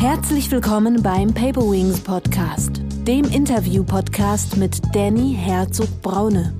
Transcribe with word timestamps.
Herzlich 0.00 0.48
willkommen 0.52 1.02
beim 1.02 1.34
Paper 1.34 1.62
Wings 1.62 1.98
Podcast, 1.98 2.82
dem 3.04 3.24
Interview-Podcast 3.24 4.56
mit 4.56 4.80
Danny 4.94 5.36
Herzog-Braune. 5.36 6.54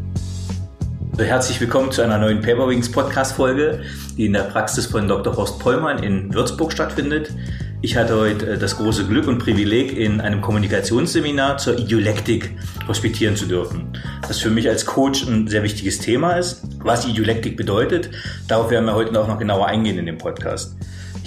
Herzlich 1.17 1.61
willkommen 1.61 1.93
zu 1.93 2.03
einer 2.03 2.19
neuen 2.19 2.41
Paper 2.41 2.69
Wings 2.69 2.91
Podcast-Folge, 2.91 3.85
die 4.17 4.27
in 4.27 4.33
der 4.33 4.43
Praxis 4.43 4.87
von 4.87 5.07
Dr. 5.07 5.37
Horst 5.37 5.61
Pollmann 5.61 6.03
in 6.03 6.35
Würzburg 6.35 6.73
stattfindet. 6.73 7.33
Ich 7.81 7.97
hatte 7.97 8.17
heute 8.17 8.55
äh, 8.55 8.59
das 8.59 8.77
große 8.77 9.07
Glück 9.07 9.29
und 9.29 9.39
Privileg, 9.39 9.97
in 9.97 10.21
einem 10.21 10.41
Kommunikationsseminar 10.41 11.59
zur 11.59 11.79
Idiolektik 11.79 12.51
hospitieren 12.89 13.37
zu 13.37 13.47
dürfen. 13.47 13.87
Das 14.27 14.41
für 14.41 14.51
mich 14.51 14.69
als 14.69 14.85
Coach 14.85 15.25
ein 15.29 15.47
sehr 15.47 15.63
wichtiges 15.63 16.01
Thema 16.01 16.33
ist. 16.33 16.63
Was 16.81 17.07
Idiolektik 17.07 17.57
bedeutet, 17.57 18.11
darauf 18.49 18.73
werden 18.73 18.87
wir 18.87 18.97
heute 18.97 19.19
auch 19.21 19.29
noch 19.29 19.39
genauer 19.39 19.67
eingehen 19.67 19.97
in 19.97 20.07
dem 20.07 20.19
Podcast. 20.19 20.77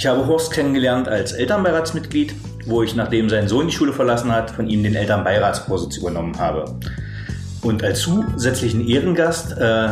Ich 0.01 0.07
habe 0.07 0.25
Horst 0.25 0.51
kennengelernt 0.51 1.07
als 1.07 1.31
Elternbeiratsmitglied, 1.33 2.33
wo 2.65 2.81
ich, 2.81 2.95
nachdem 2.95 3.29
sein 3.29 3.47
Sohn 3.47 3.67
die 3.67 3.71
Schule 3.71 3.93
verlassen 3.93 4.31
hat, 4.31 4.49
von 4.49 4.67
ihm 4.67 4.81
den 4.81 4.95
Elternbeiratsvorsitz 4.95 5.97
übernommen 5.97 6.39
habe. 6.39 6.75
Und 7.61 7.83
als 7.83 7.99
zusätzlichen 7.99 8.87
Ehrengast, 8.87 9.55
äh, 9.59 9.89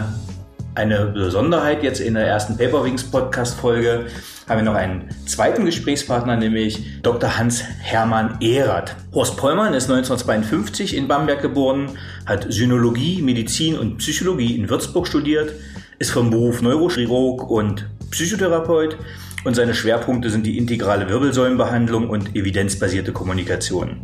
eine 0.74 1.06
Besonderheit 1.14 1.84
jetzt 1.84 2.00
in 2.00 2.16
der 2.16 2.26
ersten 2.26 2.58
Paperwings 2.58 3.04
Podcast 3.04 3.60
Folge, 3.60 4.08
haben 4.48 4.58
wir 4.58 4.64
noch 4.64 4.74
einen 4.74 5.10
zweiten 5.28 5.64
Gesprächspartner, 5.66 6.38
nämlich 6.38 7.04
Dr. 7.04 7.38
Hans-Hermann 7.38 8.38
Ehrert. 8.42 8.96
Horst 9.14 9.38
Pollmann 9.38 9.76
ist 9.76 9.92
1952 9.92 10.98
in 10.98 11.08
Bamberg 11.08 11.44
geboren, 11.44 11.92
hat 12.26 12.52
Synologie, 12.52 13.22
Medizin 13.22 13.78
und 13.78 14.00
Psychologie 14.00 14.56
in 14.56 14.72
Würzburg 14.72 15.06
studiert, 15.06 15.54
ist 16.00 16.10
vom 16.10 16.32
Beruf 16.32 16.64
Neurochirurg 16.64 17.48
und 17.48 17.88
Psychotherapeut 18.10 18.98
und 19.44 19.56
seine 19.56 19.74
Schwerpunkte 19.74 20.30
sind 20.30 20.46
die 20.46 20.58
integrale 20.58 21.10
Wirbelsäulenbehandlung 21.10 22.10
und 22.10 22.36
evidenzbasierte 22.36 23.12
Kommunikation. 23.12 24.02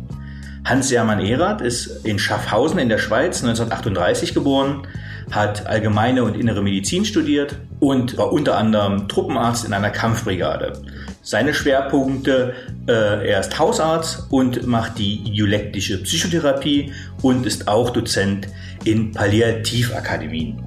Hans-Hermann 0.64 1.20
Erath 1.20 1.60
ist 1.60 2.04
in 2.04 2.18
Schaffhausen 2.18 2.80
in 2.80 2.88
der 2.88 2.98
Schweiz 2.98 3.42
1938 3.42 4.34
geboren, 4.34 4.86
hat 5.30 5.66
allgemeine 5.66 6.24
und 6.24 6.36
innere 6.36 6.62
Medizin 6.62 7.04
studiert 7.04 7.56
und 7.78 8.16
war 8.16 8.32
unter 8.32 8.56
anderem 8.56 9.08
Truppenarzt 9.08 9.64
in 9.64 9.72
einer 9.72 9.90
Kampfbrigade. 9.90 10.82
Seine 11.22 11.54
Schwerpunkte, 11.54 12.54
äh, 12.88 13.28
er 13.28 13.40
ist 13.40 13.58
Hausarzt 13.58 14.26
und 14.30 14.66
macht 14.66 14.98
die 14.98 15.24
dialektische 15.24 16.02
Psychotherapie 16.02 16.92
und 17.22 17.46
ist 17.46 17.68
auch 17.68 17.90
Dozent 17.90 18.48
in 18.84 19.12
Palliativakademien. 19.12 20.62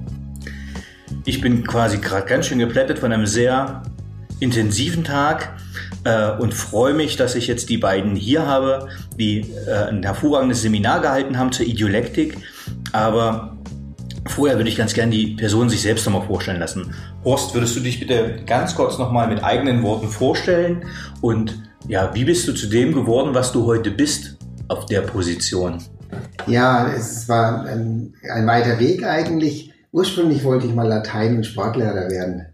Ich 1.24 1.40
bin 1.40 1.66
quasi 1.66 1.98
gerade 1.98 2.26
ganz 2.26 2.46
schön 2.46 2.58
geplättet 2.58 2.98
von 2.98 3.12
einem 3.12 3.26
sehr 3.26 3.82
intensiven 4.40 5.04
Tag 5.04 5.56
äh, 6.04 6.30
und 6.32 6.54
freue 6.54 6.94
mich, 6.94 7.16
dass 7.16 7.34
ich 7.34 7.46
jetzt 7.46 7.68
die 7.68 7.78
beiden 7.78 8.16
hier 8.16 8.46
habe, 8.46 8.88
die 9.18 9.40
äh, 9.66 9.88
ein 9.88 10.02
hervorragendes 10.02 10.62
Seminar 10.62 11.00
gehalten 11.00 11.38
haben 11.38 11.52
zur 11.52 11.66
Idiolektik. 11.66 12.38
Aber 12.92 13.58
vorher 14.26 14.56
würde 14.56 14.70
ich 14.70 14.76
ganz 14.76 14.94
gerne 14.94 15.12
die 15.12 15.36
Person 15.36 15.70
sich 15.70 15.82
selbst 15.82 16.06
nochmal 16.06 16.26
vorstellen 16.26 16.60
lassen. 16.60 16.94
Horst, 17.24 17.54
würdest 17.54 17.76
du 17.76 17.80
dich 17.80 18.00
bitte 18.00 18.40
ganz 18.46 18.74
kurz 18.74 18.98
nochmal 18.98 19.28
mit 19.28 19.44
eigenen 19.44 19.82
Worten 19.82 20.08
vorstellen? 20.08 20.84
Und 21.20 21.62
ja, 21.86 22.14
wie 22.14 22.24
bist 22.24 22.48
du 22.48 22.52
zu 22.52 22.66
dem 22.66 22.94
geworden, 22.94 23.34
was 23.34 23.52
du 23.52 23.66
heute 23.66 23.90
bist 23.90 24.36
auf 24.68 24.86
der 24.86 25.02
Position? 25.02 25.78
Ja, 26.46 26.90
es 26.92 27.28
war 27.28 27.64
ein, 27.66 28.14
ein 28.32 28.46
weiter 28.46 28.78
Weg 28.78 29.04
eigentlich. 29.04 29.72
Ursprünglich 29.92 30.44
wollte 30.44 30.66
ich 30.66 30.74
mal 30.74 30.86
Latein- 30.86 31.36
und 31.36 31.46
Sportlehrer 31.46 32.08
werden. 32.10 32.46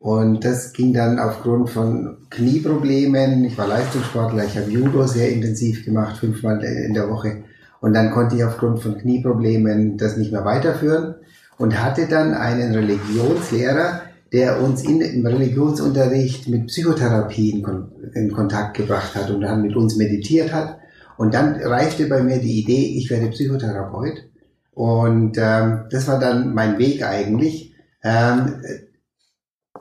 Und 0.00 0.46
das 0.46 0.72
ging 0.72 0.94
dann 0.94 1.18
aufgrund 1.18 1.68
von 1.68 2.16
Knieproblemen. 2.30 3.44
Ich 3.44 3.58
war 3.58 3.68
Leistungssportler, 3.68 4.46
ich 4.46 4.56
habe 4.56 4.70
Judo 4.70 5.06
sehr 5.06 5.30
intensiv 5.30 5.84
gemacht, 5.84 6.16
fünfmal 6.16 6.64
in 6.64 6.94
der 6.94 7.10
Woche. 7.10 7.44
Und 7.82 7.92
dann 7.92 8.10
konnte 8.10 8.36
ich 8.36 8.44
aufgrund 8.44 8.80
von 8.80 8.96
Knieproblemen 8.96 9.98
das 9.98 10.16
nicht 10.16 10.32
mehr 10.32 10.46
weiterführen 10.46 11.16
und 11.58 11.82
hatte 11.82 12.06
dann 12.06 12.32
einen 12.32 12.74
Religionslehrer, 12.74 14.00
der 14.32 14.62
uns 14.62 14.82
in, 14.84 15.02
im 15.02 15.26
Religionsunterricht 15.26 16.48
mit 16.48 16.68
Psychotherapie 16.68 17.50
in, 17.50 17.62
Kon 17.62 17.92
in 18.14 18.32
Kontakt 18.32 18.78
gebracht 18.78 19.14
hat 19.14 19.30
und 19.30 19.42
dann 19.42 19.60
mit 19.60 19.76
uns 19.76 19.96
meditiert 19.96 20.50
hat. 20.50 20.78
Und 21.18 21.34
dann 21.34 21.56
reifte 21.56 22.06
bei 22.06 22.22
mir 22.22 22.38
die 22.38 22.60
Idee, 22.62 22.96
ich 22.96 23.10
werde 23.10 23.28
Psychotherapeut. 23.28 24.24
Und 24.72 25.36
ähm, 25.36 25.80
das 25.90 26.08
war 26.08 26.18
dann 26.18 26.54
mein 26.54 26.78
Weg 26.78 27.04
eigentlich. 27.04 27.74
Ähm, 28.02 28.54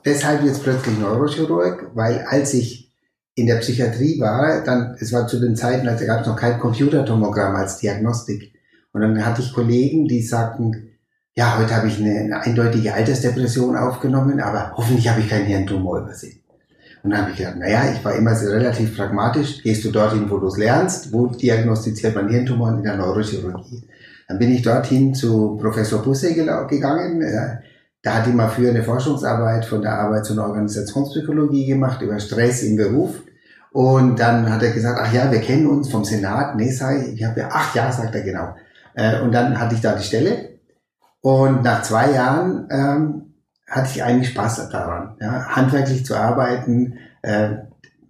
deshalb 0.05 0.43
jetzt 0.43 0.63
plötzlich 0.63 0.97
Neurochirurg, 0.97 1.91
weil 1.93 2.25
als 2.27 2.53
ich 2.53 2.91
in 3.35 3.47
der 3.47 3.57
Psychiatrie 3.57 4.19
war, 4.19 4.63
dann, 4.63 4.95
es 4.99 5.13
war 5.13 5.27
zu 5.27 5.39
den 5.39 5.55
Zeiten, 5.55 5.87
als 5.87 6.05
gab 6.05 6.21
es 6.21 6.27
noch 6.27 6.35
kein 6.35 6.59
Computertomogramm 6.59 7.55
als 7.55 7.77
Diagnostik. 7.77 8.53
Und 8.91 9.01
dann 9.01 9.25
hatte 9.25 9.41
ich 9.41 9.53
Kollegen, 9.53 10.07
die 10.07 10.21
sagten, 10.21 10.89
ja, 11.35 11.57
heute 11.57 11.75
habe 11.75 11.87
ich 11.87 11.99
eine, 11.99 12.19
eine 12.19 12.41
eindeutige 12.41 12.93
Altersdepression 12.93 13.77
aufgenommen, 13.77 14.41
aber 14.41 14.73
hoffentlich 14.75 15.07
habe 15.07 15.21
ich 15.21 15.29
keinen 15.29 15.45
Hirntumor 15.45 15.99
übersehen. 15.99 16.39
Und 17.01 17.11
dann 17.11 17.21
habe 17.21 17.31
ich 17.31 17.37
gedacht, 17.37 17.55
naja, 17.57 17.93
ich 17.93 18.03
war 18.03 18.13
immer 18.15 18.35
so 18.35 18.49
relativ 18.49 18.97
pragmatisch, 18.97 19.63
gehst 19.63 19.85
du 19.85 19.91
dorthin, 19.91 20.29
wo 20.29 20.37
du 20.37 20.47
es 20.47 20.57
lernst, 20.57 21.13
wo 21.13 21.27
diagnostiziert 21.27 22.13
man 22.13 22.27
Hirntumor 22.27 22.73
in 22.73 22.83
der 22.83 22.97
Neurochirurgie. 22.97 23.83
Dann 24.27 24.37
bin 24.37 24.51
ich 24.51 24.61
dorthin 24.61 25.15
zu 25.15 25.57
Professor 25.61 26.03
Busse 26.03 26.33
gegangen, 26.33 27.21
da 28.01 28.15
hat 28.15 28.27
immer 28.27 28.47
für 28.47 28.69
eine 28.69 28.83
Forschungsarbeit 28.83 29.65
von 29.65 29.81
der 29.81 29.93
Arbeits- 29.93 30.31
und 30.31 30.39
Organisationspsychologie 30.39 31.65
gemacht 31.65 32.01
über 32.01 32.19
Stress 32.19 32.63
im 32.63 32.77
Beruf. 32.77 33.21
Und 33.71 34.19
dann 34.19 34.51
hat 34.51 34.63
er 34.63 34.71
gesagt, 34.71 34.99
ach 35.03 35.13
ja, 35.13 35.31
wir 35.31 35.41
kennen 35.41 35.67
uns 35.67 35.89
vom 35.89 36.03
Senat. 36.03 36.55
Nee, 36.55 36.71
sag 36.71 37.01
ich, 37.01 37.13
ich 37.15 37.23
habe 37.23 37.41
ja, 37.41 37.49
ach 37.51 37.75
ja, 37.75 37.91
sagt 37.91 38.15
er 38.15 38.21
genau. 38.21 38.55
Äh, 38.95 39.21
und 39.21 39.33
dann 39.33 39.59
hatte 39.59 39.75
ich 39.75 39.81
da 39.81 39.95
die 39.95 40.03
Stelle. 40.03 40.49
Und 41.21 41.63
nach 41.63 41.83
zwei 41.83 42.11
Jahren 42.11 42.67
ähm, 42.71 43.33
hatte 43.67 43.89
ich 43.93 44.03
eigentlich 44.03 44.29
Spaß 44.29 44.69
daran, 44.69 45.17
ja, 45.19 45.45
handwerklich 45.55 46.05
zu 46.05 46.15
arbeiten, 46.15 46.97
äh, 47.21 47.49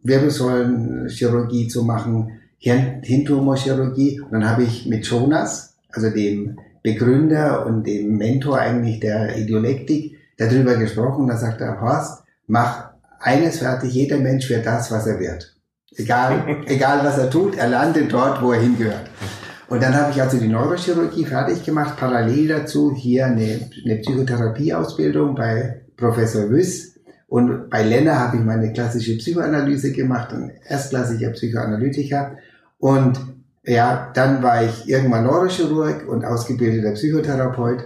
Wirbelsäulenchirurgie 0.03 1.67
zu 1.67 1.83
machen, 1.83 2.39
Hirn 2.59 3.01
Hirntumorchirurgie. 3.01 4.21
Und 4.21 4.31
dann 4.31 4.49
habe 4.49 4.63
ich 4.63 4.85
mit 4.85 5.05
Jonas, 5.05 5.75
also 5.91 6.09
dem 6.09 6.59
Begründer 6.83 7.65
und 7.65 7.85
dem 7.85 8.17
Mentor 8.17 8.59
eigentlich 8.59 8.99
der 8.99 9.37
Ideolektik 9.37 10.17
darüber 10.37 10.75
gesprochen. 10.75 11.27
Da 11.27 11.37
sagt 11.37 11.61
er, 11.61 11.81
Horst, 11.81 12.23
mach 12.47 12.89
eines 13.19 13.59
fertig, 13.59 13.93
jeder 13.93 14.17
Mensch 14.17 14.49
wird 14.49 14.65
das, 14.65 14.91
was 14.91 15.07
er 15.07 15.19
wird. 15.19 15.55
Egal, 15.95 16.63
egal 16.67 17.03
was 17.03 17.17
er 17.17 17.29
tut, 17.29 17.57
er 17.57 17.67
landet 17.67 18.11
dort, 18.11 18.41
wo 18.41 18.53
er 18.53 18.61
hingehört. 18.61 19.09
Und 19.67 19.83
dann 19.83 19.93
habe 19.93 20.11
ich 20.11 20.21
also 20.21 20.39
die 20.39 20.47
Neurochirurgie 20.47 21.25
fertig 21.25 21.63
gemacht, 21.63 21.95
parallel 21.97 22.47
dazu 22.47 22.93
hier 22.95 23.27
eine, 23.27 23.69
eine 23.85 23.95
Psychotherapieausbildung 23.97 25.35
bei 25.35 25.81
Professor 25.95 26.49
Wüss. 26.49 26.95
Und 27.27 27.69
bei 27.69 27.83
Lenner 27.83 28.17
habe 28.17 28.37
ich 28.37 28.43
meine 28.43 28.73
klassische 28.73 29.15
Psychoanalyse 29.17 29.91
gemacht, 29.91 30.33
ein 30.33 30.51
erstklassiger 30.67 31.29
Psychoanalytiker. 31.29 32.37
Und 32.79 33.19
ja, 33.69 34.09
dann 34.15 34.41
war 34.41 34.63
ich 34.63 34.89
irgendwann 34.89 35.25
Neurochirurg 35.25 36.07
und 36.07 36.25
ausgebildeter 36.25 36.93
Psychotherapeut 36.93 37.83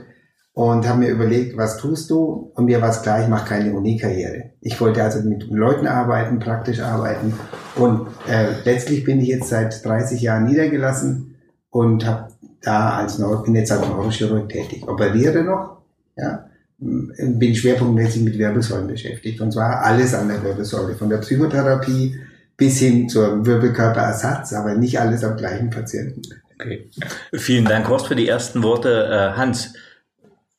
und 0.53 0.87
habe 0.87 0.99
mir 0.99 1.09
überlegt, 1.09 1.57
was 1.57 1.77
tust 1.77 2.09
du? 2.09 2.51
Und 2.55 2.65
mir 2.65 2.81
war 2.81 2.89
es 2.89 3.01
klar, 3.01 3.21
ich 3.21 3.27
mache 3.27 3.49
keine 3.49 3.73
Uni-Karriere. 3.73 4.51
Ich 4.61 4.79
wollte 4.79 5.03
also 5.03 5.27
mit 5.27 5.49
Leuten 5.49 5.85
arbeiten, 5.85 6.39
praktisch 6.39 6.79
arbeiten. 6.79 7.33
Und 7.75 8.07
äh, 8.29 8.53
letztlich 8.63 9.03
bin 9.03 9.19
ich 9.19 9.27
jetzt 9.27 9.49
seit 9.49 9.83
30 9.83 10.21
Jahren 10.21 10.45
niedergelassen 10.45 11.35
und 11.69 12.05
habe 12.05 12.29
da 12.61 12.91
als 12.91 13.19
Neuro 13.19 13.43
bin 13.43 13.55
jetzt 13.55 13.71
als 13.71 13.85
Neurochirurg 13.85 14.47
tätig. 14.47 14.87
Operiere 14.87 15.43
noch, 15.43 15.81
ja, 16.15 16.45
bin 16.77 17.55
schwerpunktmäßig 17.55 18.23
mit 18.23 18.37
Wirbelsäulen 18.37 18.87
beschäftigt. 18.87 19.41
Und 19.41 19.51
zwar 19.51 19.81
alles 19.81 20.13
an 20.13 20.29
der 20.29 20.41
Wirbelsäule, 20.43 20.95
von 20.95 21.09
der 21.09 21.17
Psychotherapie 21.17 22.15
bis 22.57 22.79
hin 22.79 23.09
zum 23.09 23.45
Wirbelkörperersatz, 23.45 24.53
aber 24.53 24.75
nicht 24.75 24.99
alles 24.99 25.23
am 25.23 25.37
gleichen 25.37 25.69
Patienten. 25.69 26.21
Okay. 26.55 26.89
Vielen 27.33 27.65
Dank, 27.65 27.87
Horst, 27.89 28.07
für 28.07 28.15
die 28.15 28.27
ersten 28.27 28.63
Worte. 28.63 29.07
Äh, 29.07 29.37
Hans, 29.37 29.73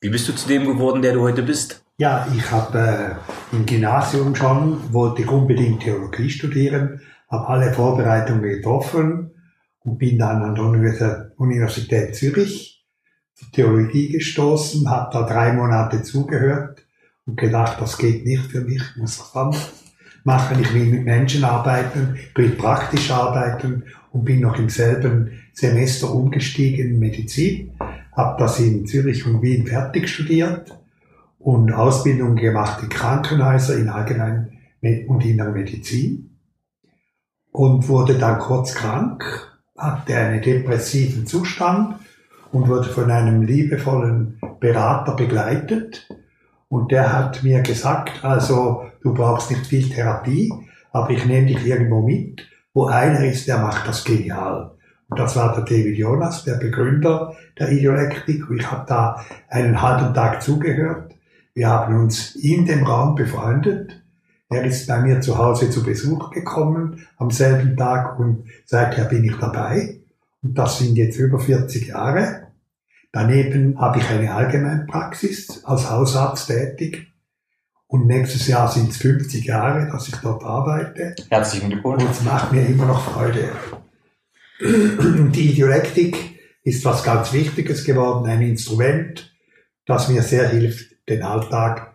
wie 0.01 0.09
bist 0.09 0.29
du 0.29 0.35
zu 0.35 0.49
dem 0.49 0.67
geworden, 0.67 1.03
der 1.03 1.15
du 1.15 1.21
heute 1.21 1.43
bist? 1.43 1.83
Ja, 1.97 2.27
ich 2.37 2.51
habe 2.51 2.79
äh, 3.53 3.57
im 3.57 3.65
Gymnasium 3.65 4.35
schon, 4.35 4.93
wollte 4.93 5.23
ich 5.23 5.29
unbedingt 5.29 5.83
Theologie 5.83 6.29
studieren, 6.29 7.01
habe 7.31 7.49
alle 7.49 7.73
Vorbereitungen 7.73 8.43
getroffen 8.43 9.31
und 9.81 9.99
bin 9.99 10.19
dann 10.19 10.43
an 10.43 10.55
der 10.57 11.33
Universität 11.37 12.17
Zürich 12.17 12.85
zur 13.35 13.51
Theologie 13.53 14.11
gestoßen, 14.11 14.91
habe 14.91 15.11
da 15.13 15.23
drei 15.23 15.53
Monate 15.53 16.03
zugehört 16.03 16.85
und 17.27 17.39
gedacht, 17.39 17.81
das 17.81 17.97
geht 17.97 18.25
nicht 18.25 18.51
für 18.51 18.63
mich, 18.63 18.83
muss 18.97 19.21
was 19.21 19.35
anderes 19.35 19.84
machen. 20.25 20.61
Ich 20.61 20.75
will 20.75 20.87
mit 20.87 21.05
Menschen 21.05 21.45
arbeiten, 21.45 22.17
will 22.35 22.51
praktisch 22.51 23.11
arbeiten 23.11 23.85
und 24.11 24.25
bin 24.25 24.41
noch 24.41 24.59
im 24.59 24.69
selben 24.69 25.41
Semester 25.53 26.13
umgestiegen 26.13 26.91
in 26.91 26.99
Medizin. 26.99 27.73
Habe 28.17 28.37
das 28.43 28.61
in 28.61 28.87
Zürich 28.87 29.27
und 29.27 29.43
Wien 29.43 29.67
fertig 29.67 30.09
studiert 30.09 30.77
und 31.39 31.73
Ausbildung 31.73 32.37
gemacht 32.37 32.83
in 32.83 32.89
Krankenhäuser 32.89 33.77
in 33.79 33.89
allgemein 33.89 34.51
und 35.07 35.25
in 35.25 35.37
der 35.37 35.51
Medizin. 35.51 36.31
und 37.55 37.89
wurde 37.89 38.19
dann 38.19 38.41
kurz 38.41 38.75
krank, 38.75 39.23
hatte 39.79 40.17
einen 40.17 40.43
depressiven 40.43 41.25
Zustand 41.25 41.97
und 42.51 42.69
wurde 42.69 42.89
von 42.89 43.11
einem 43.11 43.43
liebevollen 43.43 44.41
Berater 44.59 45.15
begleitet. 45.15 46.09
Und 46.75 46.91
der 46.91 47.13
hat 47.13 47.45
mir 47.45 47.63
gesagt, 47.63 48.25
also 48.25 48.91
du 49.01 49.15
brauchst 49.15 49.49
nicht 49.49 49.65
viel 49.65 49.89
Therapie, 49.89 50.53
aber 50.91 51.11
ich 51.11 51.25
nehme 51.25 51.47
dich 51.47 51.65
irgendwo 51.65 52.03
mit, 52.03 52.49
wo 52.73 52.87
einer 52.87 53.25
ist, 53.25 53.47
der 53.47 53.59
macht 53.59 53.87
das 53.87 54.03
genial. 54.03 54.73
Und 55.09 55.21
das 55.21 55.37
war 55.37 55.55
der 55.55 55.63
David 55.63 55.97
Jonas, 55.97 56.43
der 56.43 56.55
Begründer 56.55 57.37
der 57.57 57.71
Ideolektik. 57.71 58.51
Und 58.51 58.59
ich 58.59 58.69
habe 58.69 58.87
da 58.89 59.25
einen 59.49 59.81
halben 59.81 60.13
Tag 60.15 60.43
zugehört. 60.43 61.15
Wir 61.55 61.69
haben 61.69 61.95
uns 61.97 62.35
in 62.35 62.67
dem 62.67 62.83
Raum 62.83 63.15
befreundet. 63.15 64.03
Er 64.51 64.65
ist 64.65 64.89
bei 64.89 64.99
mir 64.99 65.21
zu 65.21 65.39
Hause 65.39 65.71
zu 65.71 65.85
Besuch 65.85 66.33
gekommen 66.33 67.07
am 67.19 67.31
selben 67.31 67.77
Tag 67.77 68.19
und 68.19 68.47
seither 68.65 69.05
bin 69.05 69.23
ich 69.23 69.37
dabei. 69.37 70.01
Und 70.43 70.59
das 70.59 70.81
sind 70.81 70.97
jetzt 70.97 71.21
über 71.21 71.39
40 71.39 71.87
Jahre. 71.87 72.44
Daneben 73.15 73.79
habe 73.79 74.01
ich 74.01 74.09
eine 74.09 74.35
Allgemeinpraxis 74.35 75.65
als 75.65 75.89
Hausarzt 75.89 76.49
tätig. 76.49 77.13
Und 77.87 78.09
nächstes 78.09 78.49
Jahr 78.49 78.69
sind 78.69 78.91
es 78.91 78.97
50 78.97 79.45
Jahre, 79.45 79.89
dass 79.89 80.09
ich 80.09 80.17
dort 80.17 80.43
arbeite. 80.43 81.15
Herzlichen 81.31 81.71
Glückwunsch. 81.71 82.03
Und 82.03 82.11
es 82.11 82.23
macht 82.25 82.51
mir 82.51 82.67
immer 82.67 82.87
noch 82.87 83.13
Freude. 83.13 83.53
Die 84.61 85.51
Ideolektik 85.53 86.17
ist 86.65 86.85
was 86.85 87.05
ganz 87.05 87.33
Wichtiges 87.33 87.85
geworden, 87.85 88.29
ein 88.29 88.43
Instrument, 88.43 89.33
das 89.87 90.09
mir 90.09 90.23
sehr 90.23 90.49
hilft, 90.49 90.97
den 91.09 91.23
Alltag 91.23 91.95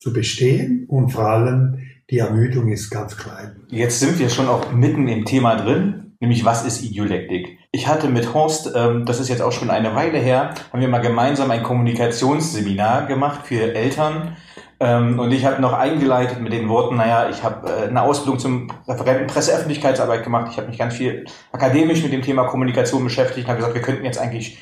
zu 0.00 0.12
bestehen 0.12 0.84
und 0.86 1.10
vor 1.10 1.30
allem 1.30 1.78
die 2.10 2.18
Ermüdung 2.18 2.70
ist 2.70 2.90
ganz 2.90 3.16
klein. 3.16 3.56
Jetzt 3.68 4.00
sind 4.00 4.18
wir 4.18 4.28
schon 4.28 4.48
auch 4.48 4.70
mitten 4.72 5.08
im 5.08 5.24
Thema 5.24 5.56
drin, 5.56 6.12
nämlich 6.20 6.44
was 6.44 6.66
ist 6.66 6.82
Ideolektik? 6.82 7.56
Ich 7.74 7.88
hatte 7.88 8.08
mit 8.08 8.34
Horst, 8.34 8.70
ähm, 8.76 9.06
das 9.06 9.18
ist 9.18 9.30
jetzt 9.30 9.40
auch 9.40 9.50
schon 9.50 9.70
eine 9.70 9.94
Weile 9.94 10.18
her, 10.18 10.52
haben 10.70 10.82
wir 10.82 10.88
mal 10.88 10.98
gemeinsam 10.98 11.50
ein 11.50 11.62
Kommunikationsseminar 11.62 13.06
gemacht 13.06 13.46
für 13.46 13.74
Eltern. 13.74 14.36
Ähm, 14.78 15.18
und 15.18 15.32
ich 15.32 15.46
habe 15.46 15.62
noch 15.62 15.72
eingeleitet 15.72 16.38
mit 16.38 16.52
den 16.52 16.68
Worten, 16.68 16.96
naja, 16.96 17.30
ich 17.30 17.42
habe 17.42 17.70
äh, 17.70 17.88
eine 17.88 18.02
Ausbildung 18.02 18.38
zum 18.38 18.70
Referenten 18.86 19.26
Presseöffentlichkeitsarbeit 19.26 20.22
gemacht. 20.22 20.48
Ich 20.50 20.58
habe 20.58 20.68
mich 20.68 20.76
ganz 20.76 20.96
viel 20.96 21.24
akademisch 21.50 22.02
mit 22.02 22.12
dem 22.12 22.20
Thema 22.20 22.44
Kommunikation 22.44 23.02
beschäftigt 23.04 23.46
und 23.46 23.48
habe 23.48 23.60
gesagt, 23.60 23.74
wir 23.74 23.80
könnten 23.80 24.04
jetzt 24.04 24.18
eigentlich 24.18 24.58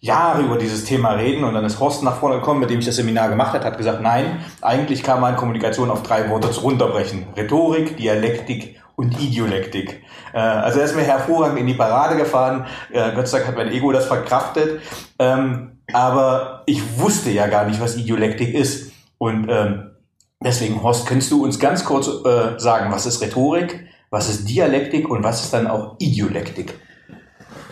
Jahre 0.00 0.40
über 0.40 0.56
dieses 0.56 0.84
Thema 0.84 1.10
reden 1.10 1.44
und 1.44 1.52
dann 1.52 1.64
ist 1.66 1.78
Horst 1.78 2.02
nach 2.04 2.16
vorne 2.16 2.36
gekommen, 2.36 2.60
mit 2.60 2.70
dem 2.70 2.78
ich 2.78 2.86
das 2.86 2.96
Seminar 2.96 3.28
gemacht 3.28 3.52
habe, 3.52 3.66
hat 3.66 3.76
gesagt, 3.76 4.00
nein, 4.00 4.38
eigentlich 4.62 5.02
kann 5.02 5.20
man 5.20 5.36
Kommunikation 5.36 5.90
auf 5.90 6.02
drei 6.02 6.30
Worte 6.30 6.48
runterbrechen. 6.58 7.26
Rhetorik, 7.36 7.98
Dialektik 7.98 8.80
und 8.96 9.20
Ideolektik. 9.20 10.02
Äh, 10.32 10.38
also 10.38 10.80
er 10.80 10.86
ist 10.86 10.96
mir 10.96 11.02
hervorragend 11.02 11.58
in 11.60 11.66
die 11.66 11.74
Parade 11.74 12.16
gefahren. 12.16 12.66
Äh, 12.90 13.14
Gott 13.14 13.28
sei 13.28 13.38
Dank 13.38 13.48
hat 13.48 13.56
mein 13.56 13.72
Ego 13.72 13.92
das 13.92 14.06
verkraftet. 14.06 14.80
Ähm, 15.18 15.78
aber 15.92 16.64
ich 16.66 16.98
wusste 16.98 17.30
ja 17.30 17.46
gar 17.46 17.66
nicht, 17.66 17.80
was 17.80 17.96
Ideolektik 17.96 18.54
ist. 18.54 18.92
Und 19.18 19.48
ähm, 19.48 19.90
deswegen, 20.42 20.82
Horst, 20.82 21.06
könntest 21.06 21.30
du 21.30 21.44
uns 21.44 21.58
ganz 21.58 21.84
kurz 21.84 22.08
äh, 22.08 22.58
sagen, 22.58 22.90
was 22.90 23.06
ist 23.06 23.22
Rhetorik, 23.22 23.86
was 24.10 24.28
ist 24.28 24.48
Dialektik 24.48 25.08
und 25.08 25.22
was 25.22 25.44
ist 25.44 25.52
dann 25.52 25.66
auch 25.66 25.96
Ideolektik? 25.98 26.74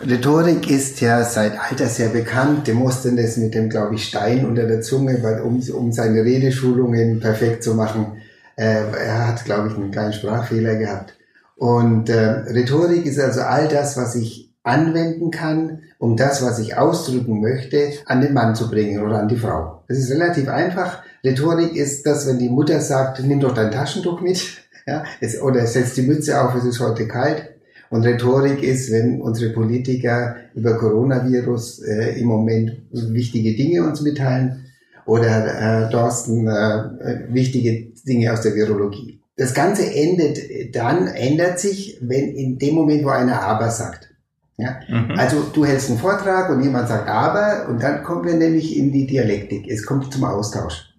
Rhetorik 0.06 0.70
ist 0.70 1.00
ja 1.00 1.24
seit 1.24 1.58
alters 1.58 1.98
her 1.98 2.10
bekannt. 2.10 2.66
Demosthenes 2.66 3.36
mit 3.38 3.54
dem, 3.54 3.70
glaube 3.70 3.94
ich, 3.94 4.06
Stein 4.06 4.44
unter 4.44 4.66
der 4.66 4.82
Zunge, 4.82 5.22
weil, 5.22 5.40
um, 5.40 5.62
um 5.74 5.92
seine 5.92 6.22
Redeschulungen 6.22 7.20
perfekt 7.20 7.64
zu 7.64 7.74
machen. 7.74 8.18
Äh, 8.56 8.84
er 8.92 9.28
hat, 9.28 9.44
glaube 9.44 9.68
ich, 9.68 9.74
einen 9.74 9.90
kleinen 9.90 10.12
Sprachfehler 10.12 10.76
gehabt. 10.76 11.16
Und 11.56 12.08
äh, 12.08 12.20
Rhetorik 12.20 13.06
ist 13.06 13.18
also 13.18 13.42
all 13.42 13.68
das, 13.68 13.96
was 13.96 14.14
ich 14.14 14.52
anwenden 14.62 15.30
kann, 15.30 15.82
um 15.98 16.16
das, 16.16 16.42
was 16.42 16.58
ich 16.58 16.76
ausdrücken 16.76 17.40
möchte, 17.40 17.92
an 18.06 18.20
den 18.20 18.32
Mann 18.32 18.54
zu 18.54 18.70
bringen 18.70 19.02
oder 19.02 19.18
an 19.18 19.28
die 19.28 19.36
Frau. 19.36 19.84
Das 19.88 19.98
ist 19.98 20.10
relativ 20.10 20.48
einfach. 20.48 21.02
Rhetorik 21.22 21.76
ist 21.76 22.06
das, 22.06 22.26
wenn 22.26 22.38
die 22.38 22.48
Mutter 22.48 22.80
sagt, 22.80 23.22
nimm 23.22 23.40
doch 23.40 23.54
dein 23.54 23.70
Taschentuch 23.70 24.20
mit, 24.20 24.42
ja, 24.86 25.04
es, 25.20 25.40
oder 25.40 25.66
setz 25.66 25.94
die 25.94 26.02
Mütze 26.02 26.40
auf, 26.40 26.54
es 26.54 26.64
ist 26.64 26.80
heute 26.80 27.06
kalt. 27.06 27.50
Und 27.90 28.04
Rhetorik 28.04 28.62
ist, 28.62 28.90
wenn 28.90 29.20
unsere 29.20 29.52
Politiker 29.52 30.36
über 30.54 30.76
Coronavirus 30.76 31.82
äh, 31.82 32.18
im 32.18 32.26
Moment 32.26 32.72
wichtige 32.90 33.54
Dinge 33.54 33.86
uns 33.86 34.00
mitteilen 34.00 34.63
oder 35.06 35.86
äh, 35.86 35.90
Thorsten 35.90 36.46
äh, 36.46 37.24
wichtige 37.28 37.92
Dinge 38.06 38.32
aus 38.32 38.42
der 38.42 38.54
Virologie. 38.54 39.20
Das 39.36 39.52
Ganze 39.52 39.92
endet 39.92 40.74
dann, 40.74 41.08
ändert 41.08 41.58
sich, 41.58 41.98
wenn 42.00 42.34
in 42.34 42.58
dem 42.58 42.74
Moment, 42.74 43.04
wo 43.04 43.08
einer 43.08 43.42
aber 43.42 43.70
sagt. 43.70 44.10
Ja? 44.56 44.76
Mhm. 44.88 45.18
Also 45.18 45.42
du 45.52 45.64
hältst 45.64 45.90
einen 45.90 45.98
Vortrag 45.98 46.50
und 46.50 46.62
jemand 46.62 46.88
sagt 46.88 47.08
aber 47.08 47.68
und 47.68 47.82
dann 47.82 48.04
kommen 48.04 48.24
wir 48.24 48.34
nämlich 48.34 48.76
in 48.76 48.92
die 48.92 49.06
Dialektik. 49.06 49.68
Es 49.68 49.84
kommt 49.84 50.12
zum 50.12 50.24
Austausch. 50.24 50.94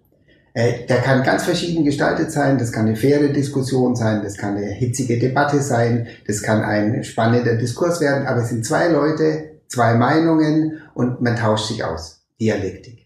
Äh, 0.52 0.86
der 0.86 0.98
kann 0.98 1.22
ganz 1.22 1.44
verschieden 1.44 1.84
gestaltet 1.84 2.30
sein. 2.30 2.58
Das 2.58 2.72
kann 2.72 2.86
eine 2.86 2.96
faire 2.96 3.28
Diskussion 3.28 3.96
sein, 3.96 4.22
das 4.22 4.36
kann 4.36 4.56
eine 4.56 4.66
hitzige 4.66 5.18
Debatte 5.18 5.60
sein, 5.60 6.06
das 6.26 6.42
kann 6.42 6.62
ein 6.62 7.04
spannender 7.04 7.56
Diskurs 7.56 8.00
werden, 8.00 8.26
aber 8.26 8.42
es 8.42 8.48
sind 8.48 8.64
zwei 8.64 8.88
Leute, 8.88 9.60
zwei 9.68 9.94
Meinungen 9.94 10.78
und 10.94 11.20
man 11.20 11.36
tauscht 11.36 11.68
sich 11.68 11.84
aus. 11.84 12.22
Dialektik. 12.40 13.05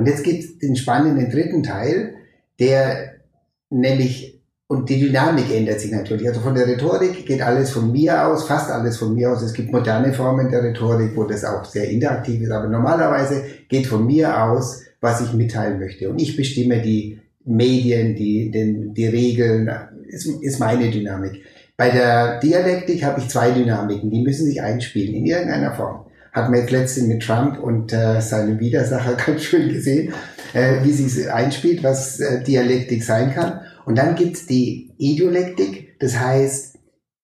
Und 0.00 0.06
jetzt 0.06 0.24
gibt 0.24 0.42
es 0.42 0.58
den 0.58 0.76
spannenden 0.76 1.30
dritten 1.30 1.62
Teil, 1.62 2.14
der 2.58 3.16
nämlich, 3.68 4.40
und 4.66 4.88
die 4.88 4.98
Dynamik 4.98 5.54
ändert 5.54 5.78
sich 5.78 5.92
natürlich. 5.92 6.26
Also 6.26 6.40
von 6.40 6.54
der 6.54 6.66
Rhetorik 6.66 7.26
geht 7.26 7.42
alles 7.42 7.70
von 7.70 7.92
mir 7.92 8.26
aus, 8.26 8.44
fast 8.44 8.70
alles 8.70 8.96
von 8.96 9.14
mir 9.14 9.30
aus. 9.30 9.42
Es 9.42 9.52
gibt 9.52 9.70
moderne 9.70 10.14
Formen 10.14 10.50
der 10.50 10.62
Rhetorik, 10.62 11.14
wo 11.14 11.24
das 11.24 11.44
auch 11.44 11.66
sehr 11.66 11.90
interaktiv 11.90 12.40
ist, 12.40 12.50
aber 12.50 12.66
normalerweise 12.68 13.44
geht 13.68 13.86
von 13.86 14.06
mir 14.06 14.42
aus, 14.42 14.80
was 15.02 15.20
ich 15.20 15.34
mitteilen 15.34 15.78
möchte. 15.78 16.08
Und 16.08 16.18
ich 16.18 16.34
bestimme 16.34 16.80
die 16.80 17.20
Medien, 17.44 18.16
die, 18.16 18.50
den, 18.50 18.94
die 18.94 19.06
Regeln, 19.06 19.70
ist, 20.08 20.26
ist 20.26 20.60
meine 20.60 20.90
Dynamik. 20.90 21.42
Bei 21.76 21.90
der 21.90 22.40
Dialektik 22.40 23.04
habe 23.04 23.20
ich 23.20 23.28
zwei 23.28 23.50
Dynamiken, 23.50 24.10
die 24.10 24.22
müssen 24.22 24.46
sich 24.46 24.62
einspielen 24.62 25.14
in 25.14 25.26
irgendeiner 25.26 25.72
Form. 25.72 26.06
Hat 26.32 26.50
man 26.50 26.60
jetzt 26.60 26.70
letztens 26.70 27.06
mit 27.06 27.22
Trump 27.22 27.58
und 27.58 27.92
äh, 27.92 28.20
seinem 28.20 28.60
Widersacher 28.60 29.14
ganz 29.26 29.42
schön 29.42 29.68
gesehen, 29.68 30.12
äh, 30.52 30.84
wie 30.84 30.92
sich 30.92 31.30
einspielt, 31.30 31.82
was 31.82 32.20
äh, 32.20 32.42
Dialektik 32.42 33.02
sein 33.02 33.32
kann. 33.34 33.60
Und 33.84 33.96
dann 33.96 34.14
gibt's 34.14 34.46
die 34.46 34.92
Ideolektik, 34.98 35.98
das 35.98 36.18
heißt, 36.18 36.78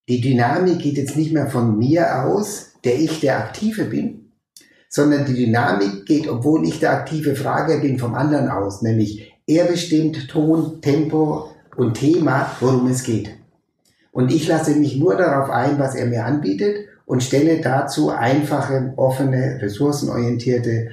die 0.09 0.21
Dynamik 0.21 0.79
geht 0.79 0.97
jetzt 0.97 1.17
nicht 1.17 1.33
mehr 1.33 1.47
von 1.47 1.77
mir 1.77 2.23
aus, 2.23 2.73
der 2.83 2.99
ich 2.99 3.19
der 3.19 3.37
Aktive 3.39 3.85
bin, 3.85 4.31
sondern 4.89 5.25
die 5.25 5.33
Dynamik 5.33 6.05
geht, 6.05 6.29
obwohl 6.29 6.65
ich 6.65 6.79
der 6.79 6.91
aktive 6.91 7.35
Frager 7.35 7.79
bin, 7.79 7.99
vom 7.99 8.15
anderen 8.15 8.49
aus, 8.49 8.81
nämlich 8.81 9.33
er 9.45 9.65
bestimmt 9.65 10.29
Ton, 10.29 10.81
Tempo 10.81 11.49
und 11.75 11.95
Thema, 11.95 12.51
worum 12.59 12.87
es 12.87 13.03
geht. 13.03 13.29
Und 14.11 14.31
ich 14.31 14.47
lasse 14.47 14.75
mich 14.75 14.97
nur 14.97 15.15
darauf 15.15 15.49
ein, 15.49 15.77
was 15.77 15.93
er 15.93 16.07
mir 16.07 16.25
anbietet 16.25 16.86
und 17.07 17.23
stelle 17.23 17.61
dazu 17.61 18.09
einfache, 18.09 18.93
offene, 18.97 19.59
ressourcenorientierte, 19.61 20.89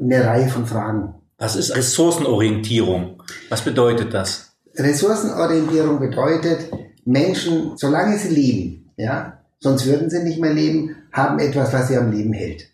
eine 0.00 0.24
Reihe 0.24 0.48
von 0.48 0.66
Fragen. 0.66 1.14
Was 1.36 1.56
ist 1.56 1.76
Ressourcenorientierung? 1.76 3.22
Was 3.50 3.62
bedeutet 3.62 4.12
das? 4.12 4.50
Ressourcenorientierung 4.76 6.00
bedeutet, 6.00 6.70
Menschen, 7.04 7.72
solange 7.76 8.18
sie 8.18 8.34
leben, 8.34 8.90
ja, 8.96 9.40
sonst 9.60 9.86
würden 9.86 10.08
sie 10.08 10.22
nicht 10.22 10.40
mehr 10.40 10.54
leben, 10.54 10.96
haben 11.12 11.38
etwas, 11.38 11.72
was 11.72 11.88
sie 11.88 11.98
am 11.98 12.10
Leben 12.10 12.32
hält. 12.32 12.70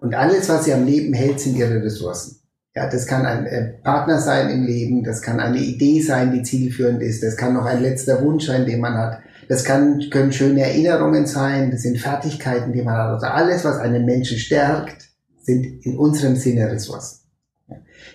Und 0.00 0.14
alles, 0.14 0.48
was 0.48 0.64
sie 0.64 0.74
am 0.74 0.86
Leben 0.86 1.12
hält, 1.12 1.38
sind 1.38 1.56
ihre 1.56 1.82
Ressourcen. 1.82 2.40
Ja, 2.74 2.88
das 2.88 3.06
kann 3.06 3.26
ein 3.26 3.46
äh, 3.46 3.74
Partner 3.82 4.20
sein 4.20 4.50
im 4.50 4.64
Leben, 4.64 5.04
das 5.04 5.22
kann 5.22 5.38
eine 5.40 5.58
Idee 5.58 6.00
sein, 6.00 6.32
die 6.32 6.42
zielführend 6.42 7.00
ist, 7.00 7.22
das 7.22 7.36
kann 7.36 7.54
noch 7.54 7.64
ein 7.64 7.82
letzter 7.82 8.22
Wunsch 8.22 8.46
sein, 8.46 8.66
den 8.66 8.80
man 8.80 8.96
hat. 8.96 9.20
Das 9.48 9.64
kann, 9.64 10.10
können 10.10 10.32
schöne 10.32 10.62
Erinnerungen 10.62 11.26
sein, 11.26 11.70
das 11.70 11.82
sind 11.82 11.98
Fertigkeiten, 11.98 12.72
die 12.72 12.82
man 12.82 12.94
hat. 12.94 13.14
Also 13.14 13.26
alles, 13.26 13.64
was 13.64 13.78
einen 13.78 14.04
Menschen 14.04 14.38
stärkt, 14.38 15.08
sind 15.40 15.84
in 15.86 15.96
unserem 15.96 16.36
Sinne 16.36 16.70
Ressourcen. 16.70 17.20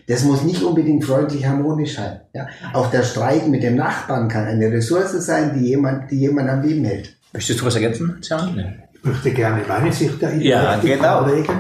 Das 0.08 0.24
muss 0.24 0.44
nicht 0.44 0.62
unbedingt 0.62 1.06
freundlich 1.06 1.46
harmonisch 1.46 1.96
sein. 1.96 2.22
Ja? 2.34 2.48
Auch 2.74 2.92
der 2.92 3.04
Streit 3.04 3.48
mit 3.48 3.64
dem 3.64 3.76
Nachbarn 3.76 4.28
kann 4.28 4.46
eine 4.46 4.72
Ressource 4.72 5.14
sein, 5.26 5.54
die 5.58 5.68
jemand, 5.68 6.12
die 6.12 6.20
jemand 6.20 6.50
am 6.50 6.62
Leben 6.62 6.84
hält. 6.84 7.18
Möchtest 7.32 7.62
du 7.62 7.66
was 7.66 7.76
ergänzen, 7.76 8.18
Jan? 8.22 8.84
Ich 8.94 9.04
möchte 9.04 9.32
gerne 9.32 9.62
meine 9.68 9.92
Sicht 9.92 10.22
der 10.22 10.36
ja, 10.36 10.78
genau. 10.78 11.02
darlegen. 11.02 11.56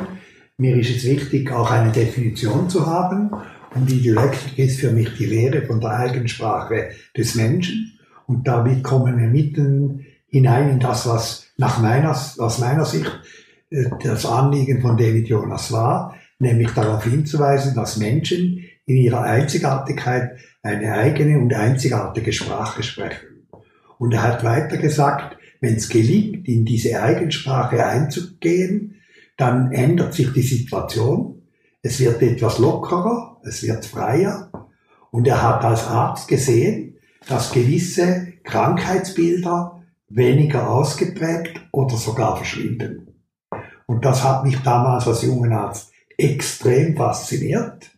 Mir 0.57 0.75
ist 0.77 0.95
es 0.95 1.03
wichtig, 1.05 1.51
auch 1.51 1.71
eine 1.71 1.91
Definition 1.91 2.69
zu 2.69 2.85
haben. 2.85 3.31
Und 3.73 3.89
die 3.89 4.01
Dialektik 4.01 4.59
ist 4.59 4.79
für 4.79 4.91
mich 4.91 5.15
die 5.17 5.25
Lehre 5.25 5.63
von 5.63 5.81
der 5.81 5.91
Eigensprache 5.91 6.89
des 7.17 7.35
Menschen. 7.35 7.92
Und 8.27 8.47
damit 8.47 8.83
kommen 8.83 9.17
wir 9.17 9.27
mitten 9.27 10.05
hinein 10.27 10.69
in 10.69 10.79
das, 10.79 11.07
was 11.07 11.47
nach 11.57 11.79
meiner, 11.79 12.11
aus 12.11 12.59
meiner 12.59 12.85
Sicht 12.85 13.11
äh, 13.69 13.85
das 14.01 14.25
Anliegen 14.25 14.81
von 14.81 14.97
David 14.97 15.27
Jonas 15.27 15.71
war, 15.71 16.15
nämlich 16.39 16.71
darauf 16.71 17.03
hinzuweisen, 17.03 17.75
dass 17.75 17.97
Menschen 17.97 18.65
in 18.85 18.97
ihrer 18.97 19.21
Einzigartigkeit 19.21 20.37
eine 20.61 20.93
eigene 20.93 21.39
und 21.39 21.53
einzigartige 21.53 22.33
Sprache 22.33 22.83
sprechen. 22.83 23.47
Und 23.97 24.13
er 24.13 24.23
hat 24.23 24.43
weiter 24.43 24.77
gesagt, 24.77 25.37
wenn 25.61 25.75
es 25.75 25.87
gelingt, 25.87 26.47
in 26.47 26.65
diese 26.65 27.01
Eigensprache 27.01 27.85
einzugehen, 27.85 28.95
dann 29.37 29.71
ändert 29.71 30.13
sich 30.13 30.31
die 30.33 30.41
Situation. 30.41 31.41
Es 31.81 31.99
wird 31.99 32.21
etwas 32.21 32.59
lockerer, 32.59 33.39
es 33.43 33.63
wird 33.63 33.85
freier. 33.85 34.51
Und 35.11 35.27
er 35.27 35.41
hat 35.41 35.63
als 35.63 35.87
Arzt 35.87 36.27
gesehen, 36.27 36.92
dass 37.27 37.51
gewisse 37.51 38.33
Krankheitsbilder 38.43 39.83
weniger 40.09 40.69
ausgeprägt 40.69 41.61
oder 41.71 41.97
sogar 41.97 42.37
verschwinden. 42.37 43.07
Und 43.85 44.05
das 44.05 44.23
hat 44.23 44.43
mich 44.43 44.59
damals 44.59 45.07
als 45.07 45.23
junger 45.23 45.57
Arzt 45.57 45.91
extrem 46.17 46.95
fasziniert, 46.95 47.91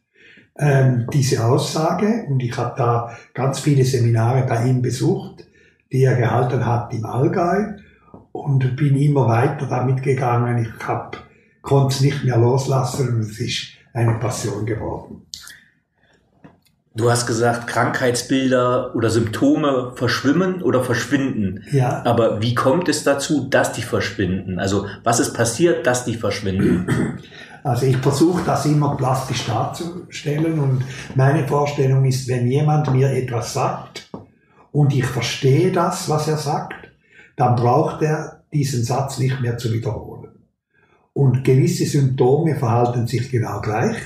ähm, 0.58 1.08
diese 1.12 1.46
Aussage. 1.46 2.25
Und 2.27 2.41
ich 2.41 2.55
habe 2.58 2.75
da 2.77 3.17
ganz 3.34 3.60
viele 3.60 3.84
Seminare 3.84 4.46
bei 4.48 4.65
ihm 4.65 4.82
besucht, 4.82 5.46
die 5.91 6.03
er 6.03 6.15
gehalten 6.15 6.65
hat 6.65 6.94
im 6.94 7.05
Allgäu. 7.05 7.74
Und 8.32 8.75
bin 8.75 8.98
immer 8.98 9.27
weiter 9.27 9.65
damit 9.67 10.03
gegangen. 10.03 10.58
Ich 10.58 10.86
konnte 11.62 11.96
es 11.96 12.01
nicht 12.01 12.24
mehr 12.25 12.38
loslassen 12.38 13.15
und 13.15 13.22
es 13.22 13.39
ist 13.39 13.67
eine 13.94 14.15
Passion 14.15 14.65
geworden. 14.65 15.25
Du 16.96 17.12
hast 17.12 17.28
gesagt, 17.28 17.68
Krankheitsbilder 17.68 18.96
oder 18.96 19.10
Symptome 19.10 19.92
verschwimmen 19.96 20.62
oder 20.62 20.82
verschwinden. 20.82 21.64
Ja. 21.72 22.06
Aber 22.06 22.42
wie 22.42 22.56
kommt 22.56 22.88
es 22.88 23.04
dazu, 23.04 23.50
dass 23.50 23.74
die 23.74 23.82
verschwinden? 23.82 24.60
Also 24.60 24.88
was 25.04 25.20
ist 25.20 25.34
passiert, 25.34 25.86
dass 25.86 26.06
die 26.06 26.16
verschwinden? 26.16 27.20
Also 27.64 27.88
ich 27.88 27.98
versuche 27.98 28.44
das 28.46 28.66
immer 28.66 28.96
plastisch 28.96 29.46
darzustellen 29.46 30.60
und 30.60 30.84
meine 31.16 31.48
Vorstellung 31.48 32.06
ist, 32.06 32.28
wenn 32.28 32.48
jemand 32.48 32.94
mir 32.94 33.10
etwas 33.10 33.54
sagt 33.54 34.08
und 34.72 34.94
ich 34.94 35.06
verstehe 35.06 35.72
das, 35.72 36.08
was 36.08 36.28
er 36.28 36.38
sagt, 36.38 36.75
dann 37.36 37.56
braucht 37.56 38.04
er 38.04 38.44
diesen 38.54 38.84
Satz 38.84 39.18
nicht 39.18 39.42
mehr 39.42 39.58
zu 39.58 39.74
wiederholen. 39.74 40.32
Und 41.12 41.44
gewisse 41.44 41.86
Symptome 41.86 42.56
verhalten 42.56 43.08
sich 43.08 43.32
genau 43.32 43.62
gleich. 43.62 43.98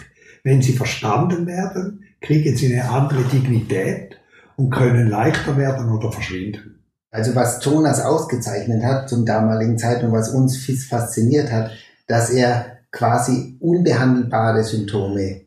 Wenn 0.43 0.61
sie 0.61 0.73
verstanden 0.73 1.45
werden, 1.45 2.05
kriegen 2.21 2.55
sie 2.55 2.73
eine 2.73 2.89
andere 2.89 3.23
Dignität 3.23 4.17
und 4.57 4.71
können 4.71 5.09
leichter 5.09 5.57
werden 5.57 5.91
oder 5.91 6.11
verschwinden. 6.11 6.79
Also 7.11 7.33
was 7.35 7.63
Jonas 7.63 8.01
ausgezeichnet 8.01 8.83
hat 8.83 9.09
zum 9.09 9.25
damaligen 9.25 9.77
Zeitpunkt, 9.77 10.15
was 10.15 10.29
uns 10.29 10.57
fasziniert 10.87 11.51
hat, 11.51 11.71
dass 12.07 12.29
er 12.29 12.79
quasi 12.91 13.57
unbehandelbare 13.59 14.63
Symptome 14.63 15.41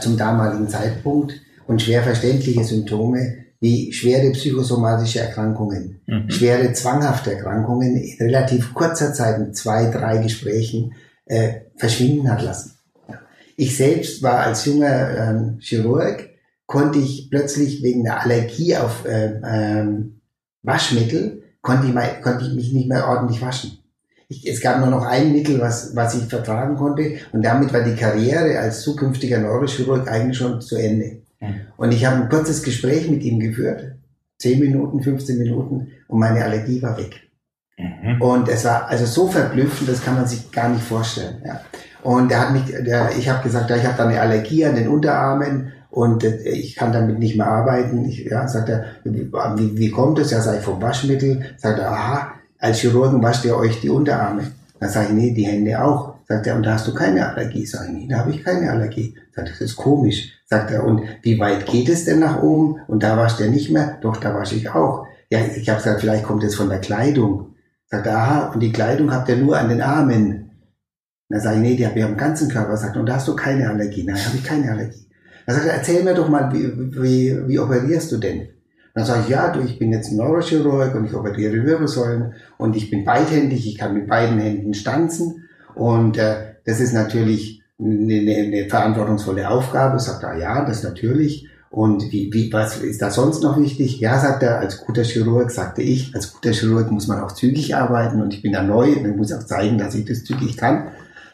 zum 0.00 0.16
damaligen 0.16 0.68
Zeitpunkt 0.68 1.34
und 1.66 1.82
schwer 1.82 2.02
verständliche 2.02 2.64
Symptome 2.64 3.44
wie 3.60 3.92
schwere 3.92 4.30
psychosomatische 4.32 5.20
Erkrankungen, 5.20 6.00
mhm. 6.06 6.30
schwere 6.30 6.72
zwanghafte 6.72 7.34
Erkrankungen 7.34 7.96
in 7.96 8.16
relativ 8.26 8.74
kurzer 8.74 9.12
Zeit 9.12 9.40
mit 9.40 9.56
zwei, 9.56 9.90
drei 9.90 10.18
Gesprächen 10.18 10.92
äh, 11.26 11.62
verschwinden 11.76 12.30
hat 12.30 12.42
lassen. 12.42 12.77
Ich 13.60 13.76
selbst 13.76 14.22
war 14.22 14.38
als 14.38 14.66
junger 14.66 15.18
ähm, 15.18 15.58
Chirurg, 15.58 16.30
konnte 16.66 17.00
ich 17.00 17.28
plötzlich 17.28 17.82
wegen 17.82 18.04
der 18.04 18.22
Allergie 18.22 18.76
auf 18.76 19.04
äh, 19.04 19.40
ähm, 19.44 20.20
Waschmittel, 20.62 21.42
konnte 21.60 21.88
ich, 21.88 21.92
mal, 21.92 22.20
konnte 22.22 22.44
ich 22.44 22.54
mich 22.54 22.72
nicht 22.72 22.88
mehr 22.88 23.08
ordentlich 23.08 23.42
waschen. 23.42 23.78
Ich, 24.28 24.48
es 24.48 24.60
gab 24.60 24.78
nur 24.78 24.90
noch 24.90 25.04
ein 25.04 25.32
Mittel, 25.32 25.58
was, 25.60 25.96
was 25.96 26.14
ich 26.14 26.26
vertragen 26.26 26.76
konnte 26.76 27.16
und 27.32 27.44
damit 27.44 27.72
war 27.72 27.82
die 27.82 27.96
Karriere 27.96 28.60
als 28.60 28.82
zukünftiger 28.82 29.38
Neurochirurg 29.38 30.06
eigentlich 30.06 30.38
schon 30.38 30.60
zu 30.60 30.76
Ende. 30.76 31.22
Mhm. 31.40 31.62
Und 31.76 31.92
ich 31.92 32.06
habe 32.06 32.22
ein 32.22 32.28
kurzes 32.28 32.62
Gespräch 32.62 33.10
mit 33.10 33.24
ihm 33.24 33.40
geführt, 33.40 33.96
10 34.38 34.60
Minuten, 34.60 35.02
15 35.02 35.36
Minuten 35.36 35.88
und 36.06 36.20
meine 36.20 36.44
Allergie 36.44 36.80
war 36.80 36.96
weg. 36.96 37.28
Mhm. 37.76 38.22
Und 38.22 38.48
es 38.48 38.64
war 38.64 38.86
also 38.86 39.04
so 39.04 39.26
verblüffend, 39.26 39.88
das 39.88 40.00
kann 40.00 40.14
man 40.14 40.28
sich 40.28 40.48
gar 40.52 40.68
nicht 40.68 40.84
vorstellen. 40.84 41.42
Ja. 41.44 41.60
Und 42.02 42.30
er 42.30 42.40
hat 42.40 42.52
mich, 42.52 42.64
der, 42.66 43.10
ich 43.18 43.28
habe 43.28 43.42
gesagt, 43.42 43.70
ja, 43.70 43.76
ich 43.76 43.84
habe 43.84 43.96
da 43.96 44.06
eine 44.06 44.20
Allergie 44.20 44.64
an 44.64 44.76
den 44.76 44.88
Unterarmen 44.88 45.72
und 45.90 46.24
äh, 46.24 46.48
ich 46.48 46.76
kann 46.76 46.92
damit 46.92 47.18
nicht 47.18 47.36
mehr 47.36 47.48
arbeiten. 47.48 48.04
Ich, 48.04 48.24
ja, 48.24 48.46
sagt 48.46 48.68
er, 48.68 48.84
wie, 49.04 49.78
wie 49.78 49.90
kommt 49.90 50.18
es? 50.18 50.30
Ja, 50.30 50.40
sag 50.40 50.58
ich 50.58 50.64
vom 50.64 50.80
Waschmittel. 50.80 51.42
Sagt 51.56 51.78
er, 51.78 51.90
aha, 51.90 52.32
als 52.58 52.78
Chirurgen 52.78 53.22
wascht 53.22 53.44
ihr 53.44 53.56
euch 53.56 53.80
die 53.80 53.90
Unterarme. 53.90 54.42
Dann 54.80 54.90
sage 54.90 55.08
ich, 55.08 55.12
nee, 55.14 55.34
die 55.34 55.46
Hände 55.46 55.82
auch. 55.82 56.14
Sagt 56.28 56.46
er, 56.46 56.56
und 56.56 56.62
da 56.64 56.74
hast 56.74 56.86
du 56.86 56.94
keine 56.94 57.26
Allergie? 57.26 57.66
Sag 57.66 57.86
ich, 57.86 57.92
nee, 57.92 58.08
da 58.08 58.18
habe 58.18 58.30
ich 58.30 58.44
keine 58.44 58.70
Allergie. 58.70 59.14
Sagt 59.34 59.48
er, 59.48 59.52
das 59.52 59.60
ist 59.60 59.76
komisch. 59.76 60.32
Sagt 60.46 60.70
er, 60.70 60.84
und 60.84 61.02
wie 61.22 61.38
weit 61.38 61.66
geht 61.66 61.88
es 61.88 62.04
denn 62.04 62.20
nach 62.20 62.42
oben? 62.42 62.80
Und 62.86 63.02
da 63.02 63.16
wascht 63.16 63.40
er 63.40 63.48
nicht 63.48 63.70
mehr? 63.70 63.98
Doch, 64.02 64.18
da 64.18 64.34
wasche 64.34 64.54
ich 64.54 64.70
auch. 64.70 65.06
Ja, 65.30 65.40
ich 65.40 65.68
habe 65.68 65.82
gesagt, 65.82 66.00
vielleicht 66.00 66.24
kommt 66.24 66.44
es 66.44 66.54
von 66.54 66.68
der 66.68 66.80
Kleidung. 66.80 67.54
Sagt 67.86 68.06
er, 68.06 68.16
aha, 68.16 68.52
und 68.52 68.60
die 68.60 68.72
Kleidung 68.72 69.12
habt 69.12 69.28
ihr 69.28 69.36
nur 69.36 69.58
an 69.58 69.68
den 69.68 69.80
Armen. 69.80 70.47
Dann 71.28 71.40
sage 71.40 71.56
ich, 71.56 71.62
nee, 71.62 71.76
die 71.76 71.86
habe 71.86 71.98
ich 71.98 72.04
am 72.04 72.16
ganzen 72.16 72.48
Körper. 72.48 72.76
Sagt 72.76 72.96
und 72.96 73.06
da 73.06 73.16
hast 73.16 73.28
du 73.28 73.36
keine 73.36 73.68
Allergie. 73.68 74.04
Nein, 74.04 74.24
habe 74.24 74.36
ich 74.36 74.44
keine 74.44 74.70
Allergie. 74.70 75.06
Dann 75.46 75.56
sagt 75.56 75.66
er, 75.66 75.74
erzähl 75.74 76.02
mir 76.02 76.14
doch 76.14 76.28
mal, 76.28 76.52
wie, 76.52 76.72
wie, 77.02 77.48
wie 77.48 77.58
operierst 77.58 78.12
du 78.12 78.18
denn? 78.18 78.48
Dann 78.94 79.04
sage 79.04 79.22
ich, 79.24 79.28
ja, 79.28 79.50
du, 79.50 79.60
ich 79.60 79.78
bin 79.78 79.92
jetzt 79.92 80.12
Neurochirurg 80.12 80.94
und 80.94 81.04
ich 81.04 81.14
operiere 81.14 81.64
Wirbelsäulen 81.64 82.34
und 82.56 82.76
ich 82.76 82.90
bin 82.90 83.04
beidhändig, 83.04 83.66
ich 83.66 83.78
kann 83.78 83.94
mit 83.94 84.08
beiden 84.08 84.38
Händen 84.38 84.74
stanzen 84.74 85.44
und 85.74 86.18
äh, 86.18 86.54
das 86.64 86.80
ist 86.80 86.92
natürlich 86.92 87.62
eine, 87.78 88.14
eine 88.14 88.68
verantwortungsvolle 88.68 89.48
Aufgabe. 89.48 90.00
Sagt 90.00 90.24
er, 90.24 90.36
ja, 90.36 90.64
das 90.64 90.82
natürlich. 90.82 91.48
Und 91.70 92.10
wie, 92.10 92.32
wie, 92.32 92.52
was 92.52 92.78
ist 92.78 93.02
da 93.02 93.10
sonst 93.10 93.42
noch 93.42 93.60
wichtig? 93.60 94.00
Ja, 94.00 94.18
sagt 94.18 94.42
er, 94.42 94.58
als 94.58 94.80
guter 94.80 95.04
Chirurg, 95.04 95.50
sagte 95.50 95.82
ich, 95.82 96.14
als 96.14 96.32
guter 96.32 96.52
Chirurg 96.52 96.90
muss 96.90 97.06
man 97.08 97.20
auch 97.20 97.32
zügig 97.32 97.76
arbeiten 97.76 98.22
und 98.22 98.32
ich 98.34 98.42
bin 98.42 98.52
da 98.52 98.62
neu 98.62 98.94
und 98.96 99.08
ich 99.08 99.16
muss 99.16 99.32
auch 99.32 99.44
zeigen, 99.44 99.78
dass 99.78 99.94
ich 99.94 100.06
das 100.06 100.24
zügig 100.24 100.56
kann. 100.56 100.88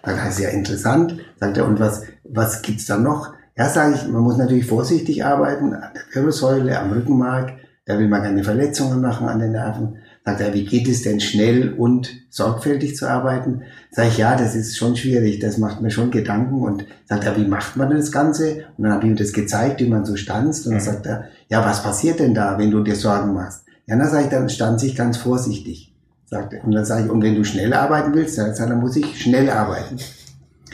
Dann 0.04 0.28
ist 0.28 0.38
ja 0.38 0.50
interessant, 0.50 1.16
sagt 1.40 1.56
er, 1.56 1.66
und 1.66 1.80
was, 1.80 2.02
was 2.24 2.62
gibt's 2.62 2.86
da 2.86 2.98
noch? 2.98 3.34
Ja, 3.56 3.68
sage 3.68 3.94
ich, 3.94 4.08
man 4.08 4.22
muss 4.22 4.36
natürlich 4.36 4.66
vorsichtig 4.66 5.24
arbeiten 5.24 5.74
an 5.74 5.90
der 5.94 6.02
Wirbelsäule, 6.12 6.78
am 6.78 6.92
Rückenmark. 6.92 7.52
Da 7.86 7.98
will 7.98 8.08
man 8.08 8.22
keine 8.22 8.42
Verletzungen 8.42 9.00
machen 9.00 9.28
an 9.28 9.38
den 9.38 9.52
Nerven. 9.52 9.98
Sagt 10.24 10.40
er, 10.40 10.54
wie 10.54 10.64
geht 10.64 10.88
es 10.88 11.02
denn 11.02 11.20
schnell 11.20 11.74
und 11.74 12.10
sorgfältig 12.30 12.96
zu 12.96 13.08
arbeiten? 13.08 13.62
Sag 13.90 14.08
ich, 14.08 14.16
ja, 14.16 14.36
das 14.36 14.54
ist 14.54 14.76
schon 14.76 14.96
schwierig, 14.96 15.38
das 15.38 15.58
macht 15.58 15.82
mir 15.82 15.90
schon 15.90 16.10
Gedanken. 16.10 16.62
Und 16.62 16.86
sagt 17.04 17.24
er, 17.24 17.36
wie 17.36 17.46
macht 17.46 17.76
man 17.76 17.90
das 17.90 18.10
Ganze? 18.10 18.64
Und 18.76 18.84
dann 18.84 18.92
habe 18.94 19.04
ich 19.04 19.10
ihm 19.10 19.16
das 19.16 19.34
gezeigt, 19.34 19.80
wie 19.80 19.88
man 19.88 20.06
so 20.06 20.16
stanzt. 20.16 20.66
Und 20.66 20.72
dann 20.72 20.80
sagt 20.80 21.06
er, 21.06 21.26
ja, 21.48 21.64
was 21.64 21.82
passiert 21.82 22.20
denn 22.20 22.34
da, 22.34 22.58
wenn 22.58 22.70
du 22.70 22.82
dir 22.82 22.96
Sorgen 22.96 23.34
machst? 23.34 23.66
Ja, 23.86 23.96
dann 23.96 24.08
sage 24.08 24.24
ich, 24.24 24.30
dann 24.30 24.48
stanze 24.48 24.86
ich 24.86 24.96
ganz 24.96 25.18
vorsichtig. 25.18 25.93
Sagt 26.34 26.52
er. 26.52 26.64
Und 26.64 26.72
dann 26.72 26.84
sage 26.84 27.04
ich, 27.04 27.10
und 27.12 27.22
wenn 27.22 27.36
du 27.36 27.44
schnell 27.44 27.72
arbeiten 27.72 28.12
willst, 28.12 28.36
dann 28.38 28.80
muss 28.80 28.96
ich 28.96 29.22
schnell 29.22 29.48
arbeiten. 29.48 29.98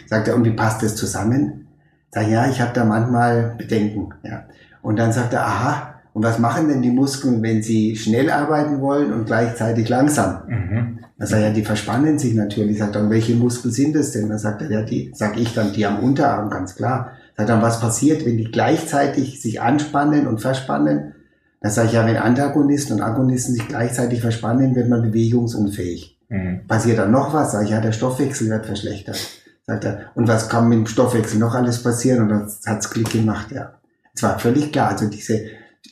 Sagt 0.07 0.26
er, 0.26 0.35
und 0.35 0.47
wie 0.47 0.52
passt 0.52 0.83
das 0.83 0.97
zusammen? 0.97 1.67
Sag 2.11 2.29
ja, 2.29 2.49
ich 2.49 2.62
habe 2.62 2.73
da 2.73 2.83
manchmal 2.87 3.57
Bedenken. 3.59 4.09
Ja. 4.23 4.45
Und 4.81 4.99
dann 4.99 5.12
sagt 5.12 5.35
er, 5.35 5.45
aha, 5.45 6.00
und 6.14 6.23
was 6.23 6.38
machen 6.38 6.69
denn 6.69 6.81
die 6.81 6.90
Muskeln, 6.90 7.43
wenn 7.43 7.62
sie 7.62 7.95
schnell 7.95 8.31
arbeiten 8.31 8.81
wollen 8.81 9.12
und 9.12 9.26
gleichzeitig 9.26 9.90
langsam? 9.90 10.45
Mhm. 10.49 10.99
Dann 11.19 11.29
sagt 11.29 11.43
er, 11.43 11.49
ja, 11.49 11.55
die 11.55 11.64
verspannen 11.64 12.19
sich 12.19 12.33
natürlich. 12.35 12.79
Sagt 12.79 12.97
er, 12.97 13.02
und 13.02 13.11
welche 13.11 13.35
Muskeln 13.35 13.75
sind 13.75 13.95
es 13.97 14.12
denn? 14.12 14.31
Dann 14.31 14.38
sagt 14.38 14.62
er, 14.62 14.71
ja, 14.71 14.81
die, 14.81 15.12
sag 15.14 15.37
ich 15.37 15.52
dann, 15.52 15.75
die 15.75 15.85
am 15.85 15.99
Unterarm, 15.99 16.49
ganz 16.49 16.75
klar. 16.75 17.11
Sagt 17.37 17.50
er, 17.50 17.61
was 17.61 17.81
passiert, 17.81 18.25
wenn 18.25 18.38
die 18.38 18.50
gleichzeitig 18.50 19.43
sich 19.43 19.61
anspannen 19.61 20.26
und 20.26 20.40
verspannen? 20.40 21.17
Dann 21.61 21.71
sage 21.71 21.88
ich, 21.88 21.95
ja, 21.95 22.07
wenn 22.07 22.17
Antagonisten 22.17 22.95
und 22.95 23.02
Agonisten 23.02 23.55
sich 23.55 23.69
gleichzeitig 23.69 24.21
verspannen, 24.21 24.75
wird 24.75 24.88
man 24.88 25.02
bewegungsunfähig. 25.02 26.19
Mhm. 26.31 26.67
Passiert 26.67 26.99
dann 26.99 27.11
noch 27.11 27.35
was? 27.35 27.52
Sag 27.52 27.64
ich, 27.64 27.71
ja, 27.71 27.81
der 27.81 27.93
Stoffwechsel 27.93 28.49
wird 28.49 28.67
verschlechtert. 28.67 29.19
Sagt 29.67 29.85
er, 29.85 30.11
und 30.14 30.26
was 30.26 30.49
kann 30.49 30.69
mit 30.69 30.79
dem 30.79 30.87
Stoffwechsel 30.87 31.38
noch 31.38 31.55
alles 31.55 31.83
passieren? 31.83 32.23
Und 32.23 32.29
das 32.31 32.61
hat's 32.67 32.90
Klick 32.90 33.11
gemacht, 33.11 33.52
ja. 33.52 33.75
Es 34.14 34.23
war 34.23 34.38
völlig 34.38 34.73
klar. 34.73 34.90
Also 34.90 35.07
diese, 35.07 35.43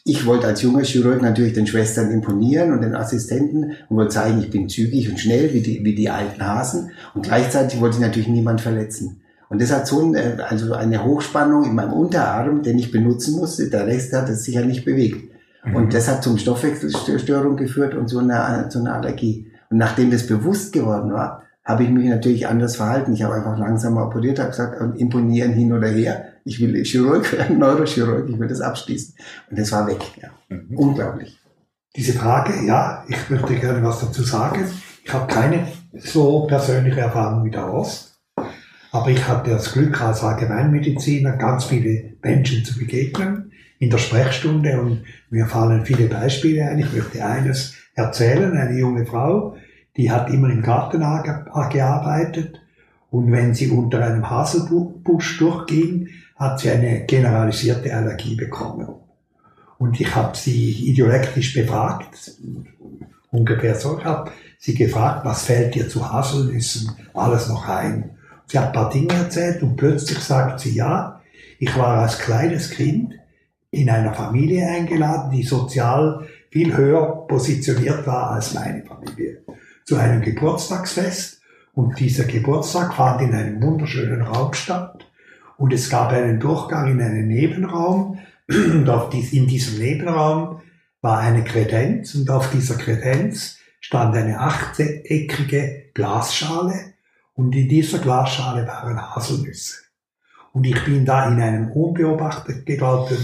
ich 0.04 0.25
wollte 0.25 0.46
als 0.46 0.62
junger 0.62 0.84
Chirurg 0.84 1.20
natürlich 1.20 1.52
den 1.52 1.66
Schwestern 1.66 2.10
imponieren 2.10 2.72
und 2.72 2.80
den 2.80 2.94
Assistenten 2.94 3.72
und 3.88 3.96
wollte 3.96 4.14
zeigen, 4.14 4.40
ich 4.40 4.50
bin 4.50 4.68
zügig 4.68 5.10
und 5.10 5.20
schnell 5.20 5.52
wie 5.52 5.60
die, 5.60 5.84
wie 5.84 5.94
die 5.94 6.08
alten 6.08 6.44
Hasen. 6.44 6.92
Und 7.14 7.26
gleichzeitig 7.26 7.78
wollte 7.80 7.96
ich 7.96 8.02
natürlich 8.02 8.28
niemand 8.28 8.62
verletzen. 8.62 9.20
Und 9.50 9.62
das 9.62 9.72
hat 9.72 9.87
so 9.87 10.00
ein, 10.00 10.14
äh, 10.14 10.38
also 10.46 10.72
eine 10.72 11.04
Hochspannung 11.04 11.64
in 11.64 11.75
meinem 11.75 11.92
Unterarm, 11.92 12.62
den 12.62 12.78
ich 12.78 12.90
benutzen 12.90 13.37
musste. 13.37 13.68
Der 13.68 13.87
Rest 13.87 14.12
hat 14.14 14.28
es 14.28 14.44
sicher 14.44 14.64
nicht 14.64 14.84
bewegt. 14.84 15.30
Mhm. 15.68 15.76
Und 15.76 15.94
das 15.94 16.08
hat 16.08 16.22
zum 16.22 16.38
Stoffwechselstörung 16.38 17.56
geführt 17.56 17.94
und 17.94 18.08
so 18.08 18.18
eine, 18.18 18.66
so 18.70 18.78
eine 18.78 18.92
Allergie. 18.92 19.50
Und 19.70 19.78
nachdem 19.78 20.10
das 20.10 20.26
bewusst 20.26 20.72
geworden 20.72 21.12
war, 21.12 21.42
habe 21.64 21.84
ich 21.84 21.90
mich 21.90 22.08
natürlich 22.08 22.48
anders 22.48 22.76
verhalten. 22.76 23.12
Ich 23.12 23.22
habe 23.22 23.34
einfach 23.34 23.58
langsamer 23.58 24.06
operiert, 24.06 24.38
habe 24.38 24.50
gesagt, 24.50 24.80
imponieren 24.98 25.52
hin 25.52 25.72
oder 25.72 25.88
her. 25.88 26.25
Ich 26.44 26.60
will 26.60 26.82
Chirurg 26.84 27.30
werden, 27.32 27.58
Neurochirurg, 27.58 28.28
ich 28.28 28.38
will 28.38 28.48
das 28.48 28.62
abschließen. 28.62 29.14
Und 29.50 29.58
das 29.58 29.70
war 29.70 29.87
weg. 29.87 30.00
Ja. 30.20 30.30
Mhm. 30.48 30.76
Unglaublich. 30.76 31.38
Diese 31.94 32.12
Frage, 32.12 32.54
ja, 32.66 33.04
ich 33.08 33.28
möchte 33.28 33.54
gerne 33.56 33.82
was 33.82 34.00
dazu 34.00 34.22
sagen. 34.22 34.64
Ich 35.04 35.12
habe 35.12 35.26
keine 35.26 35.66
so 35.98 36.46
persönliche 36.46 37.00
Erfahrung 37.00 37.44
wie 37.44 37.50
der 37.50 37.64
Rost. 37.64 38.18
Aber 38.90 39.08
ich 39.10 39.28
hatte 39.28 39.50
das 39.50 39.72
Glück, 39.72 40.00
als 40.00 40.22
Allgemeinmediziner 40.22 41.37
ganz 41.37 41.64
viele 41.64 42.16
Menschen 42.22 42.64
zu 42.64 42.78
begegnen 42.78 43.48
in 43.78 43.90
der 43.90 43.99
Sprechstunde 43.99 44.80
und 44.80 45.04
mir 45.30 45.47
fallen 45.47 45.85
viele 45.85 46.06
Beispiele 46.06 46.64
ein. 46.64 46.78
Ich 46.78 46.92
möchte 46.92 47.25
eines 47.25 47.75
erzählen. 47.94 48.56
Eine 48.56 48.78
junge 48.78 49.06
Frau, 49.06 49.56
die 49.97 50.11
hat 50.11 50.30
immer 50.30 50.50
im 50.50 50.62
Garten 50.62 51.00
gearbeitet 51.00 52.61
und 53.11 53.32
wenn 53.32 53.54
sie 53.54 53.70
unter 53.70 54.04
einem 54.04 54.28
Haselbusch 54.28 55.38
durchging, 55.38 56.08
hat 56.37 56.61
sie 56.61 56.70
eine 56.70 57.04
generalisierte 57.06 57.94
Allergie 57.94 58.37
bekommen. 58.37 58.88
Und 59.78 60.00
ich 60.00 60.14
habe 60.14 60.37
sie 60.37 60.90
idiolektisch 60.90 61.54
befragt, 61.54 62.32
ungefähr 63.30 63.75
so, 63.75 63.99
ich 63.99 64.04
habe 64.04 64.30
sie 64.58 64.75
gefragt, 64.75 65.25
was 65.25 65.44
fällt 65.44 65.75
dir 65.75 65.88
zu 65.88 66.11
Haselnüssen 66.11 66.90
alles 67.14 67.49
noch 67.49 67.68
ein? 67.68 68.11
Sie 68.47 68.58
hat 68.58 68.68
ein 68.68 68.73
paar 68.73 68.90
Dinge 68.90 69.14
erzählt 69.14 69.62
und 69.62 69.76
plötzlich 69.76 70.18
sagt 70.18 70.61
sie, 70.61 70.75
ja, 70.75 71.20
ich 71.58 71.76
war 71.76 71.99
als 71.99 72.18
kleines 72.18 72.70
Kind 72.70 73.17
in 73.70 73.90
einer 73.90 74.14
Familie 74.14 74.66
eingeladen, 74.66 75.30
die 75.30 75.42
sozial 75.42 76.26
viel 76.50 76.76
höher 76.76 77.26
positioniert 77.26 78.06
war 78.06 78.30
als 78.30 78.54
meine 78.54 78.82
Familie. 78.84 79.42
Zu 79.84 79.96
einem 79.96 80.22
Geburtstagsfest. 80.22 81.40
Und 81.75 82.00
dieser 82.00 82.25
Geburtstag 82.25 82.94
fand 82.94 83.22
in 83.22 83.34
einem 83.34 83.62
wunderschönen 83.62 84.22
Raum 84.22 84.52
statt. 84.52 85.06
Und 85.58 85.72
es 85.72 85.90
gab 85.90 86.10
einen 86.12 86.40
Durchgang 86.40 86.90
in 86.90 87.00
einen 87.00 87.28
Nebenraum. 87.28 88.18
Und 88.48 88.88
auf 88.88 89.10
dies, 89.10 89.32
in 89.32 89.46
diesem 89.46 89.78
Nebenraum 89.78 90.60
war 91.02 91.18
eine 91.18 91.44
Kredenz. 91.44 92.14
Und 92.14 92.30
auf 92.30 92.50
dieser 92.50 92.76
Kredenz 92.76 93.58
stand 93.80 94.16
eine 94.16 94.40
achteckige 94.40 95.90
Glasschale. 95.94 96.94
Und 97.34 97.54
in 97.54 97.68
dieser 97.68 97.98
Glasschale 97.98 98.66
waren 98.66 99.00
Haselnüsse. 99.14 99.88
Und 100.58 100.64
ich 100.64 100.84
bin 100.84 101.04
da 101.04 101.28
in 101.28 101.40
einem 101.40 101.70
unbeobachtet 101.70 102.66
gegalten 102.66 103.16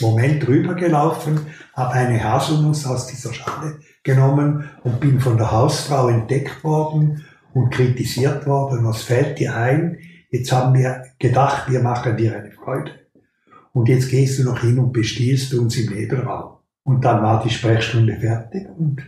Moment 0.00 0.46
rübergelaufen, 0.46 1.40
habe 1.72 1.94
eine 1.94 2.22
Haselnuss 2.22 2.84
aus 2.84 3.06
dieser 3.06 3.32
Schale 3.32 3.78
genommen 4.02 4.68
und 4.84 5.00
bin 5.00 5.18
von 5.18 5.38
der 5.38 5.50
Hausfrau 5.50 6.08
entdeckt 6.08 6.62
worden 6.62 7.24
und 7.54 7.70
kritisiert 7.70 8.46
worden. 8.46 8.84
Was 8.84 9.04
fällt 9.04 9.38
dir 9.38 9.56
ein? 9.56 10.00
Jetzt 10.28 10.52
haben 10.52 10.74
wir 10.74 11.04
gedacht, 11.18 11.70
wir 11.70 11.80
machen 11.80 12.14
dir 12.18 12.36
eine 12.36 12.50
Freude. 12.50 12.90
Und 13.72 13.88
jetzt 13.88 14.10
gehst 14.10 14.38
du 14.38 14.44
noch 14.44 14.60
hin 14.60 14.78
und 14.78 14.92
bestiehlst 14.92 15.54
uns 15.54 15.78
im 15.78 15.94
Nebenraum. 15.94 16.58
Und 16.84 17.06
dann 17.06 17.22
war 17.22 17.42
die 17.42 17.48
Sprechstunde 17.48 18.16
fertig 18.20 18.68
und 18.76 19.00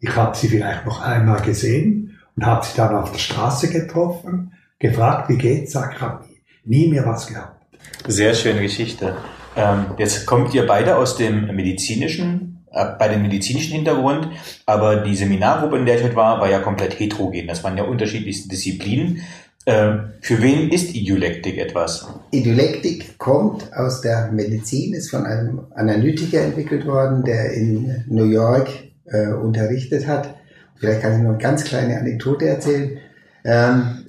ich 0.00 0.14
habe 0.14 0.36
sie 0.36 0.48
vielleicht 0.48 0.84
noch 0.84 1.00
einmal 1.00 1.40
gesehen 1.40 2.18
und 2.36 2.44
habe 2.44 2.66
sie 2.66 2.76
dann 2.76 2.94
auf 2.94 3.10
der 3.10 3.20
Straße 3.20 3.70
getroffen, 3.70 4.52
gefragt, 4.78 5.30
wie 5.30 5.38
geht's, 5.38 5.72
sag, 5.72 5.94
ich 5.94 6.00
habe 6.02 6.35
nie 6.66 6.88
mehr 6.88 7.06
was 7.06 7.26
gehabt. 7.26 7.56
Sehr 8.06 8.34
schöne 8.34 8.62
Geschichte. 8.62 9.16
Ähm, 9.56 9.86
jetzt 9.98 10.26
kommt 10.26 10.52
ihr 10.54 10.66
beide 10.66 10.96
aus 10.96 11.16
dem 11.16 11.54
medizinischen, 11.54 12.64
äh, 12.70 12.84
bei 12.98 13.08
dem 13.08 13.22
medizinischen 13.22 13.74
Hintergrund, 13.74 14.28
aber 14.66 14.96
die 14.96 15.16
Seminargruppe, 15.16 15.78
in 15.78 15.86
der 15.86 15.96
ich 15.96 16.04
heute 16.04 16.16
war, 16.16 16.40
war 16.40 16.50
ja 16.50 16.58
komplett 16.58 16.98
heterogen. 16.98 17.46
Das 17.46 17.64
waren 17.64 17.76
ja 17.76 17.84
unterschiedlichste 17.84 18.48
Disziplinen. 18.48 19.22
Äh, 19.64 19.96
für 20.20 20.42
wen 20.42 20.70
ist 20.70 20.94
Idiolektik 20.94 21.58
etwas? 21.58 22.06
Idiolektik 22.30 23.18
kommt 23.18 23.74
aus 23.74 24.00
der 24.00 24.30
Medizin, 24.30 24.94
ist 24.94 25.10
von 25.10 25.24
einem 25.24 25.60
Analytiker 25.74 26.40
entwickelt 26.40 26.86
worden, 26.86 27.24
der 27.24 27.52
in 27.52 28.04
New 28.08 28.26
York 28.26 28.68
äh, 29.06 29.28
unterrichtet 29.28 30.06
hat. 30.06 30.34
Vielleicht 30.76 31.00
kann 31.00 31.14
ich 31.14 31.18
noch 31.22 31.30
eine 31.30 31.38
ganz 31.38 31.64
kleine 31.64 31.98
Anekdote 31.98 32.46
erzählen. 32.46 32.98
Ähm, 33.44 34.05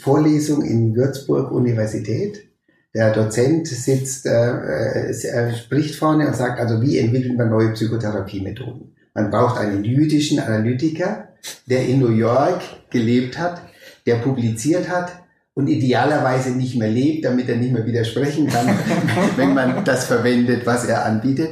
Vorlesung 0.00 0.64
in 0.64 0.94
Würzburg 0.94 1.50
Universität. 1.50 2.48
Der 2.94 3.12
Dozent 3.12 3.66
sitzt, 3.66 4.26
äh, 4.26 4.30
er 4.30 5.54
spricht 5.54 5.94
vorne 5.94 6.26
und 6.26 6.36
sagt, 6.36 6.58
also 6.58 6.80
wie 6.82 6.98
entwickeln 6.98 7.36
wir 7.36 7.44
neue 7.44 7.72
Psychotherapiemethoden? 7.72 8.94
Man 9.14 9.30
braucht 9.30 9.58
einen 9.58 9.84
jüdischen 9.84 10.38
Analytiker, 10.38 11.28
der 11.66 11.86
in 11.86 12.00
New 12.00 12.12
York 12.12 12.62
gelebt 12.90 13.38
hat, 13.38 13.62
der 14.06 14.16
publiziert 14.16 14.88
hat 14.88 15.12
und 15.54 15.66
idealerweise 15.66 16.50
nicht 16.50 16.76
mehr 16.76 16.88
lebt, 16.88 17.24
damit 17.24 17.48
er 17.48 17.56
nicht 17.56 17.72
mehr 17.72 17.84
widersprechen 17.84 18.46
kann, 18.46 18.68
wenn 19.36 19.54
man 19.54 19.84
das 19.84 20.04
verwendet, 20.04 20.64
was 20.64 20.86
er 20.86 21.04
anbietet. 21.04 21.50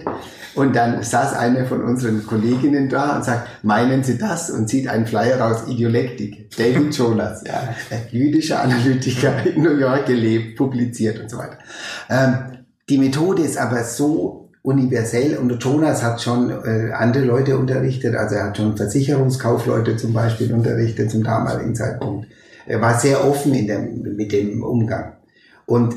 Und 0.57 0.75
dann 0.75 1.03
saß 1.03 1.35
eine 1.35 1.67
von 1.67 1.83
unseren 1.83 2.27
Kolleginnen 2.27 2.89
da 2.89 3.17
und 3.17 3.25
sagt, 3.25 3.63
meinen 3.63 4.03
Sie 4.03 4.17
das? 4.17 4.51
Und 4.51 4.69
zieht 4.69 4.89
einen 4.89 5.07
Flyer 5.07 5.39
raus, 5.39 5.65
Idiolektik. 5.69 6.51
David 6.57 6.97
Jonas, 6.97 7.45
ja, 7.47 7.75
jüdischer 8.11 8.63
Analytiker 8.63 9.45
in 9.45 9.63
New 9.63 9.77
York 9.77 10.07
gelebt, 10.07 10.57
publiziert 10.57 11.21
und 11.21 11.31
so 11.31 11.37
weiter. 11.37 11.59
Ähm, 12.09 12.65
die 12.89 12.97
Methode 12.97 13.43
ist 13.43 13.59
aber 13.59 13.85
so 13.85 14.49
universell 14.63 15.37
und 15.37 15.63
Jonas 15.63 16.03
hat 16.03 16.23
schon 16.23 16.51
äh, 16.51 16.91
andere 16.93 17.25
Leute 17.25 17.59
unterrichtet, 17.59 18.17
also 18.17 18.35
er 18.35 18.47
hat 18.47 18.57
schon 18.57 18.77
Versicherungskaufleute 18.77 19.97
zum 19.97 20.13
Beispiel 20.13 20.53
unterrichtet 20.53 21.11
zum 21.11 21.23
damaligen 21.23 21.75
Zeitpunkt. 21.75 22.29
Er 22.67 22.81
war 22.81 22.99
sehr 22.99 23.25
offen 23.25 23.55
in 23.55 23.67
der, 23.67 23.79
mit 23.79 24.33
dem 24.33 24.65
Umgang. 24.65 25.13
Und 25.67 25.95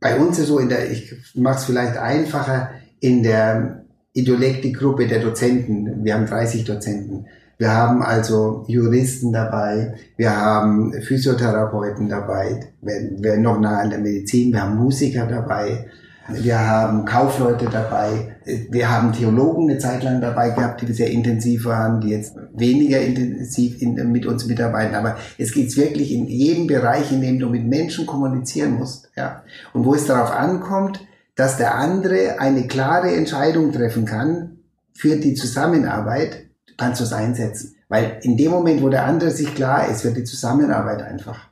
bei 0.00 0.18
uns 0.18 0.38
ist 0.38 0.48
so 0.48 0.58
in 0.58 0.68
der, 0.68 0.90
ich 0.90 1.14
mache 1.34 1.58
es 1.58 1.64
vielleicht 1.64 1.96
einfacher, 1.96 2.70
in 3.00 3.22
der 3.22 3.79
Idiolektik-Gruppe 4.12 5.06
der 5.06 5.20
Dozenten. 5.20 6.04
Wir 6.04 6.14
haben 6.14 6.26
30 6.26 6.64
Dozenten. 6.64 7.26
Wir 7.58 7.74
haben 7.74 8.02
also 8.02 8.64
Juristen 8.68 9.34
dabei, 9.34 9.94
wir 10.16 10.34
haben 10.34 10.94
Physiotherapeuten 10.94 12.08
dabei, 12.08 12.72
wir, 12.80 13.10
wir 13.18 13.36
noch 13.36 13.60
nah 13.60 13.80
an 13.80 13.90
der 13.90 13.98
Medizin, 13.98 14.50
wir 14.50 14.62
haben 14.62 14.78
Musiker 14.78 15.26
dabei, 15.26 15.84
wir 16.32 16.58
haben 16.58 17.04
Kaufleute 17.04 17.66
dabei, 17.66 18.36
wir 18.70 18.90
haben 18.90 19.12
Theologen 19.12 19.68
eine 19.68 19.78
Zeit 19.78 20.02
lang 20.02 20.22
dabei 20.22 20.50
gehabt, 20.50 20.80
die 20.80 20.92
sehr 20.94 21.10
intensiv 21.10 21.66
waren, 21.66 22.00
die 22.00 22.08
jetzt 22.08 22.34
weniger 22.54 22.98
intensiv 23.00 23.82
in, 23.82 24.10
mit 24.10 24.24
uns 24.24 24.46
mitarbeiten. 24.46 24.94
Aber 24.94 25.16
es 25.36 25.52
geht 25.52 25.76
wirklich 25.76 26.12
in 26.12 26.28
jedem 26.28 26.66
Bereich, 26.66 27.12
in 27.12 27.20
dem 27.20 27.38
du 27.38 27.50
mit 27.50 27.66
Menschen 27.66 28.06
kommunizieren 28.06 28.78
musst. 28.78 29.10
Ja. 29.16 29.42
Und 29.74 29.84
wo 29.84 29.94
es 29.94 30.06
darauf 30.06 30.30
ankommt, 30.30 31.00
dass 31.34 31.56
der 31.56 31.74
andere 31.76 32.38
eine 32.38 32.66
klare 32.66 33.14
Entscheidung 33.14 33.72
treffen 33.72 34.04
kann 34.04 34.58
für 34.92 35.16
die 35.16 35.34
Zusammenarbeit, 35.34 36.46
kannst 36.76 37.00
du 37.00 37.04
es 37.04 37.12
einsetzen. 37.12 37.76
Weil 37.88 38.18
in 38.22 38.36
dem 38.36 38.50
Moment, 38.52 38.82
wo 38.82 38.88
der 38.88 39.04
andere 39.04 39.30
sich 39.30 39.54
klar 39.54 39.88
ist, 39.88 40.04
wird 40.04 40.16
die 40.16 40.24
Zusammenarbeit 40.24 41.02
einfach. 41.02 41.48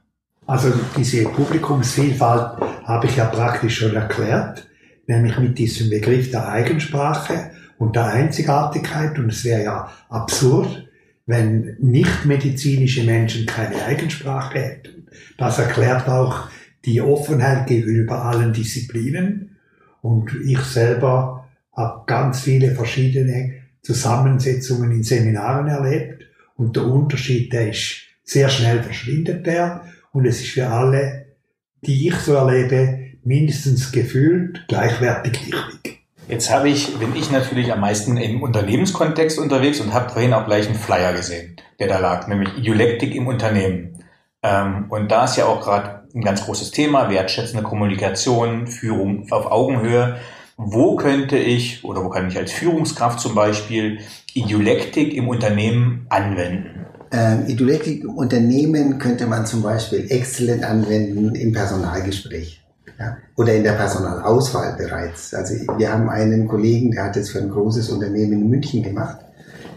Also 0.47 0.73
diese 0.97 1.25
Publikumsvielfalt 1.25 2.61
habe 2.85 3.07
ich 3.07 3.17
ja 3.17 3.27
praktisch 3.27 3.79
schon 3.79 3.95
erklärt, 3.95 4.67
nämlich 5.07 5.39
mit 5.39 5.59
diesem 5.59 5.91
Begriff 5.91 6.31
der 6.31 6.49
Eigensprache 6.49 7.51
und 7.77 7.97
der 7.97 8.07
Einzigartigkeit. 8.07 9.19
Und 9.19 9.31
es 9.31 9.45
wäre 9.45 9.65
ja 9.65 9.91
absurd, 10.09 10.89
wenn 11.27 11.77
nicht 11.81 12.25
medizinische 12.25 13.05
Menschen 13.05 13.45
keine 13.45 13.85
Eigensprache 13.85 14.59
hätten. 14.59 15.07
Das 15.37 15.59
erklärt 15.59 16.09
auch 16.09 16.49
die 16.85 17.03
Offenheit 17.03 17.67
gegenüber 17.67 18.25
allen 18.25 18.53
Disziplinen. 18.53 19.48
Und 20.09 20.35
ich 20.43 20.61
selber 20.61 21.47
habe 21.77 22.05
ganz 22.07 22.41
viele 22.41 22.75
verschiedene 22.75 23.57
Zusammensetzungen 23.83 24.91
in 24.91 25.03
Seminaren 25.03 25.69
erlebt. 25.69 26.25
Und 26.57 26.77
der 26.77 26.85
Unterschied, 26.85 27.53
der 27.53 27.69
ist 27.69 28.05
sehr 28.25 28.49
schnell 28.49 28.83
verschwindet 28.83 29.47
der. 29.47 29.85
Und 30.11 30.25
es 30.25 30.41
ist 30.41 30.49
für 30.49 30.69
alle, 30.69 31.27
die 31.83 32.09
ich 32.09 32.15
so 32.15 32.33
erlebe, 32.33 33.01
mindestens 33.23 33.93
gefühlt 33.93 34.65
gleichwertig 34.67 35.53
wichtig. 35.53 36.07
Jetzt 36.27 36.51
habe 36.51 36.71
ich, 36.71 36.99
bin 36.99 37.15
ich 37.15 37.31
natürlich 37.31 37.71
am 37.71 37.81
meisten 37.81 38.17
im 38.17 38.43
Unternehmenskontext 38.43 39.39
unterwegs 39.39 39.79
und 39.79 39.93
habe 39.93 40.09
vorhin 40.09 40.33
auch 40.33 40.47
gleich 40.47 40.67
einen 40.69 40.79
Flyer 40.79 41.13
gesehen, 41.13 41.57
der 41.79 41.89
da 41.89 41.99
lag, 41.99 42.29
nämlich 42.29 42.57
Idiolektik 42.57 43.15
im 43.15 43.27
Unternehmen. 43.27 44.03
Ähm, 44.43 44.87
und 44.89 45.11
da 45.11 45.27
ist 45.27 45.37
ja 45.37 45.45
auch 45.45 45.61
gerade 45.61 45.98
ein 46.15 46.23
ganz 46.23 46.45
großes 46.45 46.71
Thema, 46.71 47.11
wertschätzende 47.11 47.63
Kommunikation, 47.63 48.67
Führung 48.67 49.31
auf 49.31 49.47
Augenhöhe. 49.47 50.17
Wo 50.57 50.97
könnte 50.97 51.39
ich 51.39 51.85
oder 51.85 52.05
wo 52.05 52.09
kann 52.09 52.29
ich 52.29 52.37
als 52.37 52.51
Führungskraft 52.51 53.21
zum 53.21 53.35
Beispiel 53.35 53.99
Idiolektik 54.35 55.15
im 55.15 55.29
Unternehmen 55.29 56.07
anwenden? 56.09 56.87
Ähm, 57.13 57.47
Idiolektik 57.47 58.03
im 58.03 58.17
Unternehmen 58.17 58.99
könnte 58.99 59.27
man 59.27 59.47
zum 59.47 59.63
Beispiel 59.63 60.07
exzellent 60.11 60.65
anwenden 60.65 61.35
im 61.35 61.53
Personalgespräch 61.53 62.61
ja, 62.99 63.17
oder 63.37 63.55
in 63.55 63.63
der 63.63 63.73
Personalauswahl 63.73 64.77
bereits. 64.77 65.33
Also 65.33 65.55
wir 65.77 65.93
haben 65.93 66.11
einen 66.11 66.49
Kollegen, 66.49 66.91
der 66.91 67.05
hat 67.05 67.17
es 67.17 67.31
für 67.31 67.39
ein 67.39 67.51
großes 67.51 67.91
Unternehmen 67.91 68.33
in 68.33 68.51
München 68.51 68.83
gemacht. 68.83 69.19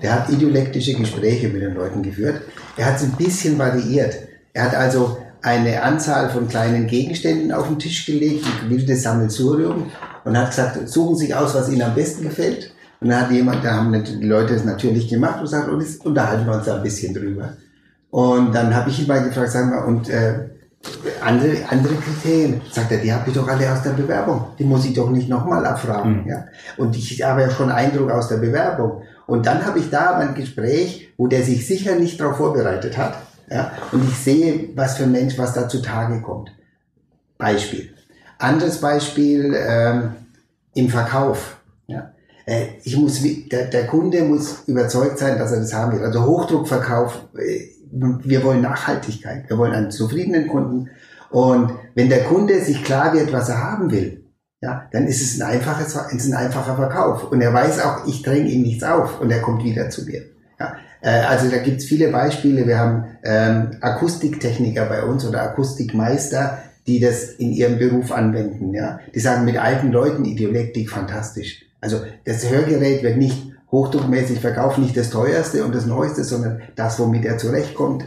Der 0.02 0.14
hat 0.14 0.30
idiolektische 0.30 0.96
Gespräche 0.96 1.48
mit 1.50 1.62
den 1.62 1.76
Leuten 1.76 2.02
geführt. 2.02 2.42
Er 2.76 2.88
hat 2.88 2.96
es 2.96 3.04
ein 3.04 3.12
bisschen 3.12 3.60
variiert. 3.60 4.18
Er 4.54 4.64
hat 4.64 4.76
also 4.76 5.18
eine 5.42 5.84
Anzahl 5.84 6.30
von 6.30 6.48
kleinen 6.48 6.88
Gegenständen 6.88 7.52
auf 7.52 7.68
den 7.68 7.80
Tisch 7.80 8.06
gelegt, 8.06 8.46
ein 8.64 8.70
wildes 8.70 9.04
Sammelsurium 9.04 9.92
und 10.24 10.38
hat 10.38 10.50
gesagt, 10.50 10.88
suchen 10.88 11.16
Sie 11.16 11.28
sich 11.28 11.36
aus, 11.36 11.56
was 11.56 11.70
Ihnen 11.70 11.82
am 11.82 11.96
besten 11.96 12.24
gefällt. 12.24 12.74
Und 13.00 13.10
dann 13.10 13.22
hat 13.22 13.32
jemand, 13.32 13.66
da 13.66 13.74
haben 13.74 14.04
die 14.04 14.26
Leute 14.26 14.54
es 14.54 14.64
natürlich 14.64 15.08
gemacht 15.08 15.38
und 15.38 15.44
gesagt, 15.44 15.70
und 15.70 15.82
jetzt 15.82 16.06
unterhalten 16.06 16.46
wir 16.46 16.54
uns 16.54 16.66
da 16.66 16.76
ein 16.76 16.84
bisschen 16.84 17.14
drüber. 17.14 17.54
Und 18.12 18.54
dann 18.54 18.76
habe 18.76 18.90
ich 18.90 19.00
ihn 19.00 19.08
mal 19.08 19.24
gefragt, 19.24 19.52
sagen 19.52 19.72
wir, 19.72 19.86
und 19.86 20.10
äh, 20.10 20.50
andere, 21.24 21.58
andere 21.70 21.96
Kriterien. 21.96 22.62
Sagt 22.72 22.92
er, 22.92 23.00
die 23.00 23.12
habe 23.12 23.30
ich 23.30 23.36
doch 23.36 23.48
alle 23.48 23.72
aus 23.72 23.82
der 23.82 23.92
Bewerbung. 23.92 24.48
Die 24.60 24.64
muss 24.64 24.86
ich 24.86 24.94
doch 24.94 25.10
nicht 25.10 25.30
nochmal 25.30 25.66
abfragen. 25.66 26.24
Mhm. 26.24 26.30
Ja? 26.30 26.46
Und 26.78 26.96
ich 26.96 27.22
habe 27.24 27.42
ja 27.42 27.50
schon 27.50 27.72
Eindruck 27.72 28.12
aus 28.12 28.28
der 28.28 28.38
Bewerbung. 28.38 29.04
Und 29.28 29.46
dann 29.46 29.66
habe 29.66 29.80
ich 29.80 29.90
da 29.90 30.18
ein 30.18 30.36
Gespräch, 30.36 31.14
wo 31.18 31.28
der 31.28 31.44
sich 31.44 31.66
sicher 31.66 31.96
nicht 31.96 32.20
darauf 32.20 32.38
vorbereitet 32.38 32.98
hat. 32.98 33.16
Ja? 33.52 33.72
Und 33.92 34.08
ich 34.08 34.16
sehe, 34.18 34.70
was 34.76 34.98
für 34.98 35.04
ein 35.04 35.12
Mensch, 35.12 35.38
was 35.38 35.54
da 35.54 35.68
zutage 35.68 36.22
kommt. 36.22 36.52
Beispiel. 37.38 37.94
Anderes 38.38 38.80
Beispiel 38.80 39.54
ähm, 39.56 40.12
im 40.74 40.90
Verkauf. 40.90 41.58
Ja? 41.88 42.14
Äh, 42.46 42.68
ich 42.84 42.98
muss, 42.98 43.22
der, 43.52 43.66
der 43.66 43.88
Kunde 43.88 44.24
muss 44.24 44.64
überzeugt 44.68 45.20
sein, 45.20 45.38
dass 45.38 45.52
er 45.52 45.60
das 45.60 45.74
haben 45.74 45.94
will. 45.94 46.06
Also 46.06 46.24
Hochdruckverkauf, 46.26 47.28
äh, 47.38 47.68
wir 47.92 48.44
wollen 48.44 48.62
Nachhaltigkeit, 48.62 49.50
wir 49.50 49.58
wollen 49.58 49.74
einen 49.74 49.92
zufriedenen 49.92 50.48
Kunden. 50.48 50.90
Und 51.30 51.74
wenn 51.94 52.10
der 52.10 52.24
Kunde 52.24 52.62
sich 52.62 52.84
klar 52.84 53.14
wird, 53.14 53.34
was 53.34 53.50
er 53.50 53.64
haben 53.64 53.92
will, 53.92 54.26
ja, 54.62 54.88
dann 54.92 55.08
ist 55.08 55.22
es 55.22 55.42
ein, 55.42 55.48
einfaches, 55.48 55.96
ist 55.96 56.28
ein 56.28 56.36
einfacher 56.36 56.76
Verkauf. 56.76 57.32
Und 57.32 57.42
er 57.42 57.54
weiß 57.54 57.80
auch, 57.82 58.06
ich 58.06 58.22
dränge 58.22 58.50
ihm 58.50 58.62
nichts 58.62 58.84
auf 58.84 59.20
und 59.20 59.32
er 59.32 59.42
kommt 59.42 59.64
wieder 59.64 59.90
zu 59.90 60.06
mir. 60.06 60.22
Ja, 60.60 60.76
also 61.10 61.50
da 61.50 61.58
gibt's 61.58 61.86
viele 61.86 62.10
Beispiele. 62.10 62.68
Wir 62.68 62.80
haben 62.80 63.06
ähm, 63.24 63.72
Akustiktechniker 63.82 64.86
bei 64.86 65.04
uns 65.04 65.26
oder 65.26 65.42
Akustikmeister, 65.44 66.60
die 66.88 67.00
das 67.00 67.24
in 67.24 67.52
ihrem 67.52 67.80
Beruf 67.80 68.12
anwenden. 68.12 68.74
Ja, 68.74 69.00
Die 69.14 69.20
sagen 69.20 69.46
mit 69.46 69.58
alten 69.58 69.92
Leuten 69.92 70.26
Idiolektik 70.26 70.90
fantastisch. 70.90 71.66
Also 71.80 72.02
das 72.26 72.50
Hörgerät 72.50 73.04
wird 73.04 73.18
nicht 73.18 73.52
hochdruckmäßig 73.72 74.40
verkauft, 74.40 74.78
nicht 74.78 74.98
das 74.98 75.10
teuerste 75.10 75.64
und 75.64 75.74
das 75.74 75.86
neueste, 75.86 76.24
sondern 76.24 76.62
das, 76.76 77.00
womit 77.00 77.26
er 77.26 77.38
zurechtkommt. 77.38 78.06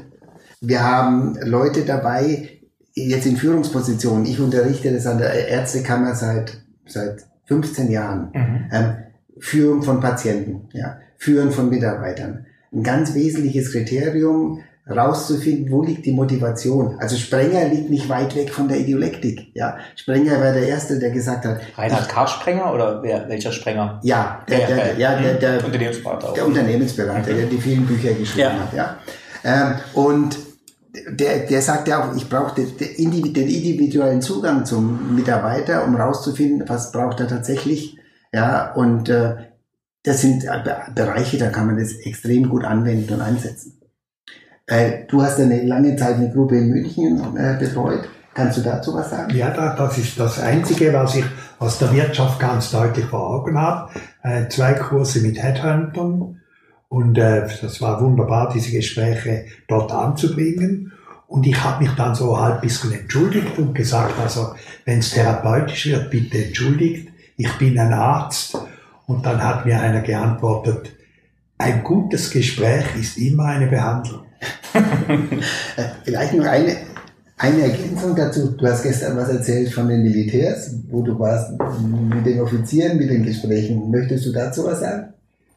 Wir 0.60 0.84
haben 0.84 1.36
Leute 1.42 1.84
dabei, 1.84 2.50
jetzt 2.94 3.26
in 3.26 3.36
Führungspositionen. 3.36 4.26
Ich 4.26 4.40
unterrichte 4.40 4.92
das 4.92 5.06
an 5.06 5.18
der 5.18 5.48
Ärztekammer 5.48 6.14
seit, 6.14 6.62
seit 6.86 7.24
15 7.46 7.90
Jahren. 7.90 8.30
Mhm. 8.32 8.64
Ähm, 8.72 8.94
Führung 9.40 9.82
von 9.82 10.00
Patienten, 10.00 10.68
ja, 10.72 10.98
Führen 11.16 11.50
von 11.50 11.68
Mitarbeitern. 11.68 12.46
Ein 12.74 12.82
ganz 12.82 13.14
wesentliches 13.14 13.72
Kriterium, 13.72 14.60
rauszufinden, 14.88 15.72
wo 15.72 15.82
liegt 15.82 16.04
die 16.04 16.12
Motivation. 16.12 16.96
Also 16.98 17.16
Sprenger 17.16 17.68
liegt 17.68 17.88
nicht 17.88 18.08
weit 18.08 18.34
weg 18.36 18.52
von 18.52 18.68
der 18.68 18.78
Ideolektik. 18.78 19.50
Ja, 19.54 19.78
Sprenger 19.96 20.40
war 20.40 20.52
der 20.52 20.68
Erste, 20.68 20.98
der 20.98 21.10
gesagt 21.10 21.46
hat. 21.46 21.60
Reinhard 21.76 22.08
K. 22.08 22.26
Sprenger 22.26 22.72
oder 22.72 23.02
wer, 23.02 23.28
welcher 23.28 23.50
Sprenger? 23.50 24.00
Ja, 24.02 24.44
der, 24.48 24.58
der, 24.58 24.76
der, 24.76 24.98
ja, 24.98 25.16
der, 25.18 25.34
der 25.34 25.64
Unternehmensberater. 25.64 26.32
Der 26.34 26.46
Unternehmensberater, 26.46 27.32
der 27.32 27.46
die 27.46 27.58
vielen 27.58 27.86
Bücher 27.86 28.12
geschrieben 28.12 28.40
ja. 28.40 28.58
hat. 28.58 28.74
Ja, 28.74 28.96
ähm, 29.44 29.74
und 29.94 30.38
der, 31.10 31.40
der 31.40 31.62
sagt 31.62 31.88
ja 31.88 32.04
auch, 32.04 32.16
ich 32.16 32.28
brauche 32.28 32.54
den, 32.54 32.76
den 32.76 33.48
individuellen 33.48 34.20
Zugang 34.20 34.66
zum 34.66 35.14
Mitarbeiter, 35.14 35.84
um 35.84 35.96
rauszufinden, 35.96 36.68
was 36.68 36.92
braucht 36.92 37.20
er 37.20 37.28
tatsächlich. 37.28 37.98
Ja, 38.32 38.72
und 38.74 39.08
äh, 39.08 39.36
das 40.04 40.20
sind 40.20 40.44
Bereiche, 40.94 41.38
da 41.38 41.48
kann 41.48 41.66
man 41.66 41.78
das 41.78 41.94
extrem 41.94 42.48
gut 42.48 42.64
anwenden 42.64 43.14
und 43.14 43.20
einsetzen. 43.20 43.80
Äh, 44.66 45.06
du 45.08 45.22
hast 45.22 45.40
eine 45.40 45.64
lange 45.64 45.96
Zeit 45.96 46.16
eine 46.16 46.30
Gruppe 46.30 46.56
in 46.56 46.68
München 46.68 47.36
äh, 47.36 47.56
betreut. 47.58 48.08
Kannst 48.32 48.58
du 48.58 48.62
dazu 48.62 48.94
was 48.94 49.10
sagen? 49.10 49.34
Ja, 49.34 49.50
das 49.50 49.98
ist 49.98 50.18
das 50.18 50.40
Einzige, 50.40 50.92
was 50.92 51.16
ich 51.16 51.24
aus 51.58 51.78
der 51.78 51.92
Wirtschaft 51.92 52.40
ganz 52.40 52.70
deutlich 52.70 53.04
vor 53.06 53.30
Augen 53.30 53.58
habe. 53.58 53.90
Äh, 54.22 54.48
zwei 54.48 54.74
Kurse 54.74 55.20
mit 55.20 55.42
Headhuntern 55.42 56.40
und 56.88 57.18
äh, 57.18 57.48
das 57.60 57.80
war 57.80 58.00
wunderbar, 58.00 58.52
diese 58.54 58.70
Gespräche 58.70 59.46
dort 59.68 59.90
anzubringen. 59.90 60.92
Und 61.26 61.46
ich 61.46 61.64
habe 61.64 61.82
mich 61.82 61.92
dann 61.96 62.14
so 62.14 62.40
halb 62.40 62.60
bisschen 62.60 62.92
entschuldigt 62.92 63.58
und 63.58 63.74
gesagt, 63.74 64.14
also 64.20 64.54
wenn 64.84 64.98
es 64.98 65.10
therapeutisch 65.10 65.86
wird, 65.86 66.10
bitte 66.10 66.44
entschuldigt, 66.44 67.08
ich 67.36 67.52
bin 67.58 67.78
ein 67.78 67.92
Arzt. 67.92 68.56
Und 69.06 69.24
dann 69.26 69.42
hat 69.42 69.66
mir 69.66 69.80
einer 69.80 70.00
geantwortet, 70.00 70.92
ein 71.58 71.82
gutes 71.84 72.30
Gespräch 72.30 72.84
ist 72.98 73.16
immer 73.16 73.46
eine 73.46 73.66
Behandlung. 73.66 74.22
Vielleicht 76.04 76.34
noch 76.34 76.46
eine, 76.46 76.76
eine 77.38 77.62
Ergänzung 77.62 78.16
dazu. 78.16 78.52
Du 78.52 78.66
hast 78.66 78.82
gestern 78.82 79.16
was 79.16 79.28
erzählt 79.28 79.72
von 79.72 79.88
den 79.88 80.02
Militärs, 80.02 80.74
wo 80.90 81.02
du 81.02 81.18
warst 81.18 81.52
mit 81.88 82.26
den 82.26 82.40
Offizieren, 82.40 82.98
mit 82.98 83.10
den 83.10 83.22
Gesprächen. 83.22 83.90
Möchtest 83.90 84.26
du 84.26 84.32
dazu 84.32 84.64
was 84.64 84.80
sagen? 84.80 85.14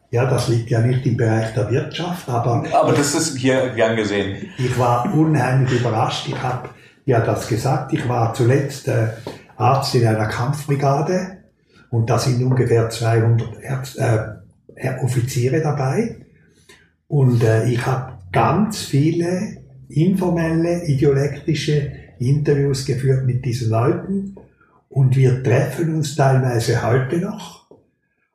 Ja, 0.10 0.29
das 0.29 0.47
liegt 0.47 0.69
ja 0.69 0.79
nicht 0.79 1.05
im 1.05 1.17
Bereich 1.17 1.53
der 1.53 1.69
Wirtschaft, 1.69 2.29
aber. 2.29 2.63
Aber 2.71 2.93
das 2.93 3.13
ist 3.13 3.38
hier 3.38 3.71
gern 3.75 3.97
gesehen. 3.97 4.38
Ich 4.57 4.77
war 4.79 5.13
unheimlich 5.13 5.81
überrascht. 5.81 6.29
Ich 6.29 6.41
habe 6.41 6.69
ja 7.05 7.19
das 7.19 7.47
gesagt. 7.47 7.91
Ich 7.91 8.07
war 8.07 8.33
zuletzt 8.33 8.88
äh, 8.88 9.07
Arzt 9.57 9.95
in 9.95 10.07
einer 10.07 10.27
Kampfbrigade 10.27 11.37
und 11.89 12.10
da 12.10 12.19
sind 12.19 12.43
ungefähr 12.43 12.89
200 12.89 13.62
Ärzte, 13.62 14.43
äh, 14.76 15.00
Offiziere 15.00 15.62
dabei. 15.62 16.17
Und 17.08 17.43
äh, 17.43 17.69
ich 17.69 17.86
habe 17.86 18.13
ganz 18.32 18.80
viele 18.82 19.58
informelle, 19.89 20.86
ideolektische 20.86 21.91
Interviews 22.19 22.86
geführt 22.86 23.26
mit 23.26 23.45
diesen 23.45 23.69
Leuten 23.69 24.36
und 24.89 25.15
wir 25.15 25.43
treffen 25.43 25.95
uns 25.95 26.15
teilweise 26.15 26.84
heute 26.86 27.17
noch 27.17 27.67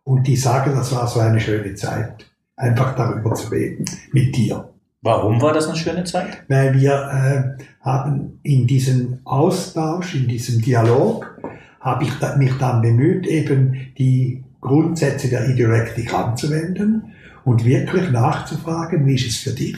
und 0.05 0.27
die 0.27 0.37
sagen, 0.37 0.75
das 0.75 0.95
war 0.95 1.07
so 1.07 1.21
eine 1.21 1.41
schöne 1.41 1.75
Zeit, 1.75 2.27
einfach 2.57 2.97
darüber 2.97 3.35
zu 3.35 3.49
reden 3.49 3.85
mit 4.13 4.37
dir. 4.37 4.69
Warum 5.03 5.43
war 5.43 5.53
das 5.53 5.67
eine 5.67 5.77
schöne 5.77 6.05
Zeit? 6.05 6.45
Weil 6.49 6.75
wir 6.81 7.57
äh, 7.59 7.63
haben 7.81 8.39
in 8.45 8.67
diesem 8.67 9.19
Austausch, 9.25 10.15
in 10.15 10.29
diesem 10.29 10.63
Dialog, 10.63 11.39
habe 11.83 12.05
ich 12.05 12.13
mich 12.39 12.53
dann 12.59 12.81
bemüht, 12.81 13.27
eben 13.27 13.93
die 13.99 14.45
Grundsätze 14.61 15.29
der 15.29 15.49
Ideolektik 15.49 16.15
anzuwenden 16.15 17.13
und 17.45 17.65
wirklich 17.65 18.11
nachzufragen, 18.11 19.05
wie 19.07 19.17
ist 19.17 19.29
es 19.29 19.37
für 19.39 19.51
dich? 19.51 19.77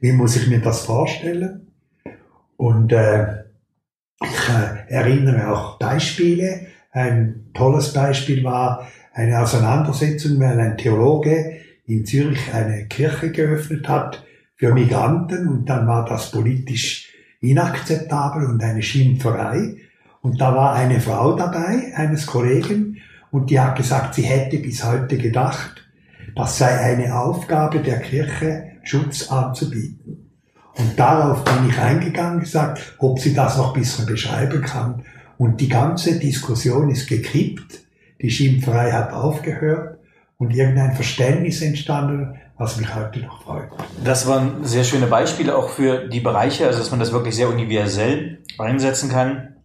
Wie 0.00 0.12
muss 0.12 0.36
ich 0.36 0.48
mir 0.48 0.60
das 0.60 0.84
vorstellen? 0.84 1.68
Und 2.56 2.92
äh, 2.92 3.44
ich 4.22 4.48
äh, 4.48 4.92
erinnere 4.92 5.52
auch 5.52 5.78
Beispiele. 5.78 6.66
Ein 6.90 7.46
tolles 7.54 7.92
Beispiel 7.92 8.42
war 8.42 8.88
eine 9.14 9.40
Auseinandersetzung, 9.40 10.40
weil 10.40 10.58
ein 10.58 10.76
Theologe 10.76 11.58
in 11.86 12.04
Zürich 12.04 12.52
eine 12.52 12.86
Kirche 12.86 13.30
geöffnet 13.30 13.88
hat 13.88 14.24
für 14.56 14.74
Migranten 14.74 15.48
und 15.48 15.66
dann 15.66 15.86
war 15.86 16.04
das 16.04 16.32
politisch 16.32 17.12
inakzeptabel 17.40 18.46
und 18.46 18.62
eine 18.62 18.82
Schimpferei. 18.82 19.76
Und 20.22 20.40
da 20.40 20.54
war 20.54 20.74
eine 20.74 21.00
Frau 21.00 21.34
dabei, 21.34 21.92
eines 21.96 22.26
Kollegen, 22.26 22.98
und 23.30 23.50
die 23.50 23.60
hat 23.60 23.76
gesagt, 23.76 24.14
sie 24.14 24.22
hätte 24.22 24.58
bis 24.58 24.84
heute 24.84 25.16
gedacht, 25.16 25.84
das 26.34 26.58
sei 26.58 26.78
eine 26.78 27.18
Aufgabe 27.18 27.78
der 27.78 28.00
Kirche, 28.00 28.72
Schutz 28.82 29.30
anzubieten. 29.30 30.30
Und 30.74 30.98
darauf 30.98 31.44
bin 31.44 31.68
ich 31.68 31.78
eingegangen, 31.78 32.40
gesagt, 32.40 32.94
ob 32.98 33.18
sie 33.18 33.34
das 33.34 33.56
noch 33.56 33.74
ein 33.74 33.80
bisschen 33.80 34.06
beschreiben 34.06 34.62
kann. 34.62 35.04
Und 35.38 35.60
die 35.60 35.68
ganze 35.68 36.18
Diskussion 36.18 36.90
ist 36.90 37.08
gekippt, 37.08 37.80
die 38.20 38.30
Schimpferei 38.30 38.92
hat 38.92 39.12
aufgehört 39.12 39.98
und 40.38 40.54
irgendein 40.54 40.94
Verständnis 40.94 41.62
entstanden, 41.62 42.38
was 42.58 42.76
mich 42.76 42.94
heute 42.94 43.20
noch 43.20 43.42
freut. 43.42 43.68
Das 44.04 44.26
waren 44.26 44.64
sehr 44.64 44.84
schöne 44.84 45.06
Beispiele 45.06 45.56
auch 45.56 45.70
für 45.70 46.08
die 46.08 46.20
Bereiche, 46.20 46.66
also 46.66 46.78
dass 46.78 46.90
man 46.90 47.00
das 47.00 47.12
wirklich 47.12 47.34
sehr 47.34 47.48
universell 47.48 48.38
einsetzen 48.58 49.10
kann. 49.10 49.56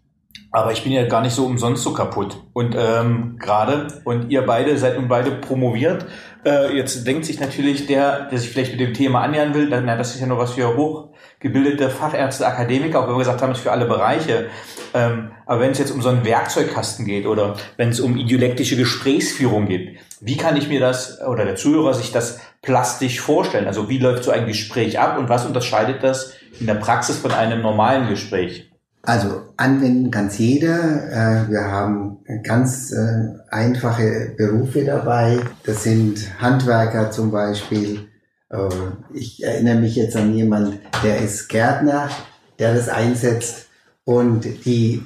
Aber 0.52 0.72
ich 0.72 0.84
bin 0.84 0.94
ja 0.94 1.06
gar 1.06 1.22
nicht 1.22 1.34
so 1.34 1.46
umsonst 1.46 1.84
so 1.84 1.94
kaputt. 1.94 2.38
Und 2.54 2.76
ähm, 2.78 3.38
gerade, 3.40 3.88
und 4.06 4.30
ihr 4.32 4.46
beide 4.46 4.78
seid 4.78 4.98
nun 4.98 5.10
beide 5.10 5.32
promoviert. 5.32 6.06
Äh, 6.46 6.78
jetzt 6.78 7.06
denkt 7.06 7.26
sich 7.26 7.40
natürlich 7.40 7.88
der, 7.88 8.30
der 8.30 8.38
sich 8.40 8.52
vielleicht 8.52 8.72
mit 8.72 8.80
dem 8.80 8.94
Thema 8.94 9.22
annähern 9.22 9.54
will, 9.54 9.68
na, 9.70 9.98
das 9.98 10.16
ist 10.16 10.22
ja 10.22 10.28
nur 10.28 10.38
was 10.38 10.54
für 10.54 10.78
hochgebildete 10.78 11.90
Fachärzte, 11.90 12.48
Akademiker, 12.48 13.00
auch 13.00 13.08
wenn 13.08 13.16
wir 13.16 13.20
gesagt 13.20 13.42
haben, 13.42 13.52
es 13.52 13.60
für 13.60 13.72
alle 13.72 13.86
Bereiche. 13.86 14.48
Ähm, 14.94 15.32
aber 15.46 15.60
wenn 15.62 15.72
es 15.72 15.80
jetzt 15.80 15.92
um 15.92 16.02
so 16.02 16.10
einen 16.10 16.24
Werkzeugkasten 16.24 17.06
geht 17.06 17.26
oder 17.26 17.58
wenn 17.76 17.90
es 17.90 18.00
um 18.00 18.16
ideolektische 18.16 18.78
Gesprächsführung 18.78 19.68
geht, 19.68 19.98
wie 20.22 20.38
kann 20.38 20.56
ich 20.56 20.70
mir 20.70 20.80
das 20.80 21.20
oder 21.22 21.44
der 21.44 21.56
Zuhörer 21.56 21.94
sich 21.94 22.12
das 22.12 22.40
plastisch 22.62 23.20
vorstellen? 23.20 23.68
Also 23.68 23.90
wie 23.90 23.98
läuft 23.98 24.24
so 24.24 24.32
ein 24.32 24.48
Gespräch 24.48 25.00
ab 25.00 25.18
und 25.20 25.28
was 25.28 25.46
unterscheidet 25.46 26.02
das 26.02 26.34
in 26.60 26.68
der 26.68 26.76
Praxis 26.76 27.18
von 27.18 27.32
einem 27.32 27.62
normalen 27.62 28.08
Gespräch? 28.08 28.72
Also 29.06 29.44
anwenden 29.58 30.10
kann 30.10 30.28
es 30.28 30.40
jeder. 30.40 31.12
Äh, 31.12 31.50
wir 31.52 31.64
haben 31.64 32.18
ganz 32.44 32.92
äh, 32.92 33.36
einfache 33.50 34.34
Berufe 34.36 34.84
dabei. 34.84 35.40
Das 35.64 35.84
sind 35.84 36.42
Handwerker 36.42 37.12
zum 37.12 37.30
Beispiel. 37.30 38.08
Äh, 38.50 38.70
ich 39.14 39.44
erinnere 39.44 39.76
mich 39.76 39.96
jetzt 39.96 40.16
an 40.16 40.34
jemand, 40.34 40.80
der 41.04 41.20
ist 41.20 41.48
Gärtner, 41.50 42.10
der 42.58 42.74
das 42.74 42.90
einsetzt. 42.90 43.68
Und 44.06 44.66
die 44.66 45.04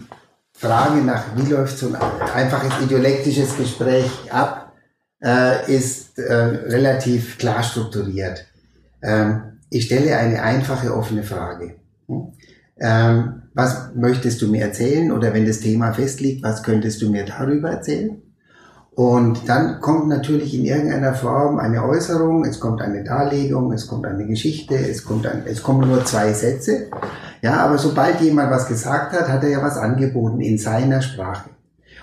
Frage 0.54 1.02
nach, 1.02 1.36
wie 1.36 1.52
läuft 1.52 1.78
so 1.78 1.88
ein 1.88 1.96
einfaches 1.96 2.82
ideolektisches 2.84 3.56
Gespräch 3.58 4.10
ab, 4.30 4.74
ist 5.68 6.18
relativ 6.18 7.38
klar 7.38 7.62
strukturiert. 7.62 8.46
Ähm, 9.02 9.60
ich 9.70 9.86
stelle 9.86 10.18
eine 10.18 10.42
einfache 10.42 10.94
offene 10.94 11.24
Frage. 11.24 11.76
Hm? 12.08 12.34
Ähm, 12.80 13.42
was 13.60 13.90
möchtest 13.94 14.42
du 14.42 14.48
mir 14.48 14.64
erzählen? 14.64 15.12
Oder 15.12 15.34
wenn 15.34 15.46
das 15.46 15.60
Thema 15.60 15.92
festliegt, 15.92 16.44
was 16.44 16.64
könntest 16.64 17.02
du 17.02 17.10
mir 17.10 17.26
darüber 17.26 17.70
erzählen? 17.70 18.22
Und 18.92 19.48
dann 19.48 19.82
kommt 19.82 20.08
natürlich 20.08 20.54
in 20.54 20.64
irgendeiner 20.66 21.14
Form 21.14 21.60
eine 21.60 21.84
Äußerung, 21.84 22.46
es 22.46 22.60
kommt 22.60 22.82
eine 22.82 23.04
Darlegung, 23.04 23.72
es 23.74 23.88
kommt 23.88 24.06
eine 24.06 24.26
Geschichte, 24.26 24.76
es 24.76 25.04
kommt 25.04 25.28
ein, 25.28 25.44
es 25.46 25.62
kommen 25.62 25.90
nur 25.90 26.06
zwei 26.06 26.32
Sätze. 26.32 26.90
Ja, 27.42 27.58
aber 27.58 27.78
sobald 27.78 28.22
jemand 28.22 28.50
was 28.50 28.68
gesagt 28.68 29.14
hat, 29.14 29.28
hat 29.28 29.44
er 29.44 29.50
ja 29.50 29.62
was 29.62 29.78
angeboten 29.78 30.40
in 30.40 30.58
seiner 30.58 31.02
Sprache. 31.02 31.50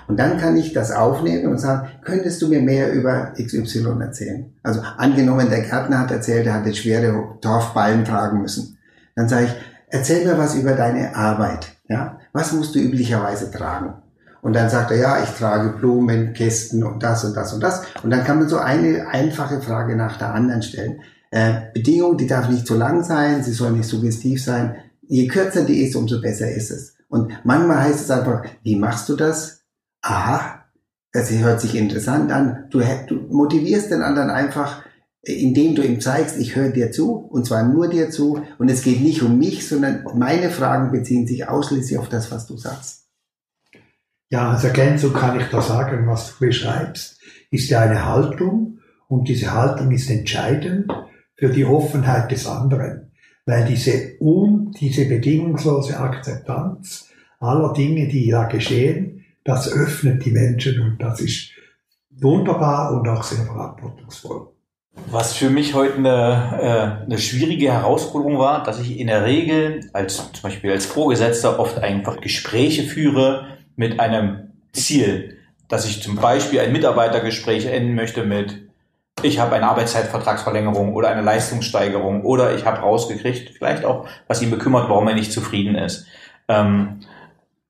Und 0.09 0.19
dann 0.19 0.39
kann 0.39 0.57
ich 0.57 0.73
das 0.75 0.93
aufnehmen 0.93 1.47
und 1.49 1.59
sagen, 1.59 1.89
könntest 2.03 2.41
du 2.43 2.49
mir 2.49 2.61
mehr 2.61 2.93
über 2.93 3.33
XY 3.43 3.97
erzählen? 4.01 4.53
Also 4.63 4.81
angenommen, 4.99 5.49
der 5.49 5.63
Gärtner 5.63 6.01
hat 6.01 6.11
erzählt, 6.11 6.47
er 6.47 6.55
hatte 6.55 6.75
schwere 6.75 7.39
Torfballen 7.41 8.05
tragen 8.05 8.43
müssen. 8.43 8.79
Dann 9.17 9.29
sage 9.29 9.47
ich, 9.47 9.55
erzähl 9.89 10.25
mir 10.27 10.39
was 10.39 10.55
über 10.55 10.73
deine 10.73 11.15
Arbeit. 11.15 11.77
Ja? 11.89 12.19
Was 12.33 12.53
musst 12.53 12.75
du 12.75 12.79
üblicherweise 12.79 13.51
tragen? 13.51 13.95
Und 14.43 14.55
dann 14.55 14.71
sagt 14.71 14.93
er, 14.93 14.99
ja, 14.99 15.23
ich 15.23 15.31
trage 15.31 15.77
Blumen, 15.77 16.33
Kästen 16.33 16.85
und 16.85 17.03
das 17.03 17.25
und 17.25 17.37
das 17.37 17.53
und 17.53 17.63
das. 17.63 17.83
Und 18.03 18.11
dann 18.11 18.25
kann 18.25 18.39
man 18.39 18.49
so 18.49 18.59
eine 18.59 19.09
einfache 19.09 19.61
Frage 19.61 19.97
nach 19.97 20.19
der 20.19 20.35
anderen 20.35 20.63
stellen. 20.63 21.01
Äh, 21.33 21.73
Bedingung, 21.75 22.17
die 22.17 22.29
darf 22.29 22.49
nicht 22.49 22.67
zu 22.67 22.77
lang 22.77 23.03
sein, 23.03 23.43
sie 23.43 23.53
soll 23.53 23.73
nicht 23.73 23.89
suggestiv 23.89 24.43
sein. 24.45 24.77
Je 25.03 25.27
kürzer 25.27 25.65
die 25.65 25.83
ist, 25.83 25.97
umso 25.97 26.21
besser 26.21 26.51
ist 26.51 26.71
es. 26.71 26.95
Und 27.09 27.33
manchmal 27.45 27.81
heißt 27.81 28.01
es 28.01 28.11
einfach, 28.11 28.45
wie 28.63 28.77
machst 28.77 29.09
du 29.09 29.17
das? 29.17 29.63
Aha, 30.03 30.65
das 31.13 31.31
hört 31.31 31.61
sich 31.61 31.75
interessant 31.75 32.31
an. 32.31 32.67
Du, 32.71 32.81
du 33.09 33.15
motivierst 33.31 33.91
den 33.91 34.03
anderen 34.03 34.31
einfach, 34.31 34.83
indem 35.27 35.75
du 35.75 35.83
ihm 35.83 36.01
zeigst, 36.01 36.39
ich 36.39 36.55
höre 36.55 36.71
dir 36.71 36.93
zu, 36.93 37.17
und 37.17 37.47
zwar 37.47 37.69
nur 37.69 37.89
dir 37.89 38.11
zu, 38.11 38.43
und 38.59 38.71
es 38.71 38.83
geht 38.83 39.01
nicht 39.01 39.23
um 39.23 39.39
mich, 39.39 39.69
sondern 39.69 40.05
meine 40.15 40.51
Fragen 40.51 40.93
beziehen 40.93 41.27
sich 41.27 41.49
ausschließlich 41.49 41.99
auf 41.99 42.09
das, 42.09 42.31
was 42.31 42.47
du 42.47 42.57
sagst. 42.57 43.09
Ja, 44.31 44.53
als 44.53 44.65
Ergänzung 44.65 45.13
kann 45.13 45.39
ich 45.39 45.47
da 45.49 45.61
sagen, 45.61 46.07
was 46.07 46.33
du 46.33 46.47
beschreibst, 46.47 47.21
ist 47.51 47.69
ja 47.69 47.81
eine 47.81 48.07
Haltung, 48.07 48.79
und 49.09 49.29
diese 49.29 49.53
Haltung 49.53 49.93
ist 49.93 50.11
entscheidend 50.11 50.93
für 51.37 51.51
die 51.51 51.65
Offenheit 51.65 52.31
des 52.33 52.47
anderen, 52.47 53.13
weil 53.45 53.65
diese, 53.65 54.17
un, 54.21 54.73
diese 54.73 55.05
bedingungslose 55.07 55.99
Akzeptanz 55.99 57.09
aller 57.39 57.73
Dinge, 57.73 58.09
die 58.09 58.31
da 58.31 58.45
geschehen, 58.45 59.25
das 59.45 59.73
öffnet 59.73 60.25
die 60.25 60.33
Menschen 60.33 60.81
und 60.83 61.01
das 61.01 61.21
ist 61.21 61.53
wunderbar 62.11 62.95
und 62.95 63.09
auch 63.09 63.23
sehr 63.23 63.45
verantwortungsvoll. 63.45 64.56
Was 65.09 65.35
für 65.35 65.51
mich 65.51 65.75
heute 65.75 65.97
eine, 65.97 66.99
äh, 67.01 67.05
eine 67.05 67.19
schwierige 67.19 67.73
Herausforderung 67.73 68.39
war, 68.39 68.65
dass 68.65 68.81
ich 68.81 68.99
in 68.99 69.07
der 69.07 69.25
Regel 69.25 69.89
als 69.93 70.17
zum 70.17 70.43
Beispiel 70.43 70.73
als 70.73 70.87
Vorgesetzter 70.87 71.61
oft 71.61 71.79
einfach 71.79 72.21
Gespräche 72.21 72.83
führe 72.83 73.47
mit 73.77 74.01
einem 74.01 74.53
Ziel, 74.73 75.39
dass 75.69 75.87
ich 75.87 76.03
zum 76.03 76.17
Beispiel 76.17 76.61
ein 76.61 76.73
Mitarbeitergespräch 76.73 77.67
enden 77.67 77.95
möchte 77.95 78.25
mit 78.25 78.67
ich 79.23 79.39
habe 79.39 79.57
eine 79.57 79.69
Arbeitszeitvertragsverlängerung 79.69 80.95
oder 80.95 81.09
eine 81.09 81.23
Leistungssteigerung 81.23 82.25
oder 82.25 82.55
ich 82.55 82.67
habe 82.67 82.81
rausgekriegt, 82.81 83.51
vielleicht 83.57 83.85
auch, 83.85 84.07
was 84.29 84.43
ihn 84.43 84.51
bekümmert, 84.51 84.91
warum 84.91 85.09
er 85.09 85.15
nicht 85.15 85.33
zufrieden 85.33 85.75
ist. 85.75 86.07
Ähm, 86.49 87.01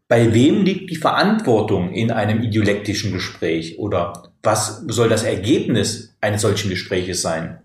bei 0.08 0.32
wem 0.32 0.62
liegt 0.62 0.90
die 0.90 0.96
Verantwortung 0.96 1.92
in 1.92 2.10
einem 2.10 2.42
idiolektischen 2.42 3.12
Gespräch 3.12 3.78
oder 3.78 4.32
was 4.42 4.82
soll 4.86 5.08
das 5.08 5.24
Ergebnis 5.24 6.16
eines 6.20 6.42
solchen 6.42 6.70
Gespräches 6.70 7.22
sein? 7.22 7.58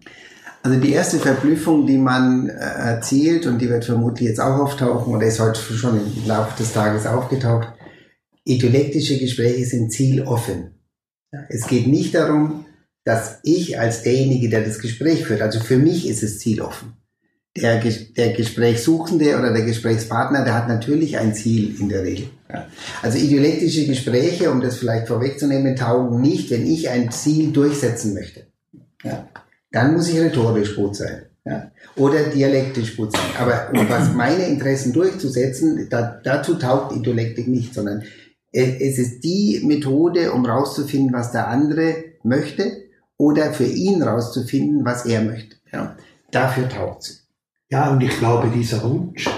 Also 0.63 0.79
die 0.79 0.91
erste 0.91 1.17
Verblüffung, 1.19 1.87
die 1.87 1.97
man 1.97 2.49
äh, 2.49 2.53
erzielt 2.53 3.45
und 3.47 3.59
die 3.59 3.69
wird 3.69 3.85
vermutlich 3.85 4.29
jetzt 4.29 4.39
auch 4.39 4.59
auftauchen 4.59 5.13
oder 5.13 5.25
ist 5.25 5.39
heute 5.39 5.59
schon 5.59 5.97
im 5.97 6.27
Laufe 6.27 6.55
des 6.57 6.73
Tages 6.73 7.07
aufgetaucht, 7.07 7.73
idiolektische 8.43 9.17
Gespräche 9.17 9.65
sind 9.65 9.91
zieloffen. 9.91 10.75
Es 11.49 11.67
geht 11.67 11.87
nicht 11.87 12.13
darum, 12.13 12.65
dass 13.05 13.39
ich 13.43 13.79
als 13.79 14.03
derjenige, 14.03 14.49
der 14.49 14.63
das 14.63 14.79
Gespräch 14.79 15.25
führt, 15.25 15.41
also 15.41 15.59
für 15.59 15.77
mich 15.77 16.07
ist 16.07 16.21
es 16.21 16.39
zieloffen 16.39 17.00
der, 17.57 17.81
der 18.15 18.33
Gesprächssuchende 18.33 19.37
oder 19.37 19.51
der 19.51 19.63
Gesprächspartner, 19.63 20.45
der 20.45 20.55
hat 20.55 20.67
natürlich 20.69 21.17
ein 21.17 21.33
Ziel 21.33 21.79
in 21.79 21.89
der 21.89 22.03
Regel. 22.03 22.29
Ja. 22.49 22.67
Also 23.01 23.17
ideolektische 23.17 23.85
Gespräche, 23.85 24.51
um 24.51 24.61
das 24.61 24.77
vielleicht 24.77 25.07
vorwegzunehmen, 25.07 25.75
taugen 25.75 26.21
nicht, 26.21 26.49
wenn 26.49 26.65
ich 26.65 26.89
ein 26.89 27.11
Ziel 27.11 27.51
durchsetzen 27.51 28.13
möchte. 28.13 28.47
Ja. 29.03 29.27
Dann 29.71 29.93
muss 29.93 30.09
ich 30.09 30.19
rhetorisch 30.19 30.75
gut 30.75 30.95
sein. 30.95 31.23
Ja. 31.43 31.71
Oder 31.95 32.23
dialektisch 32.23 32.95
gut 32.95 33.11
sein. 33.11 33.21
Aber 33.37 33.69
um 33.73 33.89
was 33.89 34.13
meine 34.13 34.45
Interessen 34.45 34.93
durchzusetzen, 34.93 35.87
da, 35.89 36.19
dazu 36.23 36.55
taugt 36.55 36.95
Ideolektik 36.95 37.47
nicht, 37.47 37.73
sondern 37.73 38.03
es 38.53 38.97
ist 38.97 39.23
die 39.23 39.61
Methode, 39.65 40.33
um 40.33 40.45
rauszufinden, 40.45 41.13
was 41.13 41.31
der 41.31 41.47
andere 41.47 41.95
möchte 42.23 42.83
oder 43.17 43.53
für 43.53 43.65
ihn 43.65 44.03
rauszufinden, 44.03 44.85
was 44.85 45.05
er 45.05 45.21
möchte. 45.21 45.55
Ja. 45.71 45.95
Dafür 46.31 46.69
taugt 46.69 47.03
sie. 47.03 47.20
Ja, 47.71 47.89
und 47.89 48.03
ich 48.03 48.17
glaube, 48.19 48.49
dieser 48.49 48.83
Wunsch, 48.83 49.29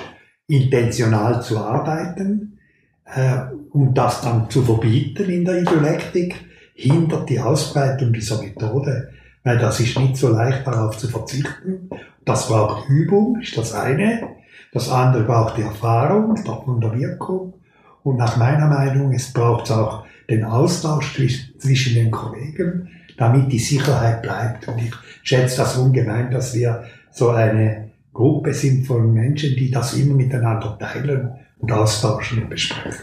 intentional 0.48 1.42
zu 1.44 1.60
arbeiten 1.60 2.58
äh, 3.06 3.42
und 3.72 3.94
das 3.94 4.22
dann 4.22 4.50
zu 4.50 4.64
verbieten 4.64 5.30
in 5.30 5.46
der 5.46 5.62
Dialektik, 5.62 6.36
hindert 6.74 7.30
die 7.30 7.40
Ausbreitung 7.40 8.12
dieser 8.12 8.42
Methode, 8.42 9.12
weil 9.44 9.60
das 9.60 9.80
ist 9.80 10.00
nicht 10.00 10.18
so 10.18 10.30
leicht 10.30 10.66
darauf 10.66 10.98
zu 10.98 11.08
verzichten. 11.08 11.90
Das 12.26 12.48
braucht 12.48 12.90
Übung, 12.90 13.40
ist 13.40 13.56
das 13.56 13.74
eine. 13.74 14.28
Das 14.72 14.90
andere 14.90 15.24
braucht 15.24 15.58
die 15.58 15.62
Erfahrung 15.62 16.36
davon 16.44 16.82
der 16.82 16.98
Wirkung. 16.98 17.54
Und 18.02 18.18
nach 18.18 18.36
meiner 18.38 18.68
Meinung, 18.68 19.14
es 19.14 19.32
braucht 19.32 19.70
auch 19.70 20.06
den 20.28 20.44
Austausch 20.44 21.14
zwischen 21.60 21.94
den 21.94 22.10
Kollegen, 22.10 22.90
damit 23.16 23.52
die 23.52 23.60
Sicherheit 23.60 24.24
bleibt. 24.24 24.68
Und 24.68 24.80
ich 24.80 24.94
schätze 25.22 25.58
das 25.58 25.78
ungemein, 25.78 26.32
dass 26.32 26.56
wir 26.56 26.86
so 27.12 27.30
eine 27.30 27.93
Gruppe 28.14 28.54
sind 28.54 28.86
von 28.86 29.12
Menschen, 29.12 29.56
die 29.56 29.72
das 29.72 29.96
immer 29.96 30.14
miteinander 30.14 30.78
teilen 30.80 31.32
und 31.58 31.72
austauschen 31.72 32.44
und 32.44 32.50
besprechen. 32.50 33.02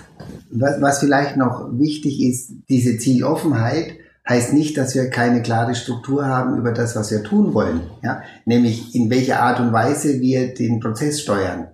Was, 0.51 0.81
was 0.81 0.99
vielleicht 1.01 1.37
noch 1.37 1.69
wichtig 1.73 2.21
ist, 2.21 2.53
diese 2.69 2.97
Zieloffenheit 2.99 3.95
heißt 4.29 4.53
nicht, 4.53 4.77
dass 4.77 4.95
wir 4.95 5.11
keine 5.11 5.43
klare 5.43 5.75
Struktur 5.75 6.27
haben 6.27 6.57
über 6.57 6.73
das, 6.73 6.95
was 6.95 7.11
wir 7.11 7.25
tun 7.25 7.55
wollen. 7.55 7.81
Ja? 8.03 8.23
Nämlich 8.45 8.95
in 8.95 9.11
welcher 9.11 9.41
Art 9.41 9.61
und 9.61 9.73
Weise 9.73 10.21
wir 10.21 10.55
den 10.55 10.79
Prozess 10.79 11.21
steuern. 11.21 11.69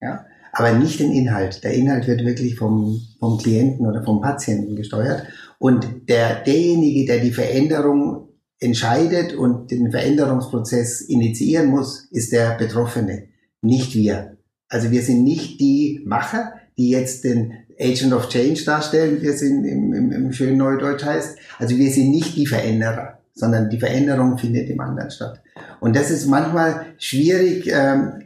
Ja? 0.00 0.26
Aber 0.52 0.72
nicht 0.72 1.00
den 1.00 1.12
Inhalt. 1.12 1.64
Der 1.64 1.72
Inhalt 1.72 2.06
wird 2.06 2.24
wirklich 2.24 2.56
vom, 2.56 3.00
vom 3.18 3.38
Klienten 3.38 3.86
oder 3.86 4.02
vom 4.02 4.20
Patienten 4.20 4.76
gesteuert. 4.76 5.22
Und 5.58 6.08
der, 6.08 6.42
derjenige, 6.42 7.06
der 7.06 7.20
die 7.20 7.30
Veränderung 7.30 8.28
entscheidet 8.62 9.34
und 9.34 9.70
den 9.70 9.90
Veränderungsprozess 9.90 11.00
initiieren 11.00 11.66
muss, 11.66 12.08
ist 12.10 12.32
der 12.32 12.56
Betroffene, 12.56 13.24
nicht 13.60 13.94
wir. 13.94 14.36
Also 14.68 14.90
wir 14.90 15.02
sind 15.02 15.24
nicht 15.24 15.60
die 15.60 16.02
Macher, 16.06 16.54
die 16.78 16.90
jetzt 16.90 17.24
den 17.24 17.52
Agent 17.78 18.12
of 18.12 18.28
Change 18.28 18.64
darstellen, 18.64 19.20
wie 19.20 19.26
es 19.26 19.42
im, 19.42 19.64
im, 19.64 20.12
im 20.12 20.32
schönen 20.32 20.56
Neudeutsch 20.56 21.04
heißt. 21.04 21.36
Also 21.58 21.76
wir 21.76 21.90
sind 21.90 22.10
nicht 22.10 22.36
die 22.36 22.46
Veränderer, 22.46 23.18
sondern 23.34 23.68
die 23.68 23.78
Veränderung 23.78 24.38
findet 24.38 24.70
im 24.70 24.80
anderen 24.80 25.10
statt. 25.10 25.42
Und 25.80 25.96
das 25.96 26.10
ist 26.10 26.26
manchmal 26.26 26.86
schwierig, 26.98 27.68
ähm, 27.70 28.22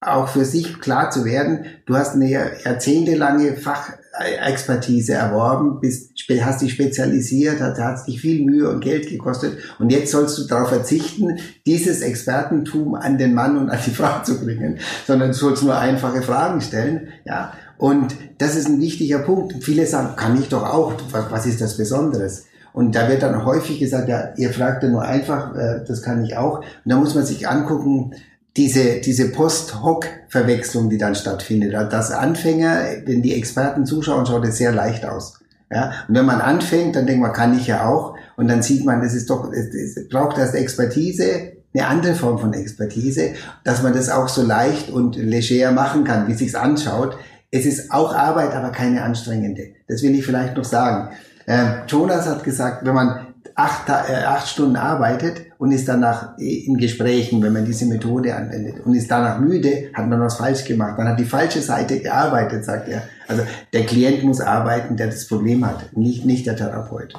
auch 0.00 0.28
für 0.28 0.44
sich 0.44 0.80
klar 0.80 1.10
zu 1.10 1.24
werden. 1.24 1.66
Du 1.86 1.96
hast 1.96 2.14
eine 2.14 2.30
jahrzehntelange 2.30 3.56
Fach, 3.56 3.92
Expertise 4.18 5.14
erworben, 5.14 5.80
bist, 5.80 6.12
hast 6.42 6.62
dich 6.62 6.72
spezialisiert, 6.72 7.60
hat, 7.60 7.78
hat 7.78 8.06
dich 8.06 8.20
viel 8.20 8.44
Mühe 8.44 8.68
und 8.68 8.80
Geld 8.80 9.08
gekostet 9.08 9.58
und 9.78 9.90
jetzt 9.90 10.10
sollst 10.10 10.36
du 10.36 10.46
darauf 10.46 10.68
verzichten, 10.68 11.38
dieses 11.64 12.00
Expertentum 12.00 12.96
an 12.96 13.18
den 13.18 13.34
Mann 13.34 13.56
und 13.56 13.70
an 13.70 13.78
die 13.86 13.90
Frau 13.94 14.22
zu 14.24 14.40
bringen, 14.40 14.78
sondern 15.06 15.28
du 15.28 15.34
sollst 15.34 15.62
nur 15.62 15.78
einfache 15.78 16.22
Fragen 16.22 16.60
stellen, 16.60 17.08
ja. 17.24 17.52
Und 17.78 18.14
das 18.36 18.56
ist 18.56 18.68
ein 18.68 18.78
wichtiger 18.78 19.20
Punkt. 19.20 19.64
Viele 19.64 19.86
sagen, 19.86 20.14
kann 20.14 20.38
ich 20.38 20.50
doch 20.50 20.64
auch, 20.64 20.92
was, 21.12 21.46
ist 21.46 21.62
das 21.62 21.78
Besonderes? 21.78 22.44
Und 22.74 22.94
da 22.94 23.08
wird 23.08 23.22
dann 23.22 23.46
häufig 23.46 23.80
gesagt, 23.80 24.06
ja, 24.10 24.34
ihr 24.36 24.50
fragt 24.50 24.82
ja 24.82 24.90
nur 24.90 25.02
einfach, 25.02 25.56
äh, 25.56 25.82
das 25.88 26.02
kann 26.02 26.22
ich 26.22 26.36
auch. 26.36 26.58
Und 26.58 26.66
da 26.84 26.96
muss 26.96 27.14
man 27.14 27.24
sich 27.24 27.48
angucken, 27.48 28.12
diese, 28.56 29.00
diese 29.00 29.30
Post-Hoc-Verwechslung, 29.30 30.90
die 30.90 30.98
dann 30.98 31.14
stattfindet. 31.14 31.74
Das 31.92 32.10
Anfänger, 32.10 32.82
wenn 33.04 33.22
die 33.22 33.34
Experten 33.34 33.86
zuschauen, 33.86 34.26
schaut 34.26 34.46
es 34.46 34.56
sehr 34.56 34.72
leicht 34.72 35.04
aus. 35.04 35.40
Ja, 35.72 35.92
und 36.08 36.16
wenn 36.16 36.26
man 36.26 36.40
anfängt, 36.40 36.96
dann 36.96 37.06
denkt 37.06 37.22
man, 37.22 37.32
kann 37.32 37.56
ich 37.56 37.68
ja 37.68 37.86
auch. 37.86 38.16
Und 38.36 38.48
dann 38.48 38.60
sieht 38.62 38.84
man, 38.84 39.02
es 39.02 39.14
ist 39.14 39.30
doch, 39.30 39.52
es, 39.52 39.72
es 39.72 40.08
braucht 40.08 40.36
erst 40.36 40.56
Expertise, 40.56 41.52
eine 41.72 41.86
andere 41.86 42.14
Form 42.14 42.38
von 42.38 42.52
Expertise, 42.52 43.34
dass 43.62 43.82
man 43.82 43.92
das 43.92 44.10
auch 44.10 44.28
so 44.28 44.42
leicht 44.42 44.90
und 44.90 45.14
leger 45.14 45.70
machen 45.70 46.02
kann, 46.02 46.26
wie 46.26 46.34
sich's 46.34 46.56
anschaut. 46.56 47.16
Es 47.52 47.66
ist 47.66 47.92
auch 47.92 48.14
Arbeit, 48.14 48.52
aber 48.52 48.70
keine 48.70 49.02
anstrengende. 49.02 49.68
Das 49.86 50.02
will 50.02 50.14
ich 50.16 50.26
vielleicht 50.26 50.56
noch 50.56 50.64
sagen. 50.64 51.14
Äh, 51.46 51.86
Jonas 51.86 52.26
hat 52.26 52.42
gesagt, 52.42 52.84
wenn 52.84 52.94
man 52.94 53.28
acht, 53.60 53.88
äh, 53.88 54.24
acht 54.24 54.48
Stunden 54.48 54.76
arbeitet 54.76 55.46
und 55.58 55.72
ist 55.72 55.88
danach 55.88 56.38
in 56.38 56.76
Gesprächen, 56.76 57.42
wenn 57.42 57.52
man 57.52 57.64
diese 57.64 57.86
Methode 57.86 58.34
anwendet 58.34 58.80
und 58.84 58.94
ist 58.94 59.10
danach 59.10 59.38
müde, 59.38 59.90
hat 59.94 60.08
man 60.08 60.20
was 60.20 60.36
falsch 60.36 60.64
gemacht. 60.64 60.96
Man 60.96 61.08
hat 61.08 61.18
die 61.18 61.24
falsche 61.24 61.60
Seite 61.60 62.00
gearbeitet, 62.00 62.64
sagt 62.64 62.88
er. 62.88 63.02
Also 63.28 63.42
der 63.72 63.84
Klient 63.86 64.24
muss 64.24 64.40
arbeiten, 64.40 64.96
der 64.96 65.06
das 65.08 65.26
Problem 65.28 65.66
hat, 65.66 65.96
nicht, 65.96 66.24
nicht 66.24 66.46
der 66.46 66.56
Therapeut. 66.56 67.14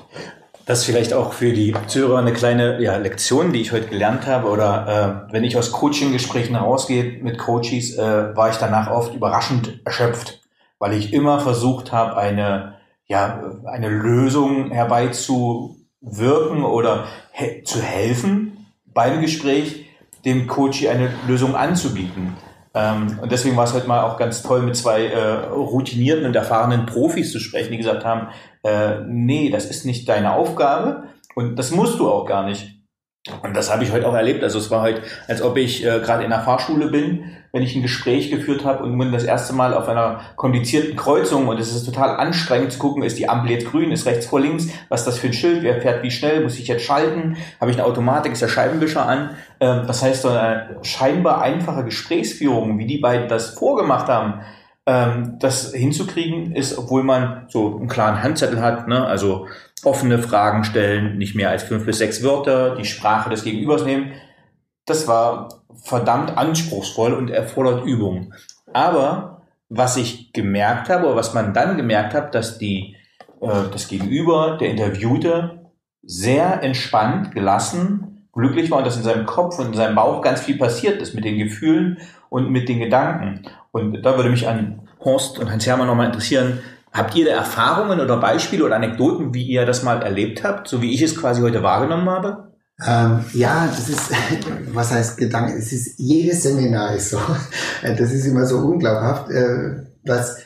Das 0.65 0.79
ist 0.79 0.85
vielleicht 0.85 1.13
auch 1.13 1.33
für 1.33 1.53
die 1.53 1.75
Zuhörer 1.87 2.19
eine 2.19 2.33
kleine 2.33 2.81
ja, 2.81 2.95
Lektion, 2.97 3.51
die 3.51 3.61
ich 3.61 3.71
heute 3.71 3.87
gelernt 3.87 4.27
habe. 4.27 4.47
Oder 4.49 5.27
äh, 5.29 5.33
wenn 5.33 5.43
ich 5.43 5.57
aus 5.57 5.71
Coaching-Gesprächen 5.71 6.55
rausgehe 6.55 7.21
mit 7.21 7.37
Coaches, 7.37 7.97
äh, 7.97 8.35
war 8.35 8.49
ich 8.49 8.57
danach 8.57 8.89
oft 8.89 9.13
überraschend 9.13 9.81
erschöpft, 9.85 10.41
weil 10.79 10.93
ich 10.93 11.13
immer 11.13 11.39
versucht 11.39 11.91
habe, 11.91 12.15
eine, 12.17 12.75
ja, 13.07 13.41
eine 13.65 13.89
Lösung 13.89 14.71
herbeizuwirken 16.01 16.63
oder 16.63 17.07
he 17.31 17.63
zu 17.63 17.81
helfen 17.81 18.65
beim 18.93 19.21
Gespräch, 19.21 19.85
dem 20.25 20.47
Coach 20.47 20.85
eine 20.87 21.11
Lösung 21.27 21.55
anzubieten. 21.55 22.35
Ähm, 22.73 23.19
und 23.21 23.31
deswegen 23.31 23.57
war 23.57 23.65
es 23.65 23.73
heute 23.73 23.87
mal 23.87 24.03
auch 24.03 24.17
ganz 24.17 24.43
toll, 24.43 24.61
mit 24.61 24.75
zwei 24.75 25.07
äh, 25.07 25.45
routinierten 25.49 26.25
und 26.25 26.35
erfahrenen 26.35 26.85
Profis 26.85 27.31
zu 27.31 27.39
sprechen, 27.39 27.71
die 27.71 27.77
gesagt 27.77 28.05
haben, 28.05 28.27
äh, 28.63 29.01
nee, 29.07 29.49
das 29.49 29.65
ist 29.65 29.85
nicht 29.85 30.07
deine 30.07 30.33
Aufgabe 30.33 31.03
und 31.35 31.57
das 31.57 31.71
musst 31.71 31.99
du 31.99 32.09
auch 32.09 32.25
gar 32.25 32.45
nicht. 32.45 32.80
Und 33.43 33.55
das 33.55 33.71
habe 33.71 33.83
ich 33.83 33.91
heute 33.91 34.07
auch 34.07 34.15
erlebt. 34.15 34.43
Also 34.43 34.57
es 34.57 34.71
war 34.71 34.81
heute, 34.81 35.03
als 35.27 35.43
ob 35.43 35.55
ich 35.55 35.85
äh, 35.85 35.99
gerade 35.99 36.23
in 36.23 36.31
der 36.31 36.41
Fahrschule 36.41 36.87
bin, 36.87 37.25
wenn 37.51 37.61
ich 37.61 37.75
ein 37.75 37.83
Gespräch 37.83 38.31
geführt 38.31 38.65
habe 38.65 38.83
und 38.83 38.97
bin 38.97 39.11
das 39.11 39.25
erste 39.25 39.53
Mal 39.53 39.75
auf 39.75 39.87
einer 39.87 40.21
komplizierten 40.37 40.95
Kreuzung 40.95 41.47
und 41.47 41.59
es 41.59 41.75
ist 41.75 41.85
total 41.85 42.15
anstrengend 42.15 42.71
zu 42.71 42.79
gucken, 42.79 43.03
ist 43.03 43.19
die 43.19 43.29
Ampel 43.29 43.51
jetzt 43.51 43.67
grün, 43.67 43.91
ist 43.91 44.07
rechts 44.07 44.25
vor 44.25 44.39
links, 44.39 44.69
was 44.89 45.01
ist 45.01 45.07
das 45.07 45.19
für 45.19 45.27
ein 45.27 45.33
Schild, 45.33 45.61
wer 45.61 45.81
fährt 45.81 46.01
wie 46.01 46.09
schnell, 46.09 46.41
muss 46.41 46.57
ich 46.57 46.67
jetzt 46.67 46.83
schalten, 46.83 47.37
habe 47.59 47.69
ich 47.69 47.77
eine 47.77 47.85
Automatik, 47.85 48.31
ist 48.31 48.41
der 48.41 48.47
Scheibenwischer 48.47 49.05
an. 49.05 49.31
Ähm, 49.59 49.83
das 49.85 50.01
heißt, 50.01 50.23
so 50.23 50.29
eine 50.29 50.77
scheinbar 50.81 51.41
einfache 51.41 51.83
Gesprächsführung, 51.83 52.79
wie 52.79 52.87
die 52.87 52.99
beiden 52.99 53.27
das 53.27 53.51
vorgemacht 53.51 54.07
haben, 54.07 54.41
ähm, 54.85 55.37
das 55.39 55.73
hinzukriegen 55.73 56.55
ist, 56.55 56.77
obwohl 56.77 57.03
man 57.03 57.45
so 57.49 57.77
einen 57.77 57.87
klaren 57.87 58.23
Handzettel 58.23 58.61
hat, 58.61 58.87
ne? 58.87 59.05
also 59.05 59.47
offene 59.83 60.19
Fragen 60.19 60.63
stellen, 60.63 61.17
nicht 61.17 61.35
mehr 61.35 61.49
als 61.49 61.63
fünf 61.63 61.85
bis 61.85 61.97
sechs 61.97 62.23
Wörter, 62.23 62.75
die 62.75 62.85
Sprache 62.85 63.29
des 63.29 63.43
Gegenübers 63.43 63.83
nehmen. 63.83 64.13
Das 64.85 65.07
war 65.07 65.63
verdammt 65.83 66.37
anspruchsvoll 66.37 67.13
und 67.13 67.29
erfordert 67.29 67.85
Übung. 67.85 68.33
Aber 68.73 69.41
was 69.69 69.97
ich 69.97 70.33
gemerkt 70.33 70.89
habe, 70.89 71.05
oder 71.07 71.15
was 71.15 71.33
man 71.33 71.53
dann 71.53 71.77
gemerkt 71.77 72.13
hat, 72.13 72.35
dass 72.35 72.57
die, 72.57 72.95
äh, 73.39 73.69
das 73.71 73.87
Gegenüber, 73.87 74.57
der 74.59 74.69
Interviewte, 74.69 75.71
sehr 76.03 76.61
entspannt, 76.63 77.31
gelassen, 77.31 78.27
glücklich 78.33 78.71
war 78.71 78.79
und 78.79 78.87
dass 78.87 78.97
in 78.97 79.03
seinem 79.03 79.25
Kopf 79.25 79.59
und 79.59 79.67
in 79.67 79.73
seinem 79.73 79.95
Bauch 79.95 80.21
ganz 80.21 80.41
viel 80.41 80.57
passiert 80.57 81.01
ist 81.01 81.13
mit 81.13 81.25
den 81.25 81.37
Gefühlen 81.37 81.99
und 82.29 82.49
mit 82.49 82.69
den 82.69 82.79
Gedanken. 82.79 83.43
Und 83.71 84.01
da 84.03 84.17
würde 84.17 84.29
mich 84.29 84.47
an 84.47 84.87
Horst 85.03 85.39
und 85.39 85.51
Hans 85.51 85.65
Hermann 85.65 85.87
nochmal 85.87 86.07
interessieren, 86.07 86.59
habt 86.91 87.15
ihr 87.15 87.25
da 87.25 87.31
Erfahrungen 87.31 87.99
oder 87.99 88.17
Beispiele 88.17 88.65
oder 88.65 88.75
Anekdoten, 88.75 89.33
wie 89.33 89.43
ihr 89.43 89.65
das 89.65 89.83
mal 89.83 90.01
erlebt 90.01 90.43
habt, 90.43 90.67
so 90.67 90.81
wie 90.81 90.93
ich 90.93 91.01
es 91.01 91.17
quasi 91.17 91.41
heute 91.41 91.63
wahrgenommen 91.63 92.09
habe? 92.09 92.51
Ähm, 92.85 93.23
ja, 93.33 93.67
das 93.67 93.89
ist, 93.89 94.11
was 94.73 94.91
heißt 94.91 95.17
Gedanke? 95.17 95.53
Es 95.53 95.71
ist, 95.71 95.99
jedes 95.99 96.43
Seminar 96.43 96.95
ist 96.95 97.11
so. 97.11 97.19
Das 97.81 98.11
ist 98.11 98.25
immer 98.25 98.45
so 98.45 98.57
unglaubhaft. 98.59 99.29
Äh, 99.31 99.85
was 100.05 100.37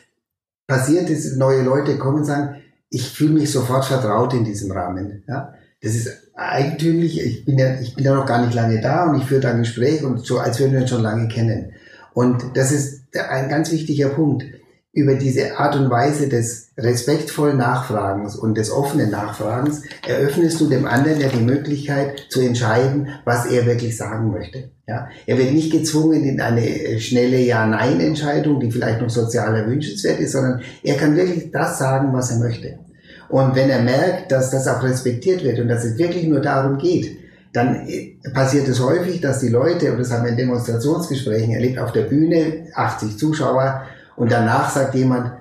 passiert 0.67 1.09
ist, 1.09 1.37
neue 1.37 1.63
Leute 1.63 1.97
kommen 1.97 2.19
und 2.19 2.25
sagen, 2.25 2.61
ich 2.89 3.09
fühle 3.09 3.33
mich 3.33 3.51
sofort 3.51 3.85
vertraut 3.85 4.33
in 4.33 4.45
diesem 4.45 4.71
Rahmen. 4.71 5.23
Ja? 5.27 5.53
Das 5.81 5.95
ist 5.95 6.09
eigentümlich. 6.35 7.21
Ich 7.21 7.45
bin 7.45 7.57
ja, 7.57 7.79
ich 7.79 7.95
bin 7.95 8.05
ja 8.05 8.13
noch 8.13 8.25
gar 8.25 8.41
nicht 8.41 8.53
lange 8.53 8.81
da 8.81 9.09
und 9.09 9.17
ich 9.17 9.25
führe 9.25 9.41
da 9.41 9.51
ein 9.51 9.59
Gespräch 9.59 10.03
und 10.03 10.25
so, 10.25 10.39
als 10.39 10.59
würden 10.59 10.73
wir 10.73 10.81
uns 10.81 10.89
schon 10.89 11.01
lange 11.01 11.27
kennen. 11.27 11.73
Und 12.13 12.55
das 12.55 12.71
ist 12.71 13.04
ein 13.15 13.49
ganz 13.49 13.71
wichtiger 13.71 14.09
Punkt. 14.09 14.45
Über 14.91 15.15
diese 15.15 15.57
Art 15.57 15.75
und 15.75 15.89
Weise 15.89 16.29
des 16.29 16.69
respektvollen 16.77 17.57
Nachfragens 17.57 18.37
und 18.37 18.57
des 18.57 18.71
offenen 18.71 19.11
Nachfragens 19.11 19.81
eröffnest 20.07 20.61
du 20.61 20.69
dem 20.69 20.85
anderen 20.85 21.19
ja 21.19 21.27
die 21.27 21.43
Möglichkeit 21.43 22.27
zu 22.29 22.39
entscheiden, 22.39 23.09
was 23.25 23.45
er 23.45 23.65
wirklich 23.65 23.97
sagen 23.97 24.31
möchte. 24.31 24.69
Ja, 24.87 25.09
er 25.25 25.37
wird 25.37 25.51
nicht 25.51 25.71
gezwungen 25.71 26.23
in 26.23 26.39
eine 26.39 26.65
äh, 26.65 26.99
schnelle 26.99 27.39
Ja-Nein-Entscheidung, 27.39 28.59
die 28.59 28.71
vielleicht 28.71 29.01
noch 29.01 29.09
sozial 29.09 29.55
erwünschenswert 29.55 30.19
ist, 30.19 30.31
sondern 30.31 30.61
er 30.83 30.95
kann 30.95 31.17
wirklich 31.17 31.51
das 31.51 31.79
sagen, 31.79 32.13
was 32.13 32.31
er 32.31 32.37
möchte. 32.37 32.79
Und 33.27 33.55
wenn 33.55 33.69
er 33.69 33.81
merkt, 33.81 34.31
dass 34.31 34.51
das 34.51 34.67
auch 34.67 34.83
respektiert 34.83 35.43
wird 35.43 35.59
und 35.59 35.67
dass 35.67 35.83
es 35.83 35.97
wirklich 35.97 36.27
nur 36.27 36.39
darum 36.39 36.77
geht, 36.77 37.17
dann 37.55 37.87
äh, 37.87 38.17
passiert 38.33 38.67
es 38.67 38.81
häufig, 38.81 39.21
dass 39.21 39.39
die 39.39 39.49
Leute, 39.49 39.91
und 39.91 39.99
das 39.99 40.11
haben 40.11 40.23
wir 40.23 40.31
in 40.31 40.37
Demonstrationsgesprächen 40.37 41.53
erlebt, 41.53 41.79
auf 41.79 41.91
der 41.91 42.03
Bühne, 42.03 42.67
80 42.73 43.17
Zuschauer, 43.17 43.83
und 44.15 44.31
danach 44.31 44.69
sagt 44.69 44.95
jemand, 44.95 45.31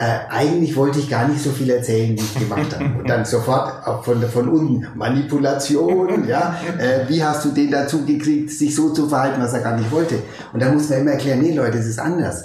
äh, 0.00 0.20
eigentlich 0.30 0.76
wollte 0.76 0.98
ich 0.98 1.10
gar 1.10 1.28
nicht 1.28 1.42
so 1.42 1.50
viel 1.50 1.68
erzählen, 1.68 2.16
wie 2.16 2.22
ich 2.22 2.34
gemacht 2.34 2.74
habe. 2.74 2.98
Und 2.98 3.08
dann 3.08 3.26
sofort 3.26 3.86
auch 3.86 4.02
von, 4.02 4.22
von 4.22 4.48
unten 4.48 4.86
Manipulation, 4.96 6.26
ja, 6.26 6.58
äh, 6.78 7.06
wie 7.08 7.22
hast 7.22 7.44
du 7.44 7.50
den 7.50 7.70
dazu 7.70 8.06
gekriegt, 8.06 8.50
sich 8.50 8.74
so 8.74 8.94
zu 8.94 9.08
verhalten, 9.08 9.42
was 9.42 9.52
er 9.52 9.60
gar 9.60 9.76
nicht 9.76 9.92
wollte. 9.92 10.16
Und 10.54 10.62
dann 10.62 10.72
muss 10.72 10.88
man 10.88 11.00
immer 11.00 11.12
erklären, 11.12 11.40
nee 11.40 11.52
Leute, 11.52 11.76
es 11.76 11.86
ist 11.86 11.98
anders. 11.98 12.44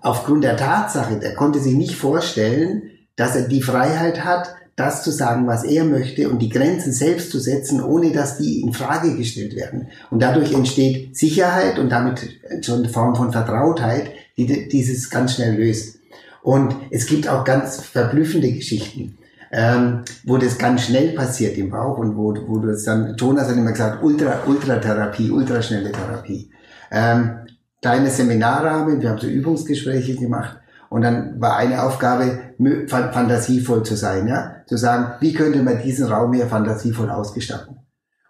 Aufgrund 0.00 0.44
der 0.44 0.56
Tatsache, 0.56 1.18
der 1.18 1.34
konnte 1.34 1.58
sich 1.58 1.74
nicht 1.74 1.96
vorstellen, 1.96 2.84
dass 3.16 3.36
er 3.36 3.48
die 3.48 3.62
Freiheit 3.62 4.24
hat, 4.24 4.54
das 4.76 5.04
zu 5.04 5.10
sagen, 5.10 5.46
was 5.46 5.62
er 5.62 5.84
möchte 5.84 6.28
und 6.28 6.40
die 6.40 6.48
Grenzen 6.48 6.92
selbst 6.92 7.30
zu 7.30 7.38
setzen, 7.38 7.82
ohne 7.82 8.12
dass 8.12 8.38
die 8.38 8.60
in 8.60 8.72
Frage 8.72 9.16
gestellt 9.16 9.54
werden. 9.54 9.88
Und 10.10 10.20
dadurch 10.20 10.52
entsteht 10.52 11.16
Sicherheit 11.16 11.78
und 11.78 11.90
damit 11.90 12.28
schon 12.62 12.80
eine 12.80 12.88
Form 12.88 13.14
von 13.14 13.32
Vertrautheit, 13.32 14.10
die 14.36 14.68
dieses 14.68 15.10
ganz 15.10 15.34
schnell 15.34 15.56
löst. 15.56 16.00
Und 16.42 16.74
es 16.90 17.06
gibt 17.06 17.28
auch 17.28 17.44
ganz 17.44 17.80
verblüffende 17.80 18.50
Geschichten, 18.52 19.16
ähm, 19.52 20.02
wo 20.24 20.38
das 20.38 20.58
ganz 20.58 20.82
schnell 20.82 21.12
passiert 21.12 21.56
im 21.56 21.70
Bauch 21.70 21.96
und 21.98 22.16
wo, 22.16 22.34
wo 22.46 22.58
du 22.58 22.68
das 22.68 22.82
dann, 22.82 23.14
Jonas 23.16 23.48
hat 23.48 23.56
immer 23.56 23.72
gesagt, 23.72 24.02
Ultra, 24.02 24.40
Ultratherapie, 24.46 25.30
ultraschnelle 25.30 25.92
Therapie. 25.92 26.50
Ähm, 26.90 27.46
kleine 27.80 28.10
Seminarrahmen, 28.10 29.00
wir 29.00 29.10
haben 29.10 29.20
so 29.20 29.28
Übungsgespräche 29.28 30.16
gemacht 30.16 30.58
und 30.94 31.02
dann 31.02 31.40
war 31.40 31.56
eine 31.56 31.82
Aufgabe, 31.82 32.54
fantasievoll 32.86 33.82
zu 33.82 33.96
sein, 33.96 34.28
ja, 34.28 34.58
zu 34.66 34.76
sagen, 34.76 35.14
wie 35.18 35.34
könnte 35.34 35.60
man 35.60 35.82
diesen 35.82 36.06
Raum 36.06 36.32
hier 36.32 36.46
fantasievoll 36.46 37.10
ausgestatten? 37.10 37.78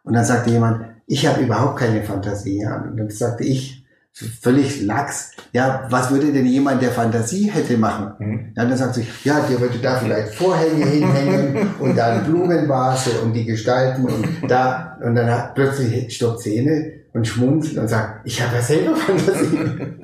Und 0.03 0.15
dann 0.15 0.25
sagte 0.25 0.49
jemand, 0.49 0.87
ich 1.07 1.27
habe 1.27 1.43
überhaupt 1.43 1.79
keine 1.79 2.03
Fantasie, 2.03 2.63
ja. 2.63 2.77
Und 2.77 2.97
dann 2.97 3.11
sagte 3.11 3.45
ich, 3.45 3.85
völlig 4.13 4.81
lax, 4.81 5.33
ja, 5.53 5.87
was 5.91 6.11
würde 6.11 6.33
denn 6.33 6.47
jemand, 6.47 6.81
der 6.81 6.93
Fantasie 6.93 7.51
hätte, 7.51 7.77
machen? 7.77 8.15
Mhm. 8.19 8.53
Ja, 8.57 8.65
dann 8.65 8.79
sagt 8.79 8.95
sie, 8.95 9.07
ja, 9.25 9.41
der 9.41 9.61
würde 9.61 9.79
da 9.83 9.97
vielleicht 9.97 10.35
Vorhänge 10.35 10.87
hinhängen 10.87 11.75
und 11.81 11.99
da 11.99 12.15
eine 12.15 12.23
Blumenvase 12.23 13.11
und 13.23 13.35
die 13.35 13.45
gestalten 13.45 14.07
und 14.07 14.27
da, 14.49 14.97
und 15.05 15.15
dann 15.17 15.31
hat 15.31 15.55
plötzlich 15.55 16.17
stoppt 16.17 16.41
Szene 16.41 17.04
und 17.15 17.29
schmunzelt 17.29 17.79
und 17.79 17.89
sagt, 17.89 18.27
ich 18.27 18.43
habe 18.43 18.57
ja 18.57 18.63
selber 18.63 18.97
Fantasie. 18.97 19.59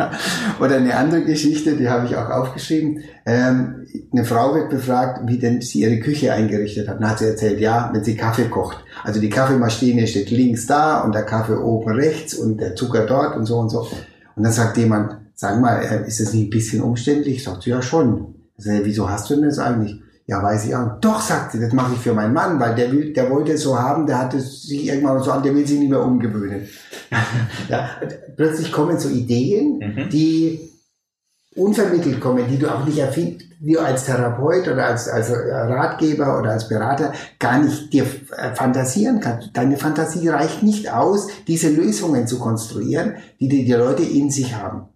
Oder 0.60 0.76
eine 0.76 0.96
andere 0.96 1.24
Geschichte, 1.24 1.76
die 1.76 1.88
habe 1.88 2.06
ich 2.06 2.14
auch 2.14 2.30
aufgeschrieben. 2.30 3.02
Ähm, 3.26 3.84
eine 4.12 4.24
Frau 4.24 4.54
wird 4.54 4.70
befragt, 4.70 5.22
wie 5.26 5.38
denn 5.38 5.60
sie 5.60 5.80
ihre 5.80 5.98
Küche 5.98 6.32
eingerichtet 6.32 6.88
hat. 6.88 7.00
Dann 7.00 7.10
hat 7.10 7.18
sie 7.18 7.26
erzählt, 7.26 7.58
ja, 7.58 7.90
wenn 7.92 8.04
sie 8.04 8.16
Kaffee 8.16 8.44
kocht. 8.44 8.84
Also 9.02 9.20
die 9.20 9.28
Kaffeemaschine 9.28 10.06
steht 10.06 10.30
links 10.30 10.68
da 10.68 11.00
und 11.00 11.12
der 11.12 11.24
Kaffee 11.24 11.56
oben 11.56 11.90
rechts 11.90 12.34
und 12.34 12.60
der 12.60 12.76
Zucker 12.76 13.06
dort 13.06 13.36
und 13.36 13.44
so 13.44 13.58
und 13.58 13.70
so. 13.70 13.88
Und 14.36 14.44
dann 14.44 14.52
sagt 14.52 14.76
jemand, 14.76 15.16
sag 15.34 15.60
mal, 15.60 15.82
äh, 15.82 16.06
ist 16.06 16.20
das 16.20 16.32
nicht 16.32 16.46
ein 16.46 16.50
bisschen 16.50 16.80
umständlich? 16.80 17.42
Sagt 17.42 17.64
sie, 17.64 17.70
ja 17.70 17.82
schon. 17.82 18.36
Sage, 18.56 18.82
wieso 18.84 19.10
hast 19.10 19.28
du 19.28 19.34
denn 19.34 19.46
das 19.46 19.58
eigentlich? 19.58 20.00
Ja, 20.30 20.40
weiß 20.40 20.66
ich 20.66 20.76
auch. 20.76 21.00
Doch, 21.00 21.20
sagt 21.20 21.50
sie, 21.50 21.60
das 21.60 21.72
mache 21.72 21.94
ich 21.94 21.98
für 21.98 22.14
meinen 22.14 22.32
Mann, 22.32 22.60
weil 22.60 22.76
der 22.76 22.92
will, 22.92 23.12
der 23.12 23.28
wollte 23.30 23.54
es 23.54 23.62
so 23.62 23.76
haben, 23.76 24.06
der 24.06 24.16
hat 24.16 24.32
es 24.32 24.62
sich 24.62 24.86
irgendwann 24.86 25.20
so 25.20 25.32
an, 25.32 25.42
der 25.42 25.52
will 25.56 25.66
sich 25.66 25.80
nicht 25.80 25.90
mehr 25.90 26.04
umgewöhnen. 26.04 26.68
ja, 27.68 27.90
plötzlich 28.36 28.70
kommen 28.70 28.96
so 28.96 29.08
Ideen, 29.08 29.78
mhm. 29.78 30.08
die 30.08 30.70
unvermittelt 31.56 32.20
kommen, 32.20 32.46
die 32.48 32.58
du 32.58 32.72
auch 32.72 32.84
nicht 32.84 32.98
erfindest, 32.98 33.50
die 33.58 33.72
du 33.72 33.80
als 33.80 34.04
Therapeut 34.04 34.68
oder 34.68 34.86
als, 34.86 35.08
als 35.08 35.32
Ratgeber 35.32 36.38
oder 36.38 36.52
als 36.52 36.68
Berater 36.68 37.12
gar 37.40 37.58
nicht 37.58 37.92
dir 37.92 38.04
äh, 38.36 38.54
fantasieren 38.54 39.18
kannst. 39.18 39.50
Deine 39.54 39.78
Fantasie 39.78 40.28
reicht 40.28 40.62
nicht 40.62 40.92
aus, 40.92 41.26
diese 41.48 41.70
Lösungen 41.70 42.28
zu 42.28 42.38
konstruieren, 42.38 43.16
die 43.40 43.48
die, 43.48 43.64
die 43.64 43.72
Leute 43.72 44.04
in 44.04 44.30
sich 44.30 44.54
haben. 44.54 44.90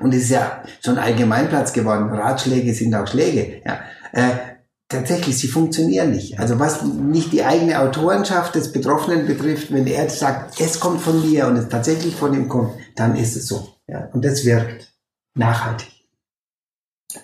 Und 0.00 0.14
es 0.14 0.22
ist 0.22 0.30
ja 0.30 0.62
schon 0.82 0.96
Allgemeinplatz 0.96 1.74
geworden. 1.74 2.08
Ratschläge 2.08 2.72
sind 2.72 2.94
auch 2.94 3.06
Schläge. 3.06 3.60
Ja. 3.66 3.80
Äh, 4.12 4.53
tatsächlich, 4.94 5.36
sie 5.38 5.48
funktionieren 5.48 6.10
nicht. 6.12 6.38
Also 6.38 6.58
was 6.58 6.82
nicht 6.82 7.32
die 7.32 7.44
eigene 7.44 7.80
Autorenschaft 7.80 8.54
des 8.54 8.72
Betroffenen 8.72 9.26
betrifft, 9.26 9.72
wenn 9.72 9.86
er 9.86 10.08
sagt, 10.08 10.60
es 10.60 10.80
kommt 10.80 11.00
von 11.02 11.20
mir 11.20 11.46
und 11.46 11.56
es 11.56 11.68
tatsächlich 11.68 12.14
von 12.14 12.32
ihm 12.32 12.48
kommt, 12.48 12.72
dann 12.96 13.16
ist 13.16 13.36
es 13.36 13.48
so. 13.48 13.68
Ja, 13.86 14.08
und 14.12 14.24
das 14.24 14.44
wirkt 14.44 14.92
nachhaltig. 15.34 15.90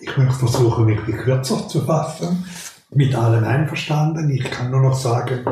Ich 0.01 0.17
möchte 0.17 0.35
versuchen, 0.35 0.85
mich 0.85 1.01
kürzer 1.01 1.67
zu 1.69 1.81
fassen. 1.81 2.45
mit 2.93 3.15
allem 3.15 3.45
einverstanden. 3.45 4.31
Ich 4.31 4.51
kann 4.51 4.71
nur 4.71 4.81
noch 4.81 4.99
sagen, 4.99 5.45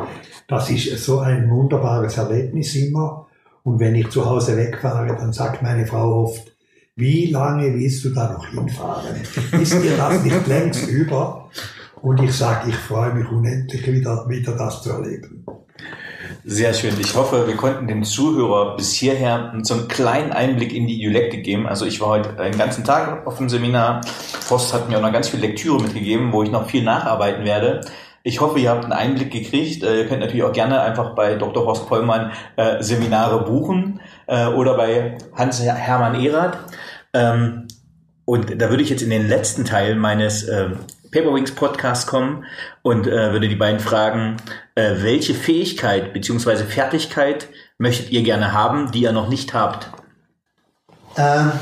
das 0.48 0.70
ist 0.70 1.04
so 1.04 1.20
ein 1.20 1.48
wunderbares 1.50 2.16
Erlebnis 2.18 2.74
immer. 2.74 3.26
Und 3.62 3.80
wenn 3.80 3.94
ich 3.94 4.10
zu 4.10 4.24
Hause 4.24 4.56
wegfahre, 4.56 5.16
dann 5.16 5.32
sagt 5.32 5.62
meine 5.62 5.86
Frau 5.86 6.24
oft, 6.24 6.52
wie 6.96 7.30
lange 7.30 7.72
willst 7.74 8.04
du 8.04 8.10
da 8.10 8.32
noch 8.32 8.46
hinfahren? 8.48 9.14
Ist 9.60 9.82
dir 9.82 9.96
das 9.96 10.22
nicht 10.24 10.46
längst 10.48 10.88
über? 10.88 11.48
Und 12.02 12.22
ich 12.22 12.32
sage, 12.32 12.70
ich 12.70 12.76
freue 12.76 13.12
mich 13.12 13.28
unendlich 13.30 13.86
wieder, 13.86 14.28
wieder 14.28 14.56
das 14.56 14.82
zu 14.82 14.90
erleben. 14.90 15.44
Sehr 16.44 16.72
schön. 16.72 16.94
Ich 17.00 17.14
hoffe, 17.14 17.46
wir 17.46 17.56
konnten 17.56 17.88
dem 17.88 18.04
Zuhörer 18.04 18.76
bis 18.76 18.92
hierher 18.92 19.52
so 19.62 19.74
einen 19.74 19.88
kleinen 19.88 20.32
Einblick 20.32 20.72
in 20.72 20.86
die 20.86 20.98
Dialektik 20.98 21.44
geben. 21.44 21.66
Also 21.66 21.84
ich 21.84 22.00
war 22.00 22.08
heute 22.08 22.30
den 22.30 22.56
ganzen 22.56 22.84
Tag 22.84 23.26
auf 23.26 23.38
dem 23.38 23.48
Seminar. 23.48 24.00
Forst 24.06 24.72
hat 24.72 24.88
mir 24.88 24.98
auch 24.98 25.02
noch 25.02 25.12
ganz 25.12 25.28
viel 25.28 25.40
Lektüre 25.40 25.80
mitgegeben, 25.82 26.32
wo 26.32 26.42
ich 26.42 26.50
noch 26.50 26.68
viel 26.68 26.84
nacharbeiten 26.84 27.44
werde. 27.44 27.82
Ich 28.22 28.40
hoffe, 28.40 28.58
ihr 28.58 28.70
habt 28.70 28.84
einen 28.84 28.92
Einblick 28.92 29.30
gekriegt. 29.30 29.82
Äh, 29.82 29.98
ihr 30.02 30.06
könnt 30.06 30.20
natürlich 30.20 30.42
auch 30.42 30.52
gerne 30.52 30.80
einfach 30.80 31.14
bei 31.14 31.34
Dr. 31.34 31.64
Horst 31.64 31.88
Pollmann 31.88 32.32
äh, 32.56 32.82
Seminare 32.82 33.44
buchen 33.44 34.00
äh, 34.26 34.46
oder 34.46 34.76
bei 34.76 35.18
Hans-Hermann 35.34 36.14
Erath. 36.14 36.58
Ähm, 37.12 37.68
und 38.24 38.60
da 38.60 38.68
würde 38.68 38.82
ich 38.82 38.90
jetzt 38.90 39.02
in 39.02 39.10
den 39.10 39.28
letzten 39.28 39.64
Teil 39.64 39.96
meines 39.96 40.44
äh, 40.44 40.70
Paperwings 41.10 41.52
Podcast 41.52 42.06
kommen 42.06 42.44
und 42.82 43.06
äh, 43.06 43.32
würde 43.32 43.48
die 43.48 43.56
beiden 43.56 43.80
fragen, 43.80 44.36
äh, 44.74 45.02
welche 45.02 45.34
Fähigkeit 45.34 46.12
beziehungsweise 46.12 46.64
Fertigkeit 46.64 47.48
möchtet 47.78 48.10
ihr 48.10 48.22
gerne 48.22 48.52
haben, 48.52 48.92
die 48.92 49.02
ihr 49.02 49.12
noch 49.12 49.28
nicht 49.28 49.54
habt? 49.54 49.90
Ähm, 51.16 51.52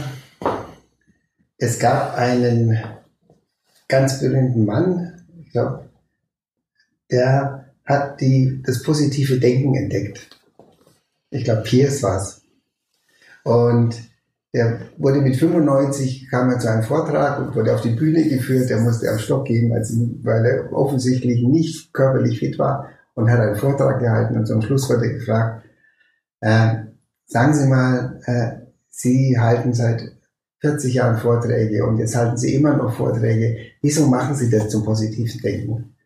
es 1.59 1.79
gab 1.79 2.15
einen 2.15 2.79
ganz 3.89 4.21
berühmten 4.21 4.65
Mann, 4.65 5.25
ich 5.41 5.53
glaube, 5.53 5.89
der 7.11 7.73
hat 7.85 8.21
die, 8.21 8.63
das 8.65 8.83
positive 8.83 9.39
Denken 9.39 9.75
entdeckt. 9.75 10.29
Ich 11.31 11.45
glaube, 11.45 11.63
Pierce 11.63 12.03
war 12.03 12.17
es. 12.17 12.43
Und 13.45 13.97
der 14.57 14.81
wurde 14.97 15.21
mit 15.21 15.37
95, 15.37 16.31
kam 16.31 16.51
er 16.51 16.59
zu 16.59 16.71
einem 16.71 16.83
Vortrag 16.83 17.39
und 17.39 17.55
wurde 17.55 17.75
auf 17.75 17.83
die 17.83 17.95
Bühne 17.95 18.27
geführt. 18.27 18.71
Er 18.71 18.81
musste 18.81 19.11
am 19.11 19.19
Stock 19.19 19.45
gehen, 19.45 19.71
weil 19.71 20.47
er 20.47 20.73
offensichtlich 20.73 21.43
nicht 21.43 21.93
körperlich 21.93 22.39
fit 22.39 22.59
war 22.59 22.89
und 23.13 23.31
hat 23.31 23.39
einen 23.39 23.57
Vortrag 23.57 24.01
gehalten. 24.01 24.35
Und 24.35 24.47
zum 24.47 24.63
Schluss 24.63 24.89
wurde 24.89 25.13
gefragt, 25.13 25.63
äh, 26.41 26.77
sagen 27.27 27.53
Sie 27.53 27.69
mal, 27.69 28.19
äh, 28.25 28.67
Sie 28.89 29.39
halten 29.39 29.75
seit 29.75 30.17
40 30.61 30.95
Jahren 30.95 31.19
Vorträge 31.19 31.85
und 31.85 31.99
jetzt 31.99 32.17
halten 32.17 32.39
Sie 32.39 32.55
immer 32.55 32.75
noch 32.79 32.97
Vorträge. 32.97 33.59
Wieso 33.83 34.07
machen 34.07 34.35
Sie 34.35 34.49
das 34.49 34.71
zum 34.71 34.87
positiven 34.87 35.39
Denken? 35.43 35.97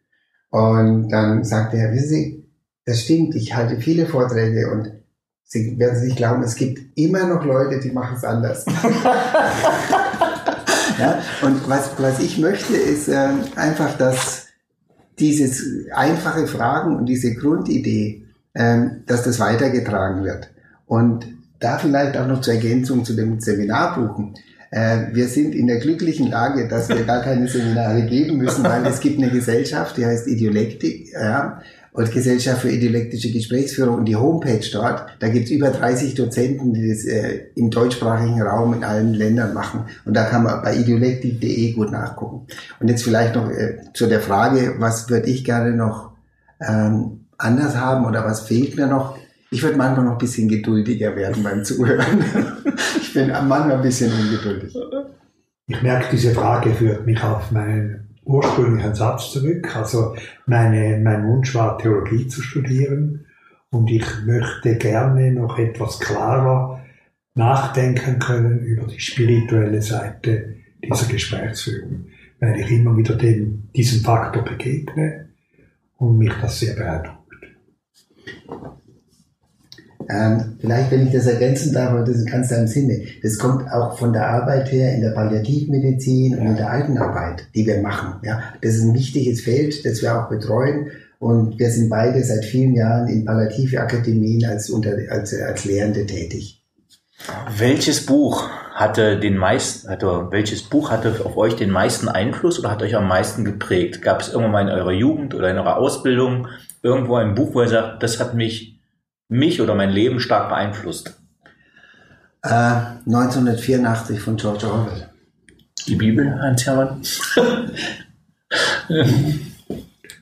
Und 0.50 1.08
dann 1.10 1.44
sagte 1.44 1.76
er, 1.76 1.92
wissen 1.92 2.08
Sie, 2.08 2.50
das 2.84 3.02
stimmt, 3.02 3.36
ich 3.36 3.54
halte 3.54 3.80
viele 3.80 4.06
Vorträge 4.06 4.72
und 4.72 4.99
Sie 5.52 5.76
werden 5.80 5.96
es 5.96 6.02
nicht 6.04 6.16
glauben, 6.16 6.44
es 6.44 6.54
gibt 6.54 6.96
immer 6.96 7.26
noch 7.26 7.44
Leute, 7.44 7.80
die 7.80 7.90
machen 7.90 8.16
es 8.16 8.22
anders. 8.22 8.64
ja, 10.96 11.18
und 11.42 11.68
was, 11.68 11.90
was 11.98 12.20
ich 12.20 12.38
möchte, 12.38 12.76
ist 12.76 13.08
äh, 13.08 13.30
einfach, 13.56 13.98
dass 13.98 14.46
dieses 15.18 15.88
einfache 15.92 16.46
Fragen 16.46 16.94
und 16.94 17.06
diese 17.06 17.34
Grundidee, 17.34 18.26
äh, 18.54 18.78
dass 19.06 19.24
das 19.24 19.40
weitergetragen 19.40 20.22
wird. 20.22 20.52
Und 20.86 21.26
da 21.58 21.78
vielleicht 21.78 22.16
auch 22.16 22.28
noch 22.28 22.42
zur 22.42 22.54
Ergänzung 22.54 23.04
zu 23.04 23.14
dem 23.14 23.40
Seminarbuchen. 23.40 24.34
Äh, 24.70 25.06
wir 25.14 25.26
sind 25.26 25.56
in 25.56 25.66
der 25.66 25.80
glücklichen 25.80 26.30
Lage, 26.30 26.68
dass 26.68 26.88
wir 26.88 27.02
gar 27.02 27.22
keine 27.22 27.48
Seminare 27.48 28.02
geben 28.02 28.36
müssen, 28.36 28.62
weil 28.62 28.86
es 28.86 29.00
gibt 29.00 29.20
eine 29.20 29.32
Gesellschaft, 29.32 29.96
die 29.96 30.06
heißt 30.06 30.28
Idiolektik. 30.28 31.12
Ja, 31.12 31.60
und 31.92 32.12
Gesellschaft 32.12 32.62
für 32.62 32.70
Idiolektische 32.70 33.32
Gesprächsführung 33.32 33.98
und 33.98 34.04
die 34.04 34.16
Homepage 34.16 34.64
dort, 34.72 35.06
da 35.18 35.28
gibt's 35.28 35.50
über 35.50 35.70
30 35.70 36.14
Dozenten, 36.14 36.72
die 36.72 36.88
das 36.88 37.04
äh, 37.04 37.46
im 37.56 37.70
deutschsprachigen 37.70 38.40
Raum 38.42 38.74
in 38.74 38.84
allen 38.84 39.14
Ländern 39.14 39.54
machen. 39.54 39.84
Und 40.04 40.14
da 40.14 40.24
kann 40.24 40.44
man 40.44 40.62
bei 40.62 40.76
idiolektik.de 40.76 41.72
gut 41.72 41.90
nachgucken. 41.90 42.46
Und 42.78 42.88
jetzt 42.88 43.02
vielleicht 43.02 43.34
noch 43.34 43.50
äh, 43.50 43.78
zu 43.92 44.06
der 44.06 44.20
Frage, 44.20 44.76
was 44.78 45.10
würde 45.10 45.28
ich 45.28 45.44
gerne 45.44 45.74
noch 45.74 46.12
ähm, 46.60 47.26
anders 47.38 47.76
haben 47.76 48.06
oder 48.06 48.24
was 48.24 48.42
fehlt 48.42 48.76
mir 48.76 48.86
noch? 48.86 49.18
Ich 49.50 49.62
würde 49.64 49.76
manchmal 49.76 50.04
noch 50.04 50.12
ein 50.12 50.18
bisschen 50.18 50.48
geduldiger 50.48 51.16
werden 51.16 51.42
beim 51.42 51.64
Zuhören. 51.64 52.24
ich 53.00 53.12
bin 53.12 53.28
manchmal 53.28 53.72
ein 53.72 53.82
bisschen 53.82 54.12
ungeduldig. 54.12 54.76
Ich 55.66 55.82
merke, 55.82 56.06
diese 56.12 56.32
Frage 56.32 56.72
führt 56.72 57.04
mich 57.04 57.20
auf 57.22 57.50
meinen 57.50 58.09
ursprünglichen 58.30 58.94
Satz 58.94 59.32
zurück. 59.32 59.76
Also 59.76 60.14
meine, 60.46 60.98
mein 61.02 61.26
Wunsch 61.26 61.54
war, 61.54 61.78
Theologie 61.78 62.26
zu 62.28 62.42
studieren 62.42 63.26
und 63.70 63.90
ich 63.90 64.04
möchte 64.24 64.76
gerne 64.76 65.32
noch 65.32 65.58
etwas 65.58 66.00
klarer 66.00 66.80
nachdenken 67.34 68.18
können 68.18 68.60
über 68.60 68.86
die 68.86 69.00
spirituelle 69.00 69.82
Seite 69.82 70.56
dieser 70.82 71.06
Gesprächsführung, 71.06 72.06
weil 72.40 72.60
ich 72.60 72.70
immer 72.70 72.96
wieder 72.96 73.14
dem, 73.14 73.68
diesem 73.74 74.00
Faktor 74.00 74.44
begegne 74.44 75.28
und 75.98 76.18
mich 76.18 76.32
das 76.40 76.58
sehr 76.58 76.74
beeindruckt. 76.74 77.20
Ähm, 80.10 80.56
vielleicht, 80.58 80.90
wenn 80.90 81.06
ich 81.06 81.12
das 81.12 81.26
ergänzen 81.26 81.72
darf, 81.72 81.90
aber 81.90 82.04
das 82.04 82.16
ist 82.16 82.30
ganz 82.30 82.48
deinem 82.48 82.66
Sinne. 82.66 83.02
Das 83.22 83.38
kommt 83.38 83.70
auch 83.70 83.96
von 83.96 84.12
der 84.12 84.28
Arbeit 84.28 84.72
her 84.72 84.92
in 84.94 85.02
der 85.02 85.10
Palliativmedizin 85.10 86.36
und 86.36 86.46
in 86.46 86.56
der 86.56 86.70
Altenarbeit, 86.70 87.46
die 87.54 87.66
wir 87.66 87.80
machen. 87.80 88.14
Ja, 88.24 88.42
das 88.60 88.74
ist 88.74 88.82
ein 88.82 88.94
wichtiges 88.94 89.42
Feld, 89.42 89.84
das 89.84 90.02
wir 90.02 90.18
auch 90.18 90.28
betreuen. 90.28 90.90
Und 91.20 91.58
wir 91.58 91.70
sind 91.70 91.90
beide 91.90 92.24
seit 92.24 92.44
vielen 92.44 92.74
Jahren 92.74 93.06
in 93.06 93.24
palliative 93.24 93.80
Akademien 93.80 94.44
als, 94.46 94.70
unter, 94.70 94.96
als, 95.10 95.34
als 95.34 95.64
Lehrende 95.64 96.06
tätig. 96.06 96.64
Welches 97.56 98.06
Buch 98.06 98.48
hatte 98.74 99.20
den 99.20 99.36
meisten, 99.36 99.90
hatte, 99.90 100.28
welches 100.30 100.62
Buch 100.62 100.90
hatte 100.90 101.20
auf 101.24 101.36
euch 101.36 101.54
den 101.54 101.70
meisten 101.70 102.08
Einfluss 102.08 102.58
oder 102.58 102.70
hat 102.70 102.82
euch 102.82 102.96
am 102.96 103.06
meisten 103.06 103.44
geprägt? 103.44 104.00
Gab 104.00 104.22
es 104.22 104.32
irgendwann 104.32 104.52
mal 104.52 104.62
in 104.62 104.68
eurer 104.68 104.92
Jugend 104.92 105.34
oder 105.34 105.50
in 105.50 105.58
eurer 105.58 105.76
Ausbildung 105.76 106.48
irgendwo 106.82 107.16
ein 107.16 107.34
Buch, 107.34 107.54
wo 107.54 107.60
ihr 107.60 107.68
sagt, 107.68 108.02
das 108.02 108.18
hat 108.18 108.34
mich 108.34 108.79
mich 109.30 109.60
oder 109.60 109.74
mein 109.74 109.90
Leben 109.90 110.20
stark 110.20 110.48
beeinflusst? 110.48 111.20
Äh, 112.42 112.48
1984 113.06 114.20
von 114.20 114.36
George 114.36 114.66
Orwell. 114.66 115.08
Die 115.86 115.96
Bibel, 115.96 116.38
Hans 116.40 116.66
Hermann? 116.66 117.02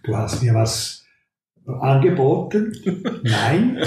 du 0.02 0.16
hast 0.16 0.42
mir 0.42 0.54
was 0.54 1.04
angeboten? 1.80 2.72
Nein. 3.22 3.78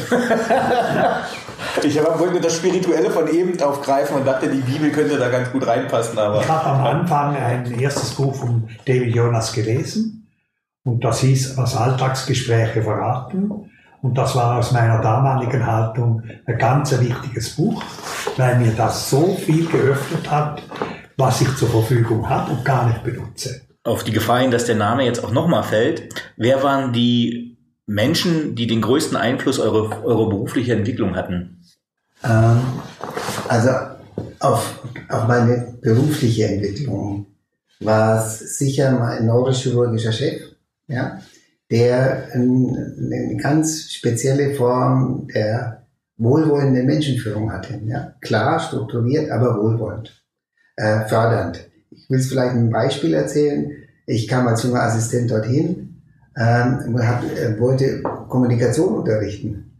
ich 1.83 1.95
wollte 2.03 2.41
das 2.41 2.57
Spirituelle 2.57 3.09
von 3.09 3.27
eben 3.27 3.61
aufgreifen 3.61 4.17
und 4.17 4.25
dachte, 4.25 4.49
die 4.49 4.61
Bibel 4.61 4.91
könnte 4.91 5.17
da 5.17 5.29
ganz 5.29 5.51
gut 5.51 5.65
reinpassen. 5.65 6.17
Aber 6.19 6.41
ich 6.41 6.47
habe 6.47 6.65
am 6.65 6.83
Anfang 6.83 7.35
ein 7.35 7.79
erstes 7.79 8.11
Buch 8.11 8.35
von 8.35 8.69
David 8.85 9.15
Jonas 9.15 9.53
gelesen 9.53 10.27
und 10.83 11.03
das 11.03 11.21
hieß 11.21 11.57
Was 11.57 11.75
Alltagsgespräche 11.75 12.83
verraten. 12.83 13.70
Und 14.01 14.17
das 14.17 14.35
war 14.35 14.57
aus 14.57 14.71
meiner 14.71 14.99
damaligen 14.99 15.65
Haltung 15.65 16.23
ein 16.45 16.57
ganz 16.57 16.99
wichtiges 16.99 17.55
Buch, 17.55 17.83
weil 18.37 18.57
mir 18.57 18.71
das 18.71 19.09
so 19.09 19.35
viel 19.35 19.67
geöffnet 19.67 20.29
hat, 20.29 20.61
was 21.17 21.41
ich 21.41 21.55
zur 21.55 21.69
Verfügung 21.69 22.27
habe 22.27 22.51
und 22.51 22.65
gar 22.65 22.87
nicht 22.87 23.03
benutze. 23.03 23.61
Auf 23.83 24.03
die 24.03 24.11
Gefahr 24.11 24.39
hin, 24.39 24.51
dass 24.51 24.65
der 24.65 24.75
Name 24.75 25.05
jetzt 25.05 25.23
auch 25.23 25.31
nochmal 25.31 25.63
fällt, 25.63 26.09
wer 26.35 26.63
waren 26.63 26.93
die 26.93 27.57
Menschen, 27.85 28.55
die 28.55 28.67
den 28.67 28.81
größten 28.81 29.17
Einfluss 29.17 29.59
eure, 29.59 30.03
eure 30.03 30.29
berufliche 30.29 30.73
Entwicklung 30.73 31.15
hatten? 31.15 31.61
Ähm, 32.23 32.61
also 33.47 33.69
auf, 34.39 34.79
auf 35.09 35.27
meine 35.27 35.75
berufliche 35.81 36.47
Entwicklung 36.47 37.27
war 37.79 38.19
es 38.19 38.57
sicher 38.57 38.91
mein 38.91 39.25
neurochirurgischer 39.25 40.11
Chef, 40.11 40.41
ja, 40.87 41.19
der 41.71 42.27
eine 42.33 43.37
ganz 43.41 43.91
spezielle 43.91 44.53
Form 44.55 45.27
der 45.33 45.87
wohlwollenden 46.17 46.85
Menschenführung 46.85 47.51
hatte. 47.51 47.79
Ja? 47.85 48.13
Klar, 48.21 48.59
strukturiert, 48.59 49.31
aber 49.31 49.57
wohlwollend, 49.57 50.23
äh, 50.75 51.07
fördernd. 51.07 51.69
Ich 51.89 52.09
will 52.09 52.19
es 52.19 52.27
vielleicht 52.27 52.55
ein 52.55 52.69
Beispiel 52.69 53.13
erzählen. 53.13 53.71
Ich 54.05 54.27
kam 54.27 54.47
als 54.47 54.63
junger 54.63 54.83
Assistent 54.83 55.31
dorthin, 55.31 56.01
ähm, 56.37 56.99
hab, 56.99 57.23
äh, 57.23 57.59
wollte 57.59 58.03
Kommunikation 58.27 58.95
unterrichten. 58.95 59.71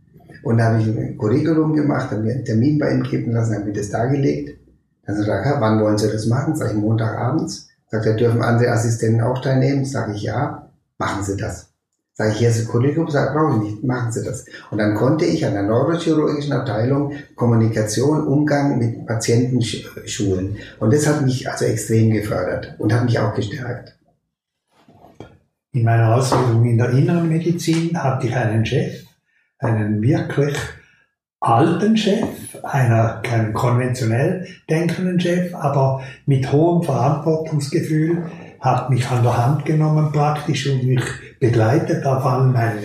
Und 0.44 0.58
da 0.58 0.66
habe 0.66 0.82
ich 0.82 0.88
ein 0.88 1.18
Curriculum 1.18 1.74
gemacht, 1.74 2.10
habe 2.10 2.24
mir 2.24 2.34
einen 2.34 2.46
Termin 2.46 2.80
bei 2.80 2.92
ihm 2.92 3.04
geben 3.04 3.32
lassen, 3.32 3.54
habe 3.54 3.66
mir 3.66 3.74
das 3.74 3.90
dargelegt. 3.90 4.58
Dann 5.06 5.16
sagt 5.16 5.46
er, 5.46 5.62
wann 5.62 5.82
wollen 5.82 5.98
Sie 5.98 6.10
das 6.10 6.26
machen? 6.26 6.56
Sag 6.56 6.72
ich, 6.72 6.78
Montagabends. 6.78 7.68
Sagt 7.90 8.06
er, 8.06 8.16
dürfen 8.16 8.42
andere 8.42 8.72
Assistenten 8.72 9.22
auch 9.22 9.42
teilnehmen? 9.42 9.86
Sage 9.86 10.14
ich, 10.14 10.24
ja. 10.24 10.72
Machen 10.98 11.24
Sie 11.24 11.36
das. 11.36 11.71
Sag 12.22 12.34
ich, 12.34 12.38
hier 12.38 12.50
ist 12.50 12.60
ein 12.60 12.68
Curriculum, 12.68 13.10
sag, 13.10 13.34
brauche 13.34 13.56
ich 13.56 13.64
nicht, 13.64 13.84
machen 13.84 14.12
Sie 14.12 14.24
das. 14.24 14.46
Und 14.70 14.78
dann 14.78 14.94
konnte 14.94 15.26
ich 15.26 15.44
an 15.44 15.54
der 15.54 15.64
neurochirurgischen 15.64 16.54
Abteilung 16.54 17.14
Kommunikation, 17.34 18.28
Umgang 18.28 18.78
mit 18.78 19.08
Patienten 19.08 19.60
schulen. 19.64 20.56
Und 20.80 20.94
das 20.94 21.08
hat 21.08 21.24
mich 21.24 21.50
also 21.50 21.66
extrem 21.66 22.12
gefördert 22.12 22.76
und 22.78 22.94
hat 22.94 23.06
mich 23.06 23.18
auch 23.18 23.34
gestärkt. 23.34 23.98
In 25.72 25.84
meiner 25.84 26.14
Ausbildung 26.14 26.64
in 26.66 26.78
der 26.78 26.92
inneren 26.92 27.28
Medizin 27.28 27.98
hatte 27.98 28.28
ich 28.28 28.36
einen 28.36 28.68
Chef, 28.68 29.04
einen 29.58 30.00
wirklich 30.04 30.58
alten 31.40 31.98
Chef, 31.98 32.28
einer 32.62 33.22
keinen 33.24 33.52
konventionell 33.54 34.46
denkenden 34.70 35.20
Chef, 35.20 35.56
aber 35.56 36.04
mit 36.28 36.52
hohem 36.52 36.84
Verantwortungsgefühl, 36.84 38.26
hat 38.60 38.92
mich 38.92 39.10
an 39.10 39.24
der 39.24 39.44
Hand 39.44 39.66
genommen 39.66 40.12
praktisch 40.12 40.70
und 40.70 40.84
mich 40.84 41.02
begleitet 41.42 42.06
auf 42.06 42.24
allen 42.24 42.54
meinen 42.54 42.84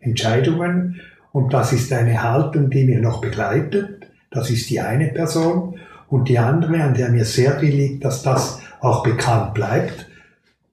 Entscheidungen. 0.00 1.00
Und 1.32 1.52
das 1.52 1.72
ist 1.72 1.92
eine 1.92 2.22
Haltung, 2.22 2.70
die 2.70 2.84
mir 2.84 3.00
noch 3.00 3.20
begleitet. 3.20 4.06
Das 4.30 4.48
ist 4.48 4.70
die 4.70 4.80
eine 4.80 5.08
Person. 5.08 5.78
Und 6.08 6.28
die 6.28 6.38
andere, 6.38 6.82
an 6.82 6.94
der 6.94 7.10
mir 7.10 7.24
sehr 7.24 7.58
viel 7.58 7.74
liegt, 7.74 8.04
dass 8.04 8.22
das 8.22 8.60
auch 8.80 9.02
bekannt 9.02 9.54
bleibt, 9.54 10.06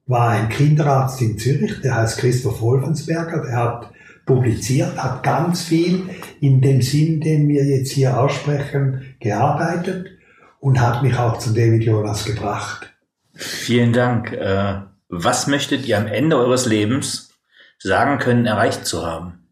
war 0.06 0.30
ein 0.30 0.48
Kinderarzt 0.48 1.20
in 1.20 1.36
Zürich, 1.38 1.80
der 1.80 1.96
heißt 1.96 2.18
Christoph 2.18 2.60
Wolfensberger, 2.60 3.42
der 3.42 3.56
hat 3.56 3.90
publiziert, 4.24 4.96
hat 4.96 5.22
ganz 5.22 5.62
viel 5.62 6.02
in 6.40 6.60
dem 6.60 6.82
Sinn, 6.82 7.20
den 7.20 7.48
wir 7.48 7.64
jetzt 7.64 7.92
hier 7.92 8.18
aussprechen, 8.18 9.02
gearbeitet 9.18 10.06
und 10.60 10.80
hat 10.80 11.02
mich 11.02 11.18
auch 11.18 11.38
zu 11.38 11.52
David 11.52 11.82
Jonas 11.82 12.24
gebracht. 12.24 12.92
Vielen 13.34 13.92
Dank. 13.92 14.36
Was 15.14 15.46
möchtet 15.46 15.86
ihr 15.86 15.98
am 15.98 16.06
Ende 16.06 16.38
eures 16.38 16.64
Lebens 16.64 17.28
sagen 17.78 18.18
können, 18.18 18.46
erreicht 18.46 18.86
zu 18.86 19.04
haben? 19.04 19.46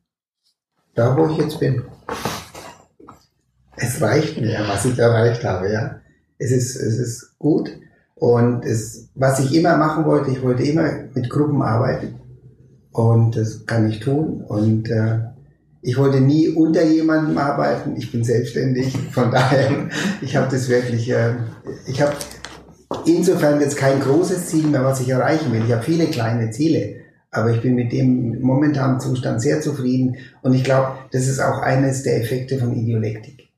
Da, 0.94 1.14
wo 1.14 1.26
ich 1.28 1.36
jetzt 1.36 1.60
bin. 1.60 1.82
Es 3.76 4.00
reicht 4.00 4.40
mir, 4.40 4.64
was 4.66 4.86
ich 4.86 4.98
erreicht 4.98 5.44
habe, 5.44 5.70
ja. 5.70 5.96
Es 6.38 6.50
ist, 6.50 6.76
es 6.76 6.98
ist 6.98 7.38
gut. 7.38 7.70
Und 8.14 8.64
es, 8.64 9.10
was 9.14 9.38
ich 9.40 9.54
immer 9.54 9.76
machen 9.76 10.06
wollte, 10.06 10.30
ich 10.30 10.40
wollte 10.40 10.62
immer 10.62 10.90
mit 11.12 11.28
Gruppen 11.28 11.60
arbeiten. 11.60 12.18
Und 12.92 13.36
das 13.36 13.66
kann 13.66 13.86
ich 13.90 14.00
tun. 14.00 14.42
Und 14.48 14.88
äh, 14.88 15.18
ich 15.82 15.98
wollte 15.98 16.22
nie 16.22 16.48
unter 16.48 16.84
jemandem 16.84 17.36
arbeiten. 17.36 17.96
Ich 17.96 18.10
bin 18.10 18.24
selbstständig. 18.24 18.96
Von 19.12 19.30
daher, 19.30 19.90
ich 20.22 20.36
habe 20.36 20.50
das 20.50 20.70
wirklich, 20.70 21.10
äh, 21.10 21.34
ich 21.86 22.00
habe 22.00 22.14
insofern 23.06 23.60
jetzt 23.60 23.76
kein 23.76 24.00
großes 24.00 24.46
Ziel 24.46 24.66
mehr, 24.66 24.84
was 24.84 25.00
ich 25.00 25.08
erreichen 25.08 25.52
will. 25.52 25.64
Ich 25.64 25.72
habe 25.72 25.82
viele 25.82 26.06
kleine 26.06 26.50
Ziele. 26.50 27.00
Aber 27.32 27.50
ich 27.50 27.60
bin 27.60 27.76
mit 27.76 27.92
dem 27.92 28.40
momentanen 28.40 28.98
Zustand 28.98 29.40
sehr 29.40 29.60
zufrieden. 29.60 30.16
Und 30.42 30.54
ich 30.54 30.64
glaube, 30.64 30.98
das 31.12 31.28
ist 31.28 31.40
auch 31.40 31.60
eines 31.60 32.02
der 32.02 32.20
Effekte 32.20 32.58
von 32.58 32.74
Ideolektik. 32.74 33.50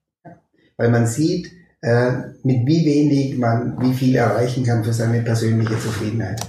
Weil 0.77 0.91
man 0.91 1.07
sieht, 1.07 1.51
äh, 1.81 2.13
mit 2.43 2.67
wie 2.67 2.85
wenig 2.85 3.39
man 3.39 3.81
wie 3.81 3.95
viel 3.95 4.15
erreichen 4.15 4.65
kann 4.65 4.85
für 4.85 4.93
seine 4.93 5.23
persönliche 5.23 5.79
Zufriedenheit. 5.79 6.41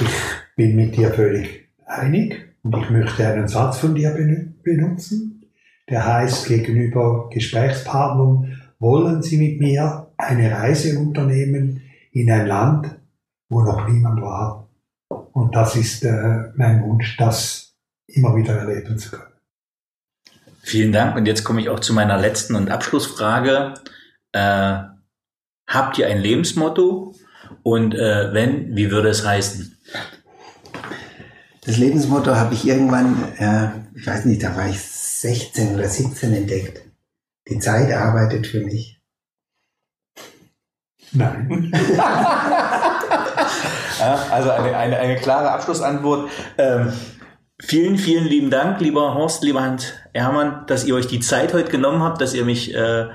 Ich 0.00 0.08
bin 0.56 0.76
mit 0.76 0.96
dir 0.96 1.10
völlig 1.10 1.68
einig 1.86 2.36
und 2.62 2.76
ich 2.76 2.90
möchte 2.90 3.26
einen 3.26 3.48
Satz 3.48 3.78
von 3.78 3.94
dir 3.94 4.10
benutzen, 4.62 5.44
der 5.88 6.06
heißt 6.06 6.48
gegenüber 6.48 7.28
Gesprächspartnern, 7.32 8.60
wollen 8.80 9.22
Sie 9.22 9.36
mit 9.36 9.60
mir 9.60 10.08
eine 10.16 10.50
Reise 10.50 10.98
unternehmen 10.98 11.82
in 12.12 12.30
ein 12.30 12.46
Land, 12.46 12.94
wo 13.48 13.62
noch 13.62 13.88
niemand 13.88 14.20
war. 14.20 14.68
Und 15.08 15.54
das 15.54 15.76
ist 15.76 16.04
äh, 16.04 16.52
mein 16.54 16.82
Wunsch, 16.82 17.16
das 17.16 17.74
immer 18.06 18.36
wieder 18.36 18.54
erleben 18.54 18.98
zu 18.98 19.10
können. 19.10 19.34
Vielen 20.62 20.92
Dank. 20.92 21.16
Und 21.16 21.26
jetzt 21.26 21.44
komme 21.44 21.60
ich 21.60 21.68
auch 21.68 21.80
zu 21.80 21.92
meiner 21.92 22.18
letzten 22.18 22.54
und 22.54 22.70
Abschlussfrage. 22.70 23.74
Äh, 24.32 24.78
habt 25.66 25.98
ihr 25.98 26.06
ein 26.06 26.18
Lebensmotto? 26.18 27.14
Und 27.62 27.94
äh, 27.94 28.32
wenn, 28.32 28.74
wie 28.74 28.90
würde 28.90 29.08
es 29.08 29.26
heißen? 29.26 29.76
Das 31.66 31.76
Lebensmotto 31.78 32.34
habe 32.34 32.54
ich 32.54 32.66
irgendwann, 32.66 33.16
äh, 33.38 33.68
ich 33.94 34.06
weiß 34.06 34.24
nicht, 34.26 34.42
da 34.42 34.56
war 34.56 34.68
ich 34.68 34.80
16 34.80 35.74
oder 35.74 35.88
17 35.88 36.32
entdeckt. 36.32 36.82
Die 37.48 37.58
Zeit 37.58 37.92
arbeitet 37.92 38.46
für 38.46 38.60
mich. 38.60 38.93
Nein. 41.14 41.72
also 44.30 44.50
eine, 44.50 44.76
eine, 44.76 44.98
eine 44.98 45.16
klare 45.16 45.50
Abschlussantwort. 45.50 46.28
Ähm, 46.58 46.92
vielen, 47.60 47.96
vielen 47.96 48.24
lieben 48.24 48.50
Dank, 48.50 48.80
lieber 48.80 49.14
Horst, 49.14 49.42
lieber 49.42 49.62
Hans 49.62 49.92
Hermann, 50.12 50.64
dass 50.66 50.84
ihr 50.84 50.94
euch 50.94 51.06
die 51.06 51.20
Zeit 51.20 51.54
heute 51.54 51.70
genommen 51.70 52.02
habt, 52.02 52.20
dass 52.20 52.34
ihr 52.34 52.44
mich 52.44 52.74
äh, 52.74 53.02
äh, 53.02 53.06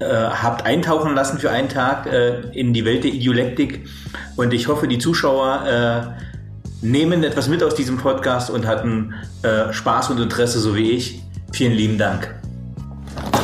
habt 0.00 0.66
eintauchen 0.66 1.14
lassen 1.14 1.38
für 1.38 1.50
einen 1.50 1.68
Tag 1.68 2.06
äh, 2.06 2.40
in 2.52 2.72
die 2.72 2.84
Welt 2.84 3.04
der 3.04 3.12
Idiolektik. 3.12 3.86
Und 4.36 4.52
ich 4.52 4.68
hoffe, 4.68 4.88
die 4.88 4.98
Zuschauer 4.98 5.66
äh, 5.66 6.84
nehmen 6.84 7.22
etwas 7.22 7.48
mit 7.48 7.62
aus 7.62 7.74
diesem 7.74 7.98
Podcast 7.98 8.50
und 8.50 8.66
hatten 8.66 9.14
äh, 9.42 9.72
Spaß 9.72 10.10
und 10.10 10.20
Interesse, 10.20 10.58
so 10.58 10.74
wie 10.74 10.90
ich. 10.90 11.22
Vielen 11.52 11.72
lieben 11.72 11.98
Dank. 11.98 12.41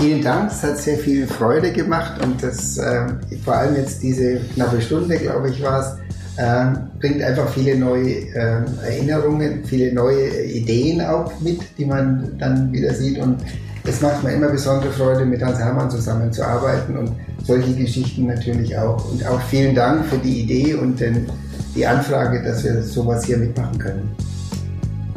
Vielen 0.00 0.22
Dank, 0.22 0.52
es 0.52 0.62
hat 0.62 0.78
sehr 0.78 0.96
viel 0.96 1.26
Freude 1.26 1.72
gemacht 1.72 2.22
und 2.24 2.40
das 2.40 2.78
äh, 2.78 3.06
vor 3.44 3.54
allem 3.54 3.74
jetzt 3.74 4.00
diese 4.00 4.36
knappe 4.54 4.80
Stunde, 4.80 5.18
glaube 5.18 5.50
ich, 5.50 5.60
war 5.60 5.80
es, 5.80 5.96
äh, 6.36 6.78
bringt 7.00 7.20
einfach 7.20 7.48
viele 7.48 7.76
neue 7.76 8.08
äh, 8.32 8.62
Erinnerungen, 8.84 9.64
viele 9.64 9.92
neue 9.92 10.44
Ideen 10.44 11.00
auch 11.00 11.32
mit, 11.40 11.60
die 11.76 11.84
man 11.84 12.38
dann 12.38 12.72
wieder 12.72 12.94
sieht 12.94 13.18
und 13.18 13.38
es 13.84 14.00
macht 14.00 14.22
mir 14.22 14.34
immer 14.34 14.48
besondere 14.48 14.92
Freude, 14.92 15.24
mit 15.24 15.42
Hans 15.42 15.58
Hermann 15.58 15.90
zusammenzuarbeiten 15.90 16.96
und 16.96 17.12
solche 17.44 17.74
Geschichten 17.74 18.26
natürlich 18.26 18.76
auch. 18.76 19.10
Und 19.10 19.26
auch 19.26 19.40
vielen 19.42 19.74
Dank 19.74 20.06
für 20.06 20.18
die 20.18 20.42
Idee 20.42 20.74
und 20.74 21.00
den 21.00 21.26
die 21.74 21.86
Anfrage, 21.86 22.42
dass 22.42 22.64
wir 22.64 22.82
sowas 22.82 23.24
hier 23.24 23.38
mitmachen 23.38 23.78
können. 23.78 24.27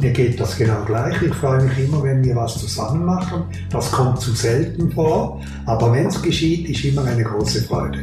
Mir 0.02 0.10
geht 0.10 0.40
das 0.40 0.58
genau 0.58 0.84
gleich. 0.84 1.22
Ich 1.22 1.32
freue 1.32 1.62
mich 1.62 1.78
immer, 1.78 2.02
wenn 2.02 2.24
wir 2.24 2.34
was 2.34 2.58
zusammen 2.58 3.04
machen. 3.04 3.44
Das 3.70 3.92
kommt 3.92 4.20
zu 4.20 4.32
selten 4.32 4.90
vor, 4.90 5.40
aber 5.64 5.92
wenn 5.92 6.08
es 6.08 6.20
geschieht, 6.20 6.68
ist 6.68 6.84
immer 6.84 7.04
eine 7.04 7.22
große 7.22 7.62
Freude. 7.62 8.02